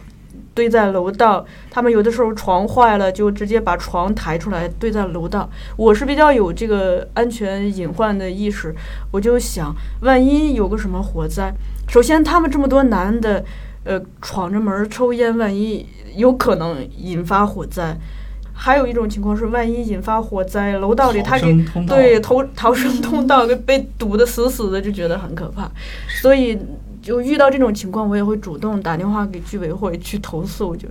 [0.55, 1.45] 堆在楼道。
[1.69, 5.47] 他们有的时候床坏了，就直接把床抬出来堆在楼道。
[5.77, 8.73] 我是比较有这个安全隐患的意识，
[9.11, 11.53] 我就想，万一有个什么火灾，
[11.87, 13.45] 首先他们这么多男的，
[13.83, 17.95] 呃，闯着门儿抽烟，万一有可能引发火灾。
[18.57, 21.53] 还有一种情况是，万一引发火灾，楼道里他给
[21.85, 25.69] 对逃逃生通道给被堵得死死的，就觉得很可怕。
[26.21, 26.57] 所以
[27.05, 30.75] 就遇到这种情况，我也会主动打电话给居委会去投诉。
[30.75, 30.87] 就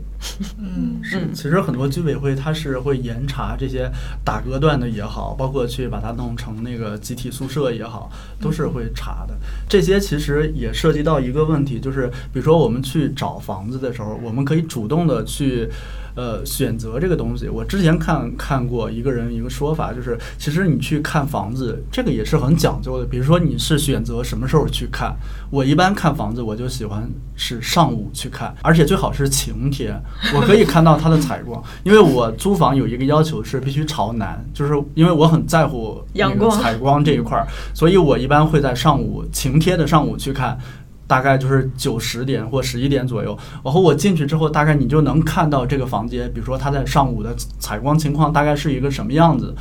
[0.56, 3.90] 嗯，是，嗯其实很多居委会它是会严查这些
[4.24, 8.08] 打隔断的也好，包括去把它弄成那个集体宿舍也好，
[8.40, 9.34] 都是会查的。
[9.68, 15.68] 这些其实也涉及到一个问题，就是比如说我们去找房子的时候，我们可以主动的去。
[16.14, 23.04] 呃，选择这个东西，我之前看看过一个人一个说法，就是其实你去看房子，这个也是很讲究的。
[23.04, 25.14] 比如说你是选择什么时候去看，
[25.50, 30.00] 我一般看房子我就喜欢是上午去看，而且最好是晴天，
[30.34, 31.62] 我可以看到它的采光。
[31.82, 40.56] 因为我租房有一个要求是必须朝南，就是因为我很在乎那阳光个采光这一块儿，所以我一般会在上午晴天的上午去看。
[41.06, 49.54] 大概就是九十点或十一点左右，然后我进去之后，大概你就能看到这个房间，比如说它在上午的采光情况大概是一个什么样子。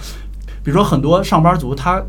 [0.64, 2.02] 比如说很多上班族他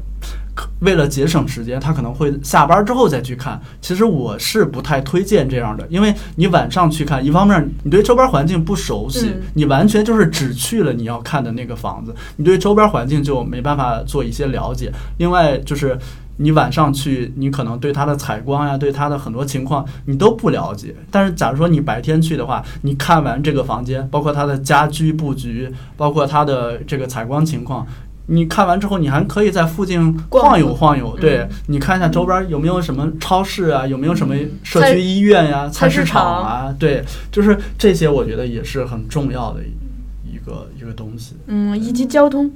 [0.55, 3.61] 可为了节省时间，他可能会下班之后再去看。
[3.81, 14.93] 其实我是不太推荐这样的，因为你晚上去看，一方面你对周边环境不熟悉，嗯你完全就是只去了你要看的那个房子，你对周边环境就没办法做一些了解。
[15.19, 15.99] 另外就是。
[16.37, 20.95] 你晚上去，你可能对它的采光呀，对它的很多情况你都不了解。
[21.11, 27.87] 但是假如说你白天去的话，你看完这个房间，包括它的家居布局，包括它的这个采光情况，
[28.27, 41.37] 你看完之后，你还可以在附近晃悠晃悠，对嗯你看一下周边有没有什么超市啊，有没有什么社区医院呀、菜市菜市场场啊，对，就是这些，我觉得也是很重要的一一个一个东西。
[41.47, 42.51] 嗯，以及交通，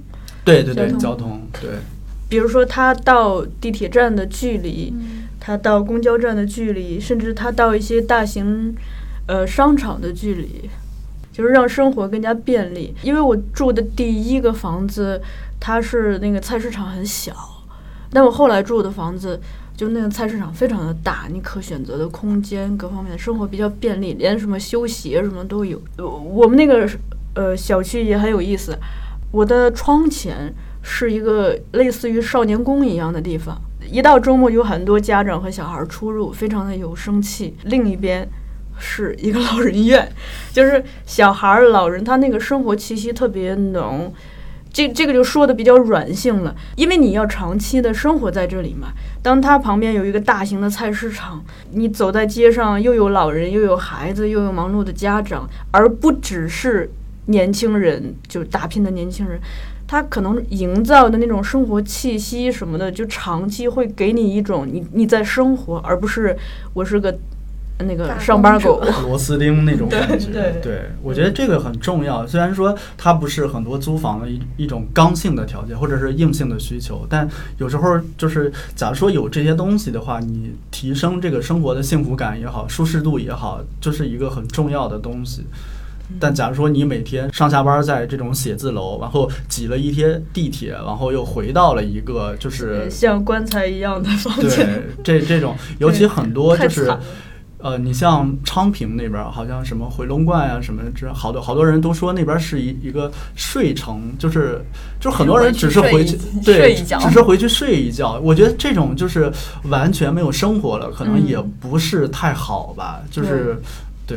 [0.45, 1.71] 对对对，交通，对，
[2.29, 4.95] 比如说他到地铁站的距离，
[5.41, 8.75] 他到公交站的距离，甚至他到一些大型
[9.27, 10.69] 呃商场的距离，
[11.33, 12.95] 就是让生活更加便利。
[13.03, 15.21] 因为我住的第一个房子，
[15.59, 17.33] 它是那个菜市场很小，
[18.11, 19.41] 但我后来住的房子。
[19.79, 25.81] 就那个菜市场非常的大，你可选择的空间各方面的生活比较便利，连什么修鞋什么都有。
[25.99, 26.85] 呃我们那个
[27.37, 28.77] 呃小区也很有意思，
[29.31, 30.53] 我的窗前
[30.83, 33.61] 是一个类似于少年宫一样的地方，
[33.91, 37.57] 一到周末有很多家长和小孩出入，非常的有生气。
[37.65, 38.29] 另一边
[38.79, 40.11] 是一个老人院，
[40.53, 44.13] 就是小孩、老人他那个生活气息特别浓。
[44.71, 48.89] 这 这个就说的比较软性了，因为你要长期的生活在这里嘛。
[49.23, 51.43] 当他旁边有一个大型的菜市场，
[51.73, 56.91] 你走在街上，又有老人，又有孩子，又有忙碌的家长，而不只是
[57.27, 59.41] 年轻人，就是打拼的年轻人。
[59.89, 66.37] 他可能营造的那种生活气息什么的，就长期会给你一种你你在生活，而不是
[66.75, 67.19] 我是个
[67.79, 68.83] 那个上班狗。
[69.03, 70.27] 螺丝钉那种 感觉。
[70.31, 72.27] 对对我觉得这个很重要。
[72.27, 85.47] 虽然说它不是很多租房的一一种刚性的条件或者是硬性的需求，但有时候就是，假如说有这些东西的话，你提升这个生活的幸福感也好，舒适度也好，就是一个很重要的东西。
[86.19, 96.91] 但假如说你每天上下班在这种写字楼，然后挤了一天地铁，然后又回到了一个就是像棺材一样的房间，对这这种， 尤其很多就是
[97.61, 104.65] 呃，你像昌平那边儿，好像什么回龙观啊，什么这好多好多人都说那边儿是一一个睡城，就是
[105.01, 108.19] 就是很多人只是回去对，只是回去睡一觉。
[108.23, 109.31] 我觉得这种就是
[109.65, 113.61] 完全没有生活了，可能嗯也不是太好吧，就是
[114.07, 114.17] 对。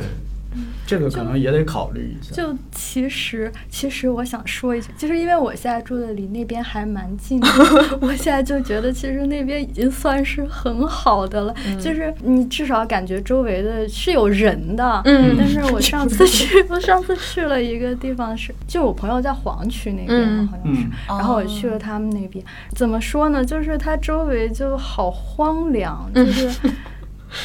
[0.85, 2.33] 这个可能也得考虑一下。
[2.35, 7.47] 就其实，其实我想说一句，就是因为我现在住的离那边还蛮近的，
[8.01, 15.01] 我现在就觉得其实那边已经算是很好的了，就是你至少感觉周围的是有人的。
[15.05, 22.43] 嗯但 是我上次去，我上次去了一个地方是，就我朋友在黄区那边嘛，嗯好像是，嗯然后我去了他们那边，
[22.75, 23.43] 怎么说呢？
[23.43, 26.49] 就是它周围就好荒凉，就是。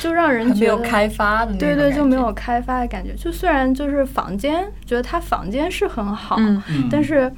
[0.01, 3.15] 就让人没觉得有开发的那种对对，就没有开发的感觉。
[3.15, 7.33] 就虽然就是房间，觉得它房间是很好，嗯嗯，但是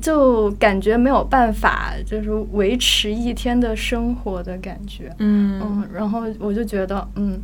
[0.00, 5.12] 就感觉没有办法，就是维持一天的生活的感觉。
[5.18, 7.38] 嗯嗯，然后我就觉得，嗯，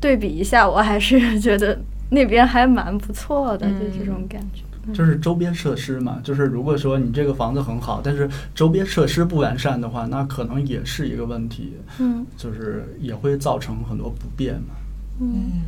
[0.00, 1.78] 对比一下，我还是 觉得
[2.10, 4.62] 那边还蛮不错的，就这种感觉。
[4.92, 14.74] 就是周边设施嘛，就是如果说你这个房子很好，但是周边设施不完善的话，那可能也是一个问题，嗯就是也会造成很多不便嘛。
[15.20, 15.62] 嗯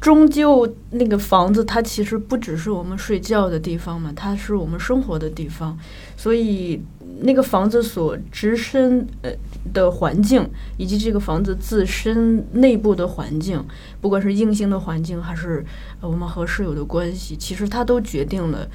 [0.00, 5.78] 终究那个房子它其实不只是我们睡觉的地方嘛，它是我们生活的地方，
[6.14, 6.82] 所以
[7.20, 9.30] 那个房子所置身呃
[9.72, 13.64] 的环境，以及这个房子自身内部的环境，
[14.00, 15.64] 不管是硬性的环境，还是
[16.00, 18.68] 我们和室友的关系，其实它都决定了，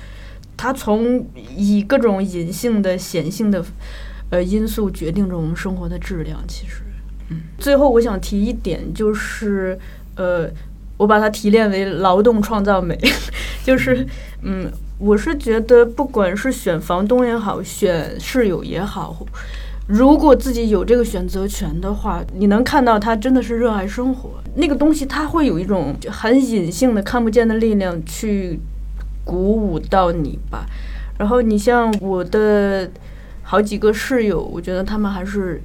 [0.57, 1.25] 它从
[1.55, 3.63] 以各种隐性的、显性的
[4.29, 6.39] 呃因素决定着我们生活的质量。
[6.47, 6.81] 其实，
[7.29, 9.77] 嗯，最后我想提一点，就是
[10.15, 10.49] 呃。
[10.99, 12.99] 我把它提炼为劳动创造美，
[13.63, 14.05] 就是，
[14.41, 19.25] 嗯，我是觉得不管是选房东也好，选室友也好，
[19.89, 28.59] 如果自己有这个选择权的话，你能看到他真的是热爱生活，那个东西它会有一种很隐性的看不见的力量去
[29.25, 30.67] 鼓舞到你吧。
[31.17, 32.87] 然后你像我的
[33.41, 35.59] 好几个室友，我觉得他们还是。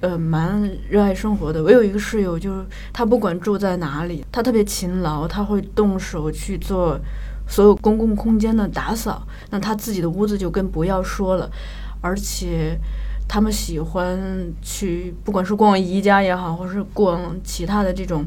[0.00, 1.62] 呃，蛮热爱生活的。
[1.62, 7.00] 我有一个室友，就是他不管住在哪里，他特别勤劳，他会动手去做
[7.48, 9.26] 所有公共空间的打扫。
[9.48, 11.50] 那他自己的屋子就更不要说了，
[12.02, 12.78] 而且
[13.28, 14.18] 他们喜欢
[14.62, 18.24] 去，不管是逛宜家也好，或是逛其他的这种，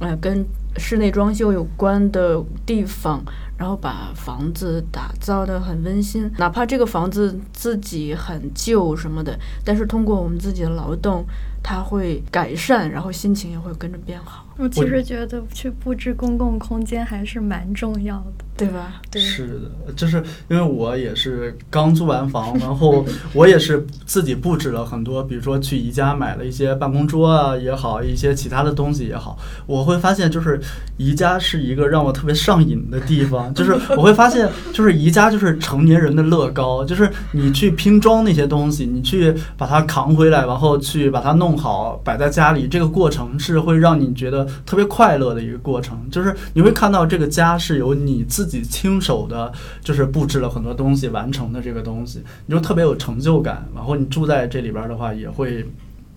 [0.00, 0.44] 呃，跟
[0.76, 3.22] 室内装修有关的地方。
[3.58, 11.24] 然后把房子打造的很温馨，哪怕这个房子自己很旧什么的，但是通过我们自己的劳动，
[11.60, 18.44] 它会改善，然后心情也会跟着变好，我其实觉得去布置公共空间还是蛮重要的。
[18.58, 19.00] 对吧？
[19.10, 19.46] 对，是
[19.86, 30.60] 的，就是因为我也是刚租完房， 然后我也是自己布置了很多，比如说去宜家买了一些办公桌啊也好，一些其他的东西也好，我会发现就是
[30.96, 49.52] 宜家是一个让我特别上瘾的地方，就是我会发现就是宜家就是成年人的乐高，就是你去拼装那些东西，你去把它扛回来，然后去把它弄好摆在家里，这个过程是会让你觉得特别快乐的一个过程，就是你会看到这个家是由你自自己亲手的，
[49.82, 53.68] 就是布置了很多东西完成的这个东西，你就特别有成就感。
[53.74, 55.64] 然后你住在这里边的话，也会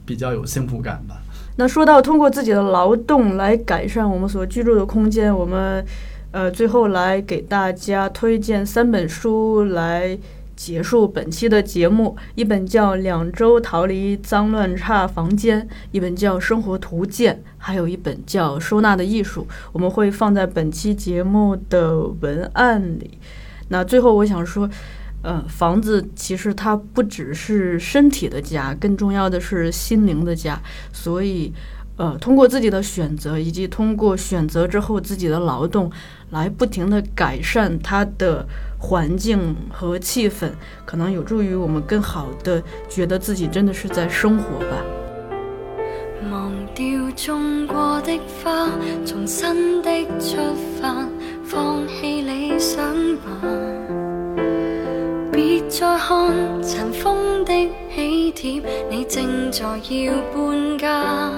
[0.06, 1.18] 比较有幸福感吧。
[1.58, 5.86] 那说到通过自己的劳动来改善我们所居住的空间，我们
[6.32, 10.18] 呃最后来给大家推荐三本书来
[10.64, 12.16] 结束本期的节目。
[12.36, 15.60] 一本叫《两周逃离脏乱差房间》，
[15.92, 19.42] 一本叫《生活图鉴》，还有一本叫《收纳的艺术》。
[19.72, 23.18] 我们会放在本期节目的文案里。
[23.70, 24.70] 那最后我想说。
[25.24, 30.60] 呃，房子其实它不只是身体的家，更重要的是心灵的家。
[30.92, 31.54] 所以，
[31.96, 35.92] 呃，通过自己的选择，以及通过选择之后自己的劳动，
[36.32, 38.48] 来不停的改善它的
[38.82, 40.50] 环境和气氛，
[40.84, 44.84] 可能有助于我们更好的觉得自己真的是在生活吧。
[46.32, 46.86] 忘掉
[47.16, 48.68] 种过的花，
[49.06, 49.90] 重新的
[50.20, 50.38] 出
[50.82, 51.08] 发，
[51.44, 52.84] 放弃理想
[53.18, 53.22] 吧。
[55.32, 57.54] 别再看尘封的
[57.96, 61.32] 喜帖，你正在要搬家。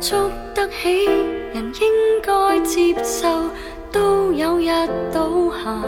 [0.00, 1.06] 捉得起
[1.52, 3.28] 人应该接受，
[3.92, 4.68] 都有日
[5.12, 5.82] 倒下。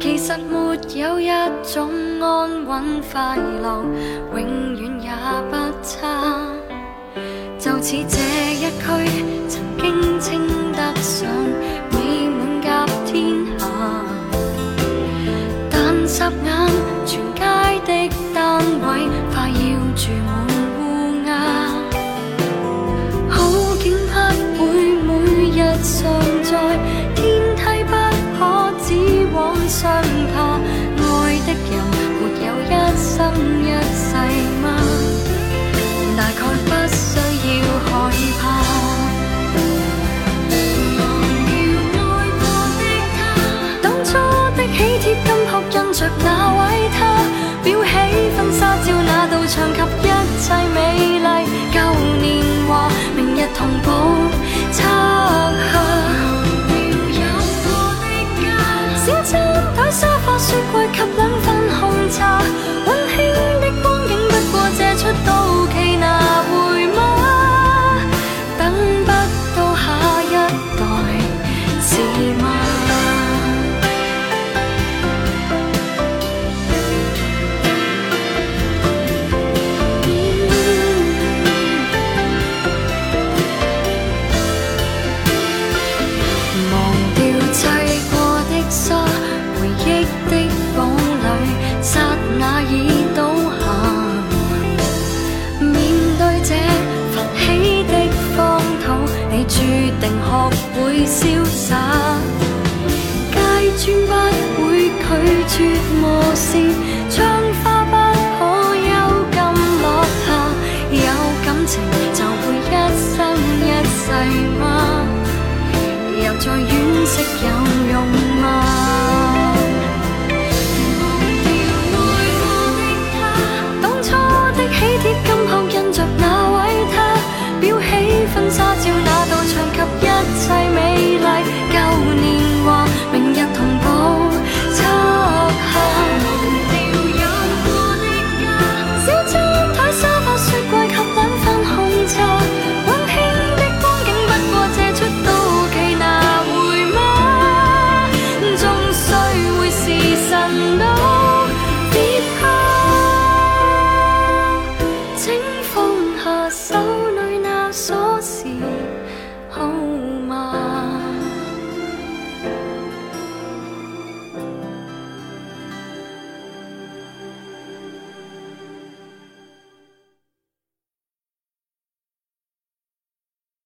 [0.00, 1.28] 其实没有一
[1.62, 1.90] 种
[2.20, 3.84] 安稳快乐，
[4.32, 5.10] 永远也
[5.50, 6.38] 不差。
[7.58, 8.18] 就似这
[8.54, 8.84] 一区，
[9.48, 11.28] 曾經稱得上
[11.90, 13.14] 美滿甲天
[13.58, 13.66] 下。
[15.70, 16.46] 但霎眼，
[17.04, 17.42] 全街
[17.84, 19.08] 的單位
[33.16, 33.32] 生
[33.62, 33.66] 一
[33.96, 34.12] 世
[34.60, 34.64] 嗎？
[36.18, 37.00] 大概不需
[37.62, 37.88] 要害
[38.40, 38.44] 怕。
[40.98, 41.00] 忘
[41.48, 42.44] 掉愛過
[42.76, 42.82] 的
[43.16, 43.18] 他，
[43.80, 44.08] 當初
[44.54, 46.26] 的喜帖金箔印着那
[46.58, 46.60] 位
[46.92, 46.98] 他，
[47.64, 47.88] 裱起
[48.36, 50.08] 婚紗照那道牆及一
[50.42, 50.44] 切
[50.74, 50.76] 美
[51.24, 51.26] 麗
[51.72, 51.74] 舊
[52.20, 52.24] 年
[52.68, 52.70] 華，
[53.16, 53.86] 明日同步
[54.72, 54.78] 拆
[55.72, 55.74] 下。
[59.06, 59.32] 小餐
[59.74, 61.55] 台、沙發、雪櫃及兩份